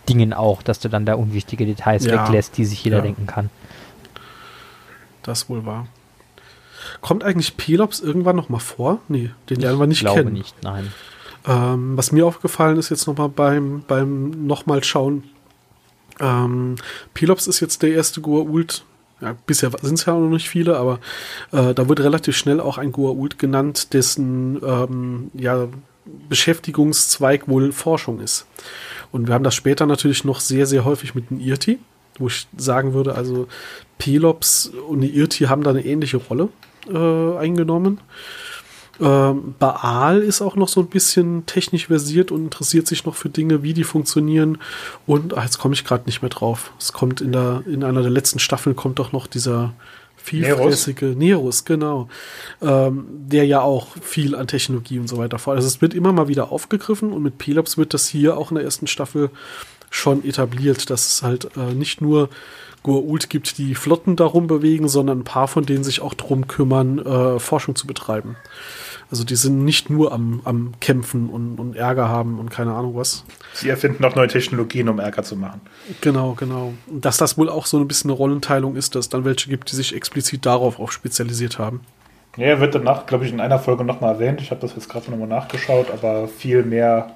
Dingen 0.08 0.32
auch, 0.32 0.62
dass 0.62 0.80
du 0.80 0.88
dann 0.88 1.06
da 1.06 1.14
unwichtige 1.14 1.66
Details 1.66 2.04
ja. 2.04 2.12
weglässt, 2.12 2.56
die 2.56 2.64
sich 2.64 2.84
jeder 2.84 2.98
ja. 2.98 3.02
denken 3.02 3.26
kann. 3.26 3.50
Das 5.22 5.48
wohl 5.48 5.64
wahr. 5.66 5.86
Kommt 7.00 7.24
eigentlich 7.24 7.56
Pelops 7.56 8.00
irgendwann 8.00 8.36
noch 8.36 8.48
mal 8.48 8.58
vor? 8.58 9.00
Nee, 9.08 9.30
den 9.48 9.60
lernen 9.60 9.78
wir 9.78 9.86
nicht 9.86 10.00
glaube 10.00 10.22
kennen. 10.22 10.32
nicht, 10.32 10.54
nein. 10.62 10.92
Ähm, 11.46 11.96
was 11.96 12.12
mir 12.12 12.26
aufgefallen 12.26 12.78
ist 12.78 12.90
jetzt 12.90 13.06
noch 13.06 13.16
mal 13.16 13.28
beim, 13.28 13.82
beim 13.86 14.46
nochmal 14.46 14.84
schauen, 14.84 15.24
ähm, 16.20 16.76
Pelops 17.14 17.46
ist 17.46 17.61
jetzt 17.61 17.83
der 17.83 17.92
erste 17.92 18.20
Goa'uld. 18.20 18.83
Ja, 19.20 19.37
bisher 19.46 19.70
sind 19.83 19.98
es 19.98 20.06
ja 20.06 20.14
noch 20.14 20.28
nicht 20.30 20.48
viele, 20.48 20.78
aber 20.78 20.98
äh, 21.52 21.74
da 21.74 21.88
wird 21.88 22.00
relativ 22.00 22.37
schnell 22.37 22.61
auch 22.61 22.78
ein 22.78 22.92
Goa'uld 22.92 23.37
genannt, 23.38 23.92
dessen 23.92 24.61
ähm, 24.64 25.30
ja, 25.35 25.68
Beschäftigungszweig 26.28 27.48
wohl 27.48 27.72
Forschung 27.72 28.20
ist. 28.20 28.46
Und 29.12 29.26
wir 29.26 29.35
haben 29.35 29.44
das 29.44 29.54
später 29.54 29.87
natürlich 29.87 30.24
noch 30.24 30.40
sehr, 30.40 30.66
sehr 30.66 30.85
häufig 30.85 31.14
mit 31.14 31.30
den 31.30 31.40
Irti, 31.40 31.78
wo 32.18 32.28
ich 32.28 32.46
sagen 32.56 32.94
würde, 32.94 33.14
also 33.14 33.48
Pelops 33.98 34.70
und 34.88 35.00
die 35.00 35.14
Irti 35.14 35.44
haben 35.44 35.62
da 35.62 35.70
eine 35.70 35.85
ähnliche 35.85 36.16
Rolle 36.16 36.48
äh, 36.88 37.37
eingenommen. 37.38 38.00
Ähm, 39.00 39.54
Baal 39.58 40.20
ist 40.22 40.42
auch 40.42 40.56
noch 40.56 40.68
so 40.68 40.80
ein 40.80 40.88
bisschen 40.88 41.46
technisch 41.46 41.86
versiert 41.86 42.30
und 42.30 42.44
interessiert 42.44 42.86
sich 42.86 43.04
noch 43.04 43.14
für 43.14 43.28
Dinge, 43.28 43.62
wie 43.62 43.74
die 43.74 43.84
funktionieren. 43.84 44.58
Und 45.06 45.36
ach, 45.36 45.44
jetzt 45.44 45.58
komme 45.58 45.74
ich 45.74 45.84
gerade 45.84 46.04
nicht 46.06 46.22
mehr 46.22 46.28
drauf. 46.28 46.72
Es 46.78 46.92
kommt 46.92 47.20
in 47.20 47.32
der 47.32 47.62
in 47.66 47.82
einer 47.84 48.02
der 48.02 48.10
letzten 48.10 48.38
Staffeln 48.38 48.76
kommt 48.76 48.98
doch 48.98 49.12
noch 49.12 49.26
dieser 49.26 49.72
vielfräßige 50.22 51.00
Nerus, 51.00 51.16
Nerus 51.16 51.64
genau, 51.64 52.08
ähm, 52.60 53.06
der 53.08 53.46
ja 53.46 53.62
auch 53.62 53.88
viel 54.02 54.34
an 54.34 54.46
Technologie 54.46 54.98
und 54.98 55.08
so 55.08 55.16
weiter 55.16 55.38
vor. 55.38 55.54
Also 55.54 55.66
es 55.66 55.80
wird 55.80 55.94
immer 55.94 56.12
mal 56.12 56.28
wieder 56.28 56.52
aufgegriffen 56.52 57.12
und 57.12 57.22
mit 57.22 57.38
Pelops 57.38 57.78
wird 57.78 57.94
das 57.94 58.06
hier 58.06 58.36
auch 58.36 58.50
in 58.50 58.56
der 58.56 58.64
ersten 58.64 58.86
Staffel 58.86 59.30
schon 59.90 60.24
etabliert, 60.24 60.90
dass 60.90 61.08
es 61.08 61.22
halt 61.22 61.56
äh, 61.56 61.74
nicht 61.74 62.00
nur 62.00 62.28
Goa'uld 62.84 63.28
gibt, 63.28 63.58
die 63.58 63.74
Flotten 63.74 64.16
darum 64.16 64.46
bewegen, 64.46 64.88
sondern 64.88 65.20
ein 65.20 65.24
paar 65.24 65.48
von 65.48 65.66
denen 65.66 65.84
sich 65.84 66.00
auch 66.00 66.14
darum 66.14 66.46
kümmern, 66.46 66.98
äh, 66.98 67.38
Forschung 67.38 67.74
zu 67.74 67.86
betreiben. 67.86 68.36
Also 69.10 69.24
die 69.24 69.34
sind 69.34 69.64
nicht 69.64 69.90
nur 69.90 70.12
am, 70.12 70.40
am 70.44 70.72
Kämpfen 70.80 71.28
und, 71.28 71.58
und 71.58 71.74
Ärger 71.74 72.08
haben 72.08 72.38
und 72.38 72.50
keine 72.50 72.74
Ahnung 72.74 72.96
was. 72.96 73.24
Sie 73.54 73.68
erfinden 73.68 74.04
auch 74.04 74.14
neue 74.14 74.28
Technologien, 74.28 74.88
um 74.88 75.00
Ärger 75.00 75.22
zu 75.22 75.36
machen. 75.36 75.60
Genau, 76.00 76.34
genau. 76.34 76.74
Und 76.86 77.04
dass 77.04 77.16
das 77.16 77.36
wohl 77.36 77.48
auch 77.48 77.66
so 77.66 77.78
ein 77.78 77.88
bisschen 77.88 78.10
eine 78.10 78.16
Rollenteilung 78.16 78.76
ist, 78.76 78.94
dass 78.94 79.06
es 79.06 79.08
dann 79.08 79.24
welche 79.24 79.48
gibt, 79.48 79.72
die 79.72 79.76
sich 79.76 79.94
explizit 79.94 80.46
darauf 80.46 80.78
auch 80.78 80.92
spezialisiert 80.92 81.58
haben. 81.58 81.80
Ja, 82.36 82.46
er 82.46 82.60
wird 82.60 82.76
danach, 82.76 83.06
glaube 83.06 83.24
ich, 83.24 83.32
in 83.32 83.40
einer 83.40 83.58
Folge 83.58 83.84
nochmal 83.84 84.14
erwähnt. 84.14 84.40
Ich 84.40 84.52
habe 84.52 84.60
das 84.60 84.74
jetzt 84.74 84.88
gerade 84.88 85.10
nochmal 85.10 85.26
nachgeschaut, 85.26 85.90
aber 85.90 86.28
viel 86.28 86.62
mehr 86.62 87.14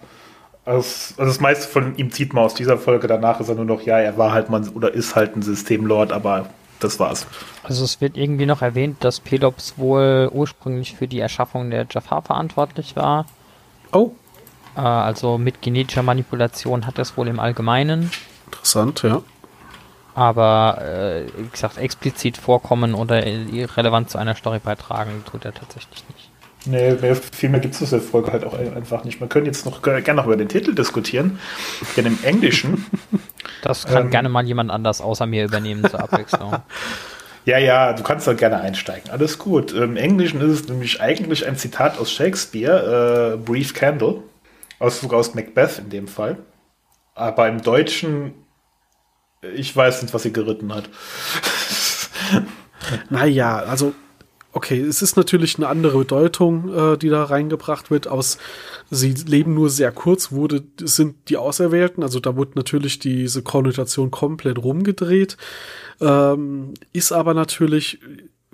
also, 0.64 1.14
also 1.18 1.30
das 1.30 1.40
meiste 1.40 1.68
von 1.68 1.96
ihm 1.96 2.10
zieht 2.10 2.32
man 2.32 2.44
aus 2.44 2.54
dieser 2.54 2.78
Folge. 2.78 3.06
Danach 3.06 3.40
ist 3.40 3.48
er 3.48 3.54
nur 3.54 3.66
noch, 3.66 3.82
ja, 3.82 3.98
er 3.98 4.16
war 4.16 4.32
halt 4.32 4.48
mal 4.48 4.62
oder 4.74 4.92
ist 4.92 5.14
halt 5.14 5.36
ein 5.36 5.42
Systemlord, 5.42 6.12
aber 6.12 6.46
das 6.80 6.98
war's. 7.00 7.26
Also 7.62 7.84
es 7.84 8.00
wird 8.00 8.16
irgendwie 8.16 8.46
noch 8.46 8.62
erwähnt, 8.62 9.02
dass 9.04 9.20
Pelops 9.20 9.74
wohl 9.78 10.30
ursprünglich 10.32 10.94
für 10.96 11.08
die 11.08 11.20
Erschaffung 11.20 11.70
der 11.70 11.86
Jafar 11.90 12.22
verantwortlich 12.22 12.96
war. 12.96 13.26
Oh. 13.92 14.12
Äh, 14.76 14.80
also 14.80 15.38
mit 15.38 15.62
genetischer 15.62 16.02
Manipulation 16.02 16.86
hat 16.86 16.98
er 16.98 17.02
es 17.02 17.16
wohl 17.16 17.28
im 17.28 17.40
Allgemeinen. 17.40 18.10
Interessant, 18.46 19.02
ja. 19.02 19.22
Aber 20.14 20.80
äh, 20.80 21.26
wie 21.36 21.48
gesagt, 21.48 21.76
explizit 21.78 22.36
vorkommen 22.36 22.94
oder 22.94 23.24
relevant 23.24 24.10
zu 24.10 24.18
einer 24.18 24.36
Story 24.36 24.60
beitragen, 24.60 25.24
tut 25.28 25.44
er 25.44 25.52
tatsächlich 25.52 26.04
nicht. 26.08 26.30
Nee, 26.66 26.94
mehr, 26.94 27.16
viel 27.16 27.50
mehr 27.50 27.60
gibt 27.60 27.74
es 27.74 27.82
in 27.82 27.90
der 27.90 28.00
Folge 28.00 28.32
halt 28.32 28.44
auch 28.44 28.54
einfach 28.54 29.04
nicht. 29.04 29.20
Man 29.20 29.28
könnte 29.28 29.48
jetzt 29.48 29.66
noch 29.66 29.82
gerne 29.82 30.14
noch 30.14 30.26
über 30.26 30.36
den 30.36 30.48
Titel 30.48 30.74
diskutieren. 30.74 31.38
Denn 31.96 32.06
im 32.06 32.18
Englischen. 32.22 32.86
Das 33.62 33.86
kann 33.86 34.04
ähm, 34.04 34.10
gerne 34.10 34.28
mal 34.28 34.44
jemand 34.44 34.70
anders 34.70 35.00
außer 35.00 35.26
mir 35.26 35.44
übernehmen 35.44 35.88
zur 35.88 36.00
Abwechslung. 36.00 36.56
ja, 37.46 37.56
ja, 37.56 37.94
du 37.94 38.02
kannst 38.02 38.26
da 38.26 38.34
gerne 38.34 38.60
einsteigen. 38.60 39.10
Alles 39.10 39.38
gut. 39.38 39.72
Im 39.72 39.96
Englischen 39.96 40.42
ist 40.42 40.60
es 40.60 40.68
nämlich 40.68 41.00
eigentlich 41.00 41.46
ein 41.46 41.56
Zitat 41.56 41.98
aus 41.98 42.12
Shakespeare, 42.12 43.34
äh, 43.34 43.36
Brief 43.38 43.72
Candle, 43.72 44.22
aus, 44.78 45.00
sogar 45.00 45.18
aus 45.20 45.34
Macbeth 45.34 45.78
in 45.78 45.88
dem 45.88 46.08
Fall. 46.08 46.38
Aber 47.14 47.48
im 47.48 47.62
Deutschen, 47.62 48.34
ich 49.54 49.74
weiß 49.74 50.02
nicht, 50.02 50.12
was 50.12 50.24
sie 50.24 50.32
geritten 50.32 50.74
hat. 50.74 50.90
naja, 53.08 53.60
also 53.60 53.94
okay, 54.54 54.80
es 54.80 55.02
ist 55.02 55.16
natürlich 55.16 55.56
eine 55.56 55.68
andere 55.68 55.98
Bedeutung, 55.98 56.72
äh, 56.72 56.96
die 56.96 57.08
da 57.08 57.24
reingebracht 57.24 57.90
wird. 57.90 58.08
Aus 58.08 58.38
sie 58.90 59.12
leben 59.12 59.54
nur 59.54 59.68
sehr 59.68 59.92
kurz, 59.92 60.32
wurde 60.32 60.62
sind 60.80 61.28
die 61.28 61.36
Auserwählten, 61.36 62.02
also 62.02 62.20
da 62.20 62.36
wurde 62.36 62.52
natürlich 62.54 62.98
diese 62.98 63.42
Konnotation 63.42 64.10
komplett 64.10 64.58
rumgedreht. 64.58 65.36
Ähm, 66.00 66.74
ist 66.92 67.12
aber 67.12 67.34
natürlich 67.34 67.98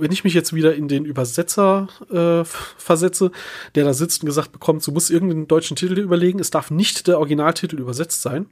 wenn 0.01 0.13
ich 0.13 0.25
mich 0.25 0.33
jetzt 0.33 0.55
wieder 0.55 0.75
in 0.75 0.89
den 0.89 1.05
Übersetzer 1.05 1.89
äh, 2.11 2.43
versetze, 2.79 3.33
der 3.75 3.85
da 3.85 3.93
sitzt 3.93 4.23
und 4.23 4.27
gesagt 4.27 4.51
bekommt, 4.51 4.87
du 4.87 4.93
musst 4.93 5.11
irgendeinen 5.11 5.47
deutschen 5.47 5.77
Titel 5.77 5.99
überlegen, 5.99 6.39
es 6.39 6.51
darf 6.51 6.71
nicht 6.71 7.07
der 7.07 7.19
Originaltitel 7.19 7.79
übersetzt 7.79 8.23
sein, 8.23 8.47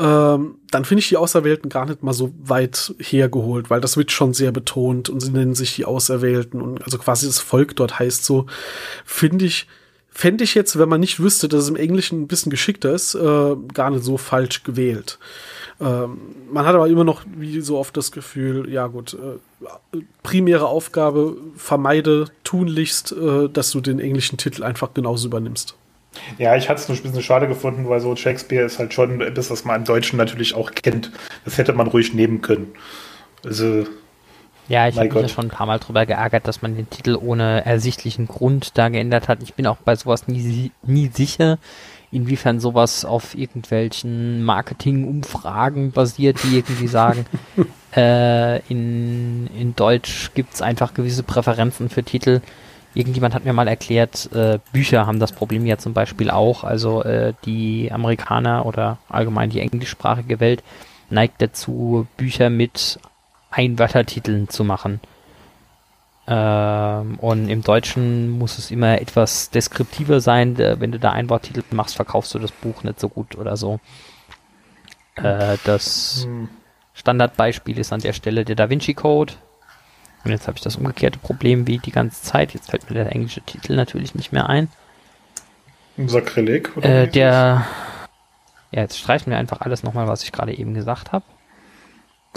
ähm, 0.00 0.56
dann 0.70 0.84
finde 0.84 1.00
ich 1.00 1.08
die 1.08 1.16
Auserwählten 1.16 1.68
gar 1.68 1.86
nicht 1.86 2.02
mal 2.02 2.12
so 2.12 2.34
weit 2.42 2.94
hergeholt, 2.98 3.70
weil 3.70 3.80
das 3.80 3.96
wird 3.96 4.10
schon 4.10 4.34
sehr 4.34 4.50
betont 4.50 5.08
und 5.08 5.20
sie 5.20 5.30
nennen 5.30 5.54
sich 5.54 5.76
die 5.76 5.84
Auserwählten 5.84 6.60
und 6.60 6.82
also 6.82 6.98
quasi 6.98 7.26
das 7.26 7.38
Volk 7.38 7.76
dort 7.76 7.98
heißt 7.98 8.24
so, 8.24 8.46
finde 9.04 9.44
ich, 9.44 9.68
fände 10.10 10.42
ich 10.42 10.54
jetzt, 10.54 10.78
wenn 10.78 10.88
man 10.88 11.00
nicht 11.00 11.20
wüsste, 11.20 11.48
dass 11.48 11.64
es 11.64 11.68
im 11.68 11.76
Englischen 11.76 12.22
ein 12.22 12.28
bisschen 12.28 12.50
geschickter 12.50 12.92
ist, 12.92 13.14
äh, 13.14 13.56
gar 13.72 13.90
nicht 13.90 14.04
so 14.04 14.16
falsch 14.16 14.64
gewählt. 14.64 15.18
Ähm, 15.80 16.18
man 16.50 16.66
hat 16.66 16.74
aber 16.74 16.88
immer 16.88 17.04
noch 17.04 17.22
wie 17.36 17.60
so 17.60 17.78
oft 17.78 17.96
das 17.96 18.10
Gefühl, 18.10 18.68
ja 18.70 18.88
gut, 18.88 19.14
äh, 19.14 19.98
primäre 20.24 20.66
Aufgabe, 20.66 21.36
vermeide 21.56 22.26
tunlichst, 22.42 23.12
äh, 23.12 23.48
dass 23.48 23.70
du 23.70 23.80
den 23.80 24.00
englischen 24.00 24.38
Titel 24.38 24.64
einfach 24.64 24.92
genauso 24.92 25.28
übernimmst. 25.28 25.76
Ja, 26.38 26.56
ich 26.56 26.68
hatte 26.68 26.80
es 26.80 26.88
nur 26.88 26.96
ein 26.96 27.02
bisschen 27.02 27.22
schade 27.22 27.48
gefunden, 27.48 27.88
weil 27.88 28.00
so 28.00 28.14
Shakespeare 28.16 28.64
ist 28.64 28.78
halt 28.78 28.94
schon 28.94 29.20
etwas, 29.20 29.50
was 29.50 29.64
man 29.64 29.76
im 29.80 29.84
Deutschen 29.84 30.16
natürlich 30.16 30.54
auch 30.54 30.72
kennt. 30.72 31.10
Das 31.44 31.58
hätte 31.58 31.72
man 31.72 31.86
ruhig 31.86 32.14
nehmen 32.14 32.40
können. 32.40 32.72
Also. 33.44 33.84
Ja, 34.68 34.88
ich 34.88 34.96
habe 34.96 35.12
mich 35.12 35.22
ja 35.22 35.28
schon 35.28 35.46
ein 35.46 35.50
paar 35.50 35.66
Mal 35.66 35.78
drüber 35.78 36.06
geärgert, 36.06 36.48
dass 36.48 36.62
man 36.62 36.74
den 36.74 36.88
Titel 36.88 37.18
ohne 37.20 37.66
ersichtlichen 37.66 38.26
Grund 38.26 38.78
da 38.78 38.88
geändert 38.88 39.28
hat. 39.28 39.42
Ich 39.42 39.54
bin 39.54 39.66
auch 39.66 39.76
bei 39.76 39.94
sowas 39.94 40.26
nie, 40.26 40.72
nie 40.82 41.10
sicher, 41.12 41.58
inwiefern 42.10 42.60
sowas 42.60 43.04
auf 43.04 43.36
irgendwelchen 43.36 44.42
Marketing-Umfragen 44.42 45.92
basiert, 45.92 46.38
die 46.44 46.56
irgendwie 46.56 46.86
sagen, 46.86 47.26
äh, 47.96 48.60
in, 48.68 49.48
in 49.48 49.76
Deutsch 49.76 50.30
gibt 50.34 50.54
es 50.54 50.62
einfach 50.62 50.94
gewisse 50.94 51.24
Präferenzen 51.24 51.90
für 51.90 52.02
Titel. 52.02 52.40
Irgendjemand 52.94 53.34
hat 53.34 53.44
mir 53.44 53.52
mal 53.52 53.68
erklärt, 53.68 54.30
äh, 54.32 54.58
Bücher 54.72 55.06
haben 55.06 55.18
das 55.18 55.32
Problem 55.32 55.66
ja 55.66 55.78
zum 55.78 55.94
Beispiel 55.94 56.30
auch. 56.30 56.62
Also 56.62 57.02
äh, 57.02 57.34
die 57.44 57.90
Amerikaner 57.92 58.66
oder 58.66 58.98
allgemein 59.08 59.50
die 59.50 59.60
englischsprachige 59.60 60.38
Welt 60.40 60.62
neigt 61.10 61.42
dazu, 61.42 62.06
Bücher 62.16 62.50
mit 62.50 63.00
Einwörtertiteln 63.50 64.48
zu 64.48 64.64
machen. 64.64 65.00
Ähm, 66.26 67.18
und 67.18 67.48
im 67.48 67.62
Deutschen 67.62 68.30
muss 68.30 68.58
es 68.58 68.70
immer 68.70 69.00
etwas 69.00 69.50
deskriptiver 69.50 70.20
sein. 70.20 70.56
Wenn 70.56 70.92
du 70.92 70.98
da 70.98 71.10
Einworttitel 71.10 71.62
machst, 71.74 71.96
verkaufst 71.96 72.32
du 72.34 72.38
das 72.38 72.52
Buch 72.52 72.82
nicht 72.84 73.00
so 73.00 73.08
gut 73.08 73.36
oder 73.36 73.56
so. 73.56 73.80
Äh, 75.16 75.58
das 75.64 76.22
hm. 76.24 76.48
Standardbeispiel 76.94 77.78
ist 77.78 77.92
an 77.92 78.00
der 78.00 78.12
Stelle 78.12 78.44
der 78.44 78.56
Da 78.56 78.70
Vinci 78.70 78.94
Code. 78.94 79.34
Und 80.24 80.30
jetzt 80.30 80.46
habe 80.46 80.56
ich 80.56 80.62
das 80.62 80.76
umgekehrte 80.76 81.18
Problem 81.18 81.66
wie 81.66 81.78
die 81.78 81.90
ganze 81.90 82.22
Zeit. 82.22 82.54
Jetzt 82.54 82.70
fällt 82.70 82.88
mir 82.88 82.94
der 82.94 83.12
englische 83.12 83.42
Titel 83.42 83.76
natürlich 83.76 84.14
nicht 84.14 84.32
mehr 84.32 84.48
ein. 84.48 84.68
Sakrileg? 86.06 86.76
Oder 86.76 87.02
äh, 87.02 87.08
der. 87.08 87.66
Ja, 88.72 88.82
jetzt 88.82 88.98
streichen 88.98 89.30
wir 89.30 89.38
einfach 89.38 89.60
alles 89.60 89.82
nochmal, 89.82 90.08
was 90.08 90.24
ich 90.24 90.32
gerade 90.32 90.56
eben 90.56 90.74
gesagt 90.74 91.12
habe. 91.12 91.24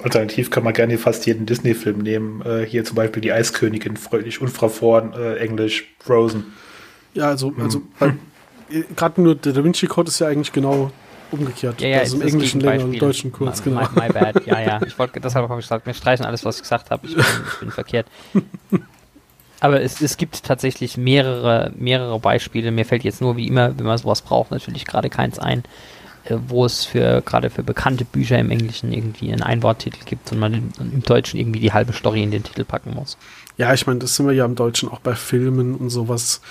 Alternativ 0.04 0.52
kann 0.52 0.64
man 0.64 0.74
gerne 0.74 0.98
fast 1.00 1.26
jeden 1.26 1.48
Disney-Film 1.48 2.00
nehmen. 2.00 2.42
Äh, 2.46 2.66
hier 2.66 2.86
zum 2.86 2.96
Beispiel 2.96 3.22
die 3.22 3.32
Eiskönigin, 3.32 3.98
Fröhlich 3.98 4.42
und 4.42 4.50
Frau 4.50 4.70
Vorn, 4.70 5.14
äh, 5.14 5.38
Englisch, 5.38 5.96
Frozen. 6.00 6.54
Ja, 7.16 7.30
also, 7.30 7.52
also 7.60 7.82
hm. 7.98 8.20
gerade 8.96 9.22
nur 9.22 9.34
der 9.34 9.54
Da 9.54 9.64
Vinci 9.64 9.88
Code 9.88 10.10
ist 10.10 10.20
ja 10.20 10.28
eigentlich 10.28 10.52
genau 10.52 10.92
umgekehrt. 11.32 11.82
Ja, 11.82 11.88
ja, 11.88 12.00
also 12.00 12.18
im 12.18 12.28
Englischen 12.28 12.62
länger, 12.62 12.84
im 12.84 12.98
Deutschen 12.98 13.32
kurz, 13.32 13.60
my, 13.60 13.72
genau. 13.72 13.82
My, 13.94 14.02
my 14.02 14.10
bad, 14.10 14.46
ja, 14.46 14.60
ja. 14.60 14.80
Ich 14.86 14.98
wollte, 14.98 15.20
deshalb 15.20 15.50
habe 15.50 15.60
ich 15.60 15.66
gesagt, 15.66 15.86
wir 15.86 15.94
streichen 15.94 16.26
alles, 16.26 16.46
was 16.46 16.58
ich 16.58 16.64
gesagt 16.64 16.92
habe. 16.92 17.08
Ich 17.08 17.16
bin, 17.16 17.26
ich 17.26 17.60
bin 17.60 17.72
verkehrt. 17.72 18.08
Aber 19.60 19.82
es, 19.82 20.02
es 20.02 20.18
gibt 20.18 20.44
tatsächlich 20.44 20.98
mehrere, 20.98 21.72
mehrere 21.76 22.20
Beispiele. 22.20 22.72
Mir 22.72 22.86
fällt 22.86 23.04
jetzt 23.04 23.22
nur 23.22 23.38
wie 23.38 23.48
immer, 23.48 23.78
wenn 23.78 23.86
man 23.86 23.98
sowas 23.98 24.22
braucht, 24.22 24.52
natürlich 24.52 24.86
gerade 24.86 25.10
keins 25.10 25.40
ein, 25.40 25.64
äh, 26.26 26.38
wo 26.48 26.66
es 26.66 26.86
für 26.86 27.22
gerade 27.22 27.50
für 27.50 27.64
bekannte 27.64 28.06
Bücher 28.06 28.38
im 28.38 28.52
Englischen 28.52 28.94
irgendwie 28.94 29.32
einen 29.32 29.42
Einworttitel 29.42 30.04
gibt 30.06 30.32
und 30.32 30.40
man 30.40 30.54
im, 30.54 30.70
im 30.80 31.04
Deutschen 31.04 31.40
irgendwie 31.40 31.60
die 31.60 31.74
halbe 31.74 31.94
Story 31.94 32.22
in 32.24 32.32
den 32.32 32.44
Titel 32.44 32.66
packen 32.66 32.94
muss. 32.94 33.18
Ja, 33.58 33.74
ich 33.74 33.88
meine, 33.88 34.00
das 34.00 34.16
sind 34.16 34.28
wir 34.28 34.34
ja 34.34 34.46
im 34.46 34.56
Deutschen 34.56 34.90
auch 34.90 35.00
bei 35.00 35.16
Filmen 35.16 35.76
und 35.76 35.90
sowas. 35.90 36.42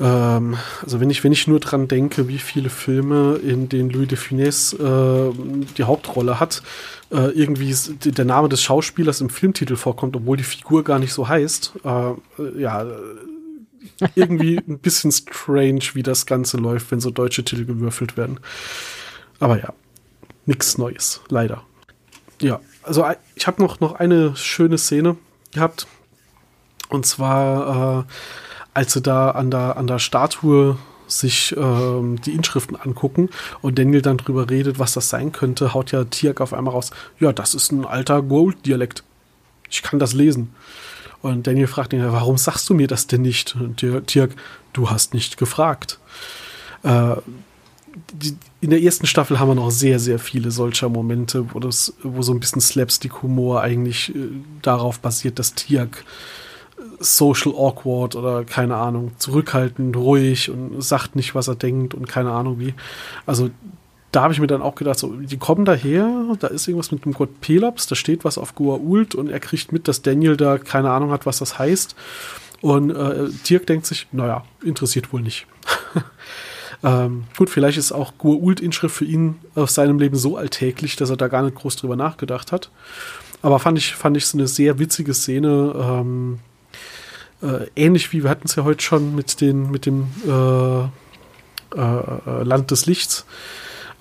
Ähm, 0.00 0.56
also 0.82 1.00
wenn 1.00 1.10
ich, 1.10 1.24
wenn 1.24 1.32
ich 1.32 1.46
nur 1.46 1.60
dran 1.60 1.88
denke, 1.88 2.28
wie 2.28 2.38
viele 2.38 2.70
Filme, 2.70 3.36
in 3.36 3.68
denen 3.68 3.90
Louis 3.90 4.08
de 4.08 4.18
Funès 4.18 4.74
äh, 4.74 5.32
die 5.76 5.84
Hauptrolle 5.84 6.40
hat, 6.40 6.62
äh, 7.10 7.30
irgendwie 7.30 7.74
der 8.04 8.24
Name 8.24 8.48
des 8.48 8.62
Schauspielers 8.62 9.20
im 9.20 9.30
Filmtitel 9.30 9.76
vorkommt, 9.76 10.16
obwohl 10.16 10.36
die 10.36 10.44
Figur 10.44 10.84
gar 10.84 10.98
nicht 10.98 11.12
so 11.12 11.28
heißt. 11.28 11.72
Äh, 11.84 12.60
ja, 12.60 12.86
irgendwie 14.14 14.58
ein 14.68 14.78
bisschen 14.78 15.12
strange, 15.12 15.82
wie 15.94 16.02
das 16.02 16.26
Ganze 16.26 16.56
läuft, 16.56 16.90
wenn 16.90 17.00
so 17.00 17.10
deutsche 17.10 17.44
Titel 17.44 17.64
gewürfelt 17.64 18.16
werden. 18.16 18.40
Aber 19.40 19.58
ja, 19.58 19.72
nichts 20.46 20.78
Neues, 20.78 21.20
leider. 21.28 21.62
Ja, 22.40 22.60
also 22.82 23.04
äh, 23.04 23.16
ich 23.34 23.46
habe 23.46 23.62
noch, 23.62 23.80
noch 23.80 23.94
eine 23.94 24.36
schöne 24.36 24.78
Szene 24.78 25.16
gehabt. 25.52 25.86
Und 26.88 27.06
zwar, 27.06 28.00
äh, 28.00 28.04
als 28.74 28.92
sie 28.92 29.02
da 29.02 29.30
an 29.30 29.50
der, 29.50 29.76
an 29.76 29.86
der 29.86 29.98
Statue 29.98 30.78
sich 31.06 31.54
ähm, 31.56 32.20
die 32.22 32.32
Inschriften 32.32 32.76
angucken 32.76 33.28
und 33.60 33.78
Daniel 33.78 34.02
dann 34.02 34.16
drüber 34.16 34.48
redet, 34.48 34.78
was 34.78 34.92
das 34.92 35.08
sein 35.08 35.32
könnte, 35.32 35.74
haut 35.74 35.92
ja 35.92 36.04
Tiak 36.04 36.40
auf 36.40 36.52
einmal 36.52 36.72
raus, 36.72 36.90
ja, 37.20 37.32
das 37.32 37.54
ist 37.54 37.72
ein 37.72 37.84
alter 37.84 38.22
Gold-Dialekt. 38.22 39.04
Ich 39.70 39.82
kann 39.82 39.98
das 39.98 40.12
lesen. 40.12 40.54
Und 41.20 41.46
Daniel 41.46 41.66
fragt 41.66 41.92
ihn, 41.92 42.04
warum 42.04 42.36
sagst 42.36 42.68
du 42.68 42.74
mir 42.74 42.88
das 42.88 43.06
denn 43.06 43.22
nicht? 43.22 43.54
Und 43.56 43.84
Tiak, 44.06 44.34
du 44.72 44.90
hast 44.90 45.14
nicht 45.14 45.36
gefragt. 45.36 45.98
Äh, 46.82 47.16
die, 48.12 48.36
in 48.60 48.70
der 48.70 48.82
ersten 48.82 49.06
Staffel 49.06 49.38
haben 49.38 49.48
wir 49.48 49.54
noch 49.54 49.70
sehr, 49.70 49.98
sehr 49.98 50.18
viele 50.18 50.50
solcher 50.50 50.88
Momente, 50.88 51.52
wo, 51.52 51.60
das, 51.60 51.94
wo 52.02 52.22
so 52.22 52.32
ein 52.32 52.40
bisschen 52.40 52.60
Slapstick-Humor 52.60 53.60
eigentlich 53.60 54.14
äh, 54.14 54.30
darauf 54.62 54.98
basiert, 54.98 55.38
dass 55.38 55.54
Tiak 55.54 56.04
social 57.00 57.52
awkward 57.52 58.16
oder 58.16 58.44
keine 58.44 58.76
Ahnung, 58.76 59.12
zurückhaltend, 59.18 59.96
ruhig 59.96 60.50
und 60.50 60.82
sagt 60.82 61.16
nicht, 61.16 61.34
was 61.34 61.48
er 61.48 61.54
denkt 61.54 61.94
und 61.94 62.08
keine 62.08 62.32
Ahnung 62.32 62.58
wie. 62.58 62.74
Also 63.26 63.50
da 64.12 64.22
habe 64.22 64.34
ich 64.34 64.40
mir 64.40 64.46
dann 64.46 64.62
auch 64.62 64.74
gedacht, 64.74 64.98
so, 64.98 65.08
die 65.14 65.38
kommen 65.38 65.64
daher, 65.64 66.36
da 66.38 66.48
ist 66.48 66.68
irgendwas 66.68 66.92
mit 66.92 67.04
dem 67.04 67.14
Gott 67.14 67.40
Pelops, 67.40 67.86
da 67.86 67.94
steht 67.94 68.24
was 68.24 68.36
auf 68.36 68.54
Goa'uld 68.54 69.16
und 69.16 69.30
er 69.30 69.40
kriegt 69.40 69.72
mit, 69.72 69.88
dass 69.88 70.02
Daniel 70.02 70.36
da 70.36 70.58
keine 70.58 70.90
Ahnung 70.90 71.10
hat, 71.10 71.24
was 71.24 71.38
das 71.38 71.58
heißt. 71.58 71.96
Und 72.60 72.90
äh, 72.90 73.28
Dirk 73.48 73.66
denkt 73.66 73.86
sich, 73.86 74.06
naja, 74.12 74.44
interessiert 74.62 75.12
wohl 75.12 75.22
nicht. 75.22 75.46
ähm, 76.84 77.24
gut, 77.36 77.48
vielleicht 77.48 77.78
ist 77.78 77.90
auch 77.90 78.12
Goa'uld-Inschrift 78.20 78.94
für 78.94 79.04
ihn 79.06 79.36
aus 79.54 79.74
seinem 79.74 79.98
Leben 79.98 80.16
so 80.16 80.36
alltäglich, 80.36 80.94
dass 80.96 81.10
er 81.10 81.16
da 81.16 81.28
gar 81.28 81.42
nicht 81.42 81.56
groß 81.56 81.76
drüber 81.76 81.96
nachgedacht 81.96 82.52
hat. 82.52 82.70
Aber 83.40 83.58
fand 83.58 83.78
ich, 83.78 83.94
fand 83.94 84.16
ich 84.16 84.26
so 84.26 84.38
eine 84.38 84.46
sehr 84.46 84.78
witzige 84.78 85.14
Szene. 85.14 85.74
Ähm, 85.74 86.38
äh, 87.42 87.66
ähnlich 87.76 88.12
wie 88.12 88.22
wir 88.22 88.30
hatten 88.30 88.46
es 88.46 88.56
ja 88.56 88.64
heute 88.64 88.82
schon 88.82 89.14
mit, 89.14 89.40
den, 89.40 89.70
mit 89.70 89.86
dem 89.86 90.08
äh, 90.26 90.82
äh, 91.76 92.42
Land 92.42 92.70
des 92.70 92.86
Lichts. 92.86 93.26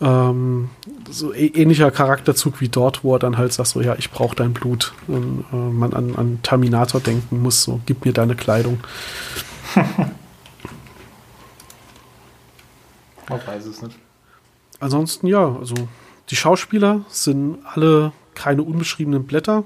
Ähm, 0.01 0.69
so 1.09 1.33
ähnlicher 1.33 1.91
Charakterzug 1.91 2.59
wie 2.59 2.69
dort, 2.69 3.03
wo 3.03 3.15
er 3.15 3.19
dann 3.19 3.37
halt 3.37 3.53
sagt, 3.53 3.69
so 3.69 3.81
ja, 3.81 3.95
ich 3.97 4.09
brauche 4.09 4.35
dein 4.35 4.53
Blut. 4.53 4.93
Und 5.07 5.45
äh, 5.51 5.55
man 5.55 5.93
an, 5.93 6.15
an 6.15 6.39
Terminator 6.41 7.01
denken 7.01 7.41
muss, 7.41 7.63
so 7.63 7.81
gib 7.85 8.05
mir 8.05 8.13
deine 8.13 8.35
Kleidung. 8.35 8.79
Man 13.29 13.39
weiß 13.47 13.65
es 13.65 13.81
nicht. 13.81 13.97
Ansonsten 14.81 15.27
ja, 15.27 15.55
also 15.55 15.75
die 16.29 16.35
Schauspieler 16.35 17.05
sind 17.07 17.59
alle 17.65 18.11
keine 18.33 18.63
unbeschriebenen 18.63 19.23
Blätter 19.23 19.63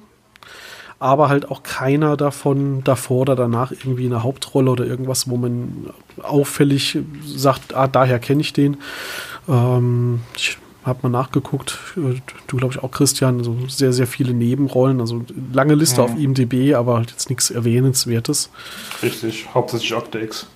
aber 1.00 1.30
halt 1.30 1.50
auch 1.52 1.64
keiner 1.64 2.18
davon 2.18 2.84
davor 2.84 3.22
oder 3.22 3.36
danach 3.36 3.72
irgendwie 3.72 4.06
eine 4.06 4.24
Hauptrolle 4.24 4.72
oder 4.72 4.86
irgendwas, 4.86 5.30
wo 5.30 5.38
man 5.38 5.90
auffällig 6.22 6.98
sagt, 7.26 7.76
ah, 7.76 7.88
daher 7.88 8.20
kenne 8.20 8.42
ich 8.42 8.54
den. 8.54 8.78
Ähm, 9.48 10.22
ich 10.36 10.58
habe 10.84 11.00
mal 11.02 11.10
nachgeguckt, 11.10 11.80
du 11.96 12.58
glaube 12.58 12.74
ich 12.74 12.84
auch, 12.84 12.92
Christian, 12.92 13.44
so 13.44 13.58
sehr, 13.68 13.92
sehr 13.92 14.06
viele 14.06 14.34
Nebenrollen, 14.34 15.02
also 15.02 15.26
lange 15.52 15.74
Liste 15.74 16.02
mhm. 16.02 16.06
auf 16.06 16.18
IMDb, 16.18 16.76
aber 16.76 16.98
halt 16.98 17.12
jetzt 17.12 17.30
nichts 17.30 17.50
Erwähnenswertes. 17.50 18.52
Richtig, 19.02 19.48
hauptsächlich 19.54 19.96
Akte 19.96 20.20
X. 20.20 20.48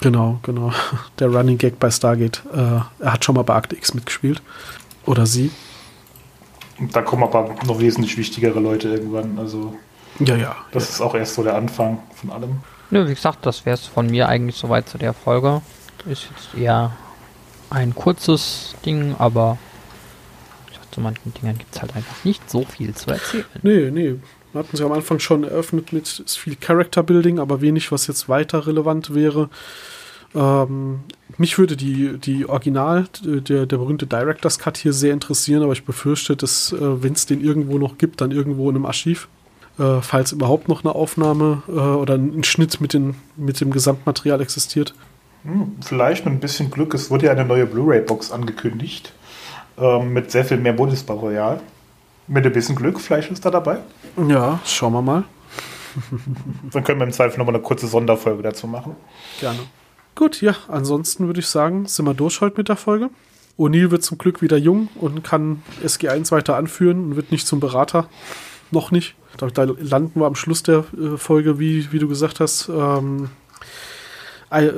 Genau, 0.00 0.38
genau. 0.42 0.72
Der 1.18 1.28
Running 1.28 1.58
Gag 1.58 1.78
bei 1.78 1.90
Stargate. 1.90 2.42
Äh, 2.52 2.58
er 3.00 3.12
hat 3.12 3.24
schon 3.24 3.34
mal 3.34 3.42
bei 3.42 3.54
Akte 3.54 3.76
X 3.76 3.94
mitgespielt. 3.94 4.42
Oder 5.06 5.26
sie. 5.26 5.50
Da 6.92 7.02
kommen 7.02 7.22
aber 7.22 7.54
noch 7.66 7.80
wesentlich 7.80 8.16
wichtigere 8.16 8.60
Leute 8.60 8.88
irgendwann. 8.88 9.38
Also 9.38 9.74
ja, 10.18 10.36
ja. 10.36 10.56
Das 10.72 10.84
ja. 10.84 10.90
ist 10.90 11.00
auch 11.00 11.14
erst 11.14 11.34
so 11.34 11.42
der 11.42 11.54
Anfang 11.54 11.98
von 12.14 12.30
allem. 12.30 12.60
Nö, 12.90 13.08
wie 13.08 13.14
gesagt, 13.14 13.46
das 13.46 13.64
wäre 13.64 13.74
es 13.74 13.86
von 13.86 14.10
mir 14.10 14.28
eigentlich 14.28 14.56
soweit 14.56 14.88
zu 14.88 14.98
der 14.98 15.14
Folge. 15.14 15.62
Ist 16.06 16.28
jetzt 16.30 16.60
eher 16.60 16.92
ein 17.70 17.94
kurzes 17.94 18.74
Ding, 18.84 19.14
aber 19.18 19.58
zu 20.92 21.00
manchen 21.00 21.32
Dingern 21.34 21.58
gibt 21.58 21.74
es 21.74 21.80
halt 21.80 21.96
einfach 21.96 22.24
nicht 22.24 22.48
so 22.50 22.64
viel 22.64 22.94
zu 22.94 23.10
erzählen. 23.10 23.44
Nee, 23.62 23.90
nee. 23.90 24.16
hatten 24.54 24.76
sie 24.76 24.84
am 24.84 24.92
Anfang 24.92 25.18
schon 25.18 25.44
eröffnet 25.44 25.92
mit 25.92 26.22
viel 26.26 26.56
Character 26.56 27.02
Building, 27.02 27.38
aber 27.38 27.60
wenig, 27.60 27.90
was 27.90 28.06
jetzt 28.06 28.28
weiter 28.28 28.66
relevant 28.66 29.14
wäre. 29.14 29.48
Ähm, 30.34 31.00
mich 31.38 31.58
würde 31.58 31.76
die, 31.76 32.18
die 32.18 32.48
Original, 32.48 33.06
der, 33.22 33.66
der 33.66 33.76
berühmte 33.76 34.06
Director's 34.06 34.58
Cut 34.58 34.76
hier 34.76 34.92
sehr 34.92 35.12
interessieren, 35.12 35.62
aber 35.62 35.72
ich 35.72 35.84
befürchte, 35.84 36.36
dass, 36.36 36.72
äh, 36.72 37.02
wenn 37.02 37.12
es 37.12 37.26
den 37.26 37.42
irgendwo 37.42 37.78
noch 37.78 37.98
gibt, 37.98 38.20
dann 38.20 38.30
irgendwo 38.30 38.68
in 38.70 38.76
einem 38.76 38.86
Archiv, 38.86 39.28
äh, 39.78 40.00
falls 40.00 40.32
überhaupt 40.32 40.68
noch 40.68 40.84
eine 40.84 40.94
Aufnahme 40.94 41.62
äh, 41.68 41.72
oder 41.72 42.14
ein 42.14 42.44
Schnitt 42.44 42.80
mit, 42.80 42.92
den, 42.92 43.14
mit 43.36 43.60
dem 43.60 43.70
Gesamtmaterial 43.70 44.40
existiert. 44.40 44.94
Hm, 45.44 45.76
vielleicht 45.84 46.24
mit 46.24 46.34
ein 46.34 46.40
bisschen 46.40 46.70
Glück. 46.70 46.94
Es 46.94 47.10
wurde 47.10 47.26
ja 47.26 47.32
eine 47.32 47.44
neue 47.44 47.66
Blu-ray-Box 47.66 48.30
angekündigt. 48.30 49.12
Ähm, 49.78 50.12
mit 50.12 50.30
sehr 50.30 50.44
viel 50.44 50.58
mehr 50.58 50.74
Bundesmaterial. 50.74 51.60
Mit 52.28 52.46
ein 52.46 52.52
bisschen 52.52 52.76
Glück, 52.76 53.00
vielleicht 53.00 53.30
ist 53.30 53.44
da 53.44 53.50
dabei. 53.50 53.78
Ja, 54.28 54.60
schauen 54.64 54.92
wir 54.92 55.02
mal. 55.02 55.24
Dann 56.72 56.84
können 56.84 57.00
wir 57.00 57.06
im 57.06 57.12
Zweifel 57.12 57.38
nochmal 57.38 57.54
eine 57.54 57.64
kurze 57.64 57.86
Sonderfolge 57.86 58.42
dazu 58.42 58.66
machen. 58.66 58.96
Gerne. 59.40 59.58
Gut, 60.14 60.42
ja, 60.42 60.54
ansonsten 60.68 61.26
würde 61.26 61.40
ich 61.40 61.46
sagen, 61.46 61.86
sind 61.86 62.06
wir 62.06 62.14
durch 62.14 62.40
heute 62.40 62.58
mit 62.58 62.68
der 62.68 62.76
Folge. 62.76 63.10
O'Neill 63.58 63.90
wird 63.90 64.02
zum 64.02 64.18
Glück 64.18 64.42
wieder 64.42 64.56
jung 64.56 64.88
und 64.96 65.24
kann 65.24 65.62
SG1 65.84 66.30
weiter 66.32 66.56
anführen 66.56 67.04
und 67.04 67.16
wird 67.16 67.32
nicht 67.32 67.46
zum 67.46 67.60
Berater. 67.60 68.08
Noch 68.70 68.90
nicht. 68.90 69.14
Da, 69.36 69.48
da 69.48 69.64
landen 69.64 70.20
wir 70.20 70.26
am 70.26 70.34
Schluss 70.34 70.62
der 70.62 70.84
äh, 70.98 71.16
Folge, 71.16 71.58
wie, 71.58 71.92
wie 71.92 71.98
du 71.98 72.08
gesagt 72.08 72.40
hast. 72.40 72.68
Ähm, 72.68 73.30
äh, 74.50 74.70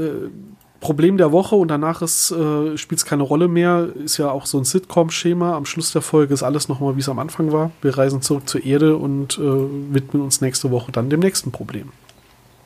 Problem 0.81 1.17
der 1.17 1.33
Woche 1.33 1.57
und 1.57 1.69
danach 1.69 2.03
äh, 2.03 2.77
spielt 2.77 2.99
es 2.99 3.07
keine 3.07 3.23
Rolle 3.23 3.49
mehr. 3.49 3.89
Ist 4.05 4.19
ja 4.19 4.31
auch 4.31 4.45
so 4.45 4.59
ein 4.59 4.65
Sitcom-Schema. 4.65 5.57
Am 5.57 5.65
Schluss 5.65 5.93
der 5.93 6.03
Folge 6.03 6.35
ist 6.35 6.43
alles 6.43 6.69
nochmal, 6.69 6.97
wie 6.97 7.01
es 7.01 7.09
am 7.09 7.19
Anfang 7.19 7.53
war. 7.53 7.71
Wir 7.81 7.97
reisen 7.97 8.21
zurück 8.21 8.49
zur 8.49 8.65
Erde 8.65 8.97
und 8.97 9.39
äh, 9.39 9.43
widmen 9.43 10.23
uns 10.23 10.41
nächste 10.43 10.71
Woche 10.71 10.93
dann 10.93 11.09
dem 11.09 11.21
nächsten 11.21 11.53
Problem. 11.53 11.91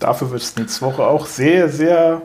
Dafür 0.00 0.30
wird 0.30 0.42
es 0.42 0.56
nächste 0.56 0.84
Woche 0.84 1.04
auch 1.04 1.26
sehr, 1.26 1.68
sehr 1.68 2.22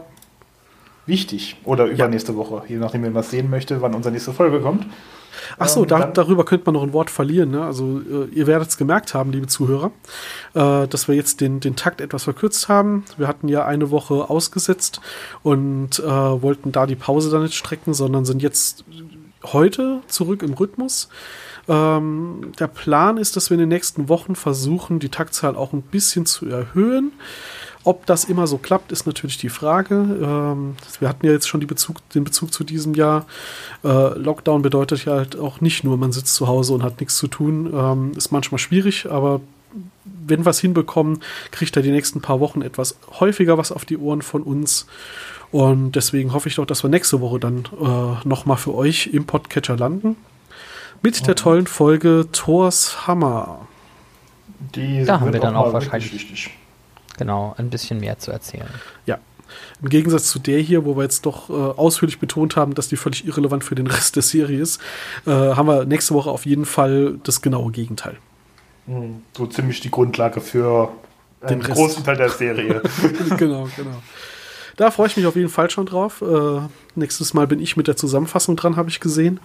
wichtig. 1.06 1.58
Oder 1.64 1.86
übernächste 1.86 2.32
ja. 2.32 2.38
Woche, 2.38 2.64
je 2.68 2.78
nachdem, 2.78 3.04
wer 3.04 3.14
was 3.14 3.32
sehen 3.32 3.50
möchte, 3.50 3.82
wann 3.82 3.94
unsere 3.94 4.14
nächste 4.14 4.34
Folge 4.34 4.60
kommt. 4.62 4.86
Ach 5.58 5.68
so, 5.68 5.82
ähm, 5.82 5.88
da, 5.88 6.06
darüber 6.06 6.46
könnte 6.46 6.66
man 6.66 6.76
noch 6.76 6.84
ein 6.84 6.94
Wort 6.94 7.10
verlieren. 7.10 7.52
Ne? 7.52 7.64
Also 7.64 8.00
äh, 8.00 8.26
ihr 8.34 8.48
werdet 8.48 8.70
es 8.70 8.78
gemerkt 8.78 9.14
haben, 9.14 9.32
liebe 9.32 9.48
Zuhörer, 9.48 9.92
äh, 10.54 10.88
dass 10.88 11.08
wir 11.08 11.16
jetzt 11.16 11.42
den, 11.42 11.60
den 11.60 11.76
Takt 11.76 12.02
etwas 12.02 12.24
verkürzt 12.24 12.70
haben. 12.70 13.04
Wir 13.18 13.28
hatten 13.28 13.48
ja 13.48 13.66
eine 13.66 13.92
Woche 13.92 14.30
ausgesetzt 14.30 15.02
und 15.42 16.00
äh, 16.00 16.04
wollten 16.04 16.72
da 16.72 16.86
die 16.86 16.96
Pause 16.96 17.30
dann 17.32 17.44
nicht 17.44 17.56
strecken, 17.56 17.94
sondern 17.94 18.26
sind 18.26 18.42
jetzt 18.42 18.86
heute 19.44 20.02
zurück 20.08 20.44
im 20.44 20.54
Rhythmus. 20.54 21.10
Ähm, 21.68 22.52
der 22.60 22.68
Plan 22.68 23.18
ist, 23.18 23.36
dass 23.36 23.50
wir 23.50 23.56
in 23.56 23.62
den 23.62 23.70
nächsten 23.70 24.10
Wochen 24.10 24.36
versuchen, 24.36 25.00
die 25.00 25.10
Taktzahl 25.10 25.56
auch 25.56 25.74
ein 25.74 25.82
bisschen 25.82 26.26
zu 26.26 26.48
erhöhen. 26.48 27.12
Ob 27.86 28.06
das 28.06 28.24
immer 28.24 28.48
so 28.48 28.58
klappt, 28.58 28.94
ist 28.94 29.06
natürlich 29.06 29.38
die 29.38 29.50
Frage. 29.50 29.96
Ähm, 29.96 30.76
wir 31.00 31.10
hatten 31.10 31.26
ja 31.26 31.34
jetzt 31.34 31.50
schon 31.50 31.60
Bezug, 31.68 31.98
den 32.12 32.24
Bezug 32.24 32.54
zu 32.54 32.64
diesem 32.64 32.94
Jahr. 32.94 33.26
Äh, 33.84 34.18
Lockdown 34.18 34.62
bedeutet 34.62 35.04
ja 35.06 35.14
halt 35.14 35.38
auch 35.38 35.60
nicht 35.60 35.84
nur, 35.84 35.98
man 35.98 36.14
sitzt 36.14 36.36
zu 36.36 36.48
Hause 36.48 36.74
und 36.74 36.84
hat 36.84 37.02
nichts 37.02 37.18
zu 37.18 37.28
tun. 37.28 37.74
Ähm, 37.74 38.12
ist 38.16 38.32
manchmal 38.32 38.60
schwierig, 38.60 39.10
aber 39.12 39.42
wenn 40.04 40.46
wir 40.46 40.52
es 40.52 40.60
hinbekommen, 40.60 41.20
kriegt 41.52 41.76
er 41.76 41.82
die 41.82 41.92
nächsten 41.92 42.22
paar 42.22 42.40
Wochen 42.40 42.62
etwas 42.62 42.98
häufiger 43.20 43.58
was 43.58 43.72
auf 43.72 43.84
die 43.84 43.98
Ohren 43.98 44.22
von 44.22 44.44
uns. 44.44 44.88
Und 45.52 45.92
deswegen 45.94 46.34
hoffe 46.34 46.48
ich 46.48 46.56
doch, 46.56 46.66
dass 46.66 46.84
wir 46.84 46.90
nächste 46.90 47.20
Woche 47.20 47.40
dann 47.40 47.66
äh, 47.80 48.28
nochmal 48.28 48.58
für 48.58 48.74
euch 48.74 49.08
im 49.08 49.26
Podcatcher 49.26 49.76
landen. 49.76 50.16
Mit 51.02 51.28
der 51.28 51.36
tollen 51.36 51.68
Folge 51.68 52.28
Thors 52.32 53.08
Hammer. 53.08 53.68
Die 54.74 55.04
da 55.04 55.20
haben 55.20 55.34
wir 55.34 55.40
dann 55.42 55.58
auch 55.58 55.74
wahrscheinlich. 55.74 56.14
Wichtig 56.14 56.50
genau, 57.18 57.54
ein 57.58 57.70
bisschen 57.70 58.00
mehr 58.00 58.20
zu 58.20 58.32
erzählen. 58.32 58.68
Ja. 59.06 59.20
Im 59.82 59.90
Gegensatz 59.90 60.30
zu 60.30 60.40
der 60.40 60.60
hier, 60.60 60.86
wo 60.86 60.96
wir 60.96 61.04
jetzt 61.04 61.26
doch 61.26 61.50
äh, 61.50 61.54
ausführlich 61.54 62.20
betont 62.20 62.56
haben, 62.56 62.74
dass 62.74 62.88
die 62.88 62.96
völlig 62.96 63.28
irrelevant 63.28 63.64
für 63.64 63.76
den 63.76 63.88
Rest 63.88 64.16
der 64.16 64.24
Serie 64.24 64.60
ist, 64.60 64.82
äh, 65.28 65.32
haben 65.32 65.68
wir 65.68 65.86
nächste 65.86 66.14
Woche 66.14 66.32
auf 66.32 66.46
jeden 66.46 66.66
Fall 66.66 67.20
das 67.24 67.42
genaue 67.42 67.72
Gegenteil. 67.72 68.18
Hm, 68.88 69.22
so 69.38 69.46
ziemlich 69.46 69.80
die 69.80 69.92
Grundlage 69.92 70.42
für 70.42 70.90
den 71.48 71.62
Rest. 71.62 71.74
großen 71.74 72.04
Teil 72.04 72.18
der 72.18 72.30
Serie. 72.30 72.82
genau, 73.38 73.68
genau. 73.76 74.02
Da 74.76 74.90
freue 74.90 75.08
ich 75.08 75.18
mich 75.18 75.26
auf 75.26 75.36
jeden 75.36 75.50
Fall 75.50 75.70
schon 75.70 75.86
drauf. 75.86 76.22
Äh, 76.22 76.62
nächstes 76.96 77.34
Mal 77.34 77.48
bin 77.48 77.60
ich 77.60 77.78
mit 77.78 77.88
der 77.88 77.96
Zusammenfassung 77.96 78.56
dran, 78.56 78.76
habe 78.76 78.90
ich 78.90 79.00
gesehen. 79.00 79.40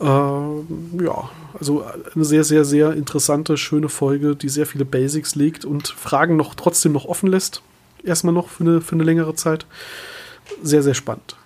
Äh, 0.00 0.04
ja, 0.04 1.30
also 1.58 1.84
eine 2.14 2.24
sehr, 2.24 2.44
sehr, 2.44 2.64
sehr 2.64 2.92
interessante, 2.92 3.56
schöne 3.56 3.88
Folge, 3.88 4.36
die 4.36 4.48
sehr 4.48 4.66
viele 4.66 4.84
Basics 4.84 5.34
legt 5.34 5.64
und 5.64 5.88
Fragen 5.88 6.36
noch 6.36 6.54
trotzdem 6.54 6.92
noch 6.92 7.04
offen 7.04 7.28
lässt. 7.28 7.62
Erstmal 8.02 8.34
noch 8.34 8.48
für 8.48 8.64
eine, 8.64 8.80
für 8.80 8.94
eine 8.94 9.04
längere 9.04 9.34
Zeit. 9.34 9.66
Sehr, 10.62 10.82
sehr 10.82 10.94
spannend. 10.94 11.36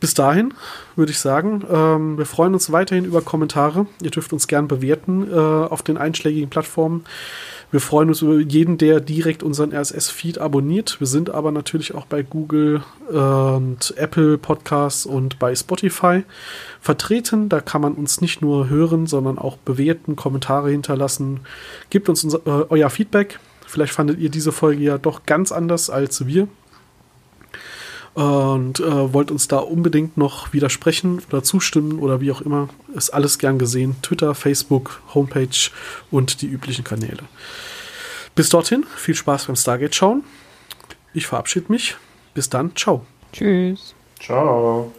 Bis 0.00 0.14
dahin 0.14 0.52
würde 0.96 1.12
ich 1.12 1.20
sagen, 1.20 1.64
ähm, 1.70 2.18
wir 2.18 2.26
freuen 2.26 2.54
uns 2.54 2.72
weiterhin 2.72 3.04
über 3.04 3.22
Kommentare. 3.22 3.86
Ihr 4.02 4.10
dürft 4.10 4.32
uns 4.32 4.48
gern 4.48 4.66
bewerten 4.66 5.30
äh, 5.30 5.36
auf 5.36 5.82
den 5.82 5.96
einschlägigen 5.96 6.50
Plattformen. 6.50 7.04
Wir 7.72 7.80
freuen 7.80 8.10
uns 8.10 8.20
über 8.20 8.38
jeden, 8.38 8.76
der 8.76 9.00
direkt 9.00 9.42
unseren 9.42 9.72
RSS-Feed 9.72 10.36
abonniert. 10.36 11.00
Wir 11.00 11.06
sind 11.06 11.30
aber 11.30 11.52
natürlich 11.52 11.94
auch 11.94 12.04
bei 12.04 12.22
Google 12.22 12.82
und 13.08 13.94
Apple 13.96 14.36
Podcasts 14.36 15.06
und 15.06 15.38
bei 15.38 15.54
Spotify 15.54 16.24
vertreten. 16.82 17.48
Da 17.48 17.62
kann 17.62 17.80
man 17.80 17.94
uns 17.94 18.20
nicht 18.20 18.42
nur 18.42 18.68
hören, 18.68 19.06
sondern 19.06 19.38
auch 19.38 19.56
bewerten, 19.56 20.16
Kommentare 20.16 20.70
hinterlassen. 20.70 21.40
Gebt 21.88 22.10
uns 22.10 22.22
unser, 22.24 22.46
äh, 22.46 22.66
euer 22.68 22.90
Feedback. 22.90 23.40
Vielleicht 23.66 23.94
fandet 23.94 24.18
ihr 24.18 24.28
diese 24.28 24.52
Folge 24.52 24.82
ja 24.82 24.98
doch 24.98 25.24
ganz 25.24 25.50
anders 25.50 25.88
als 25.88 26.26
wir 26.26 26.48
und 28.14 28.80
äh, 28.80 29.12
wollt 29.12 29.30
uns 29.30 29.48
da 29.48 29.58
unbedingt 29.58 30.16
noch 30.16 30.52
widersprechen 30.52 31.22
oder 31.30 31.42
zustimmen 31.42 31.98
oder 31.98 32.20
wie 32.20 32.30
auch 32.30 32.42
immer, 32.42 32.68
ist 32.94 33.10
alles 33.10 33.38
gern 33.38 33.58
gesehen. 33.58 33.96
Twitter, 34.02 34.34
Facebook, 34.34 35.00
Homepage 35.14 35.70
und 36.10 36.42
die 36.42 36.46
üblichen 36.46 36.84
Kanäle. 36.84 37.22
Bis 38.34 38.48
dorthin, 38.48 38.84
viel 38.96 39.14
Spaß 39.14 39.46
beim 39.46 39.56
Stargate 39.56 39.94
schauen. 39.94 40.24
Ich 41.14 41.26
verabschiede 41.26 41.66
mich. 41.70 41.96
Bis 42.34 42.48
dann, 42.48 42.74
ciao. 42.76 43.04
Tschüss. 43.32 43.94
Ciao. 44.20 44.92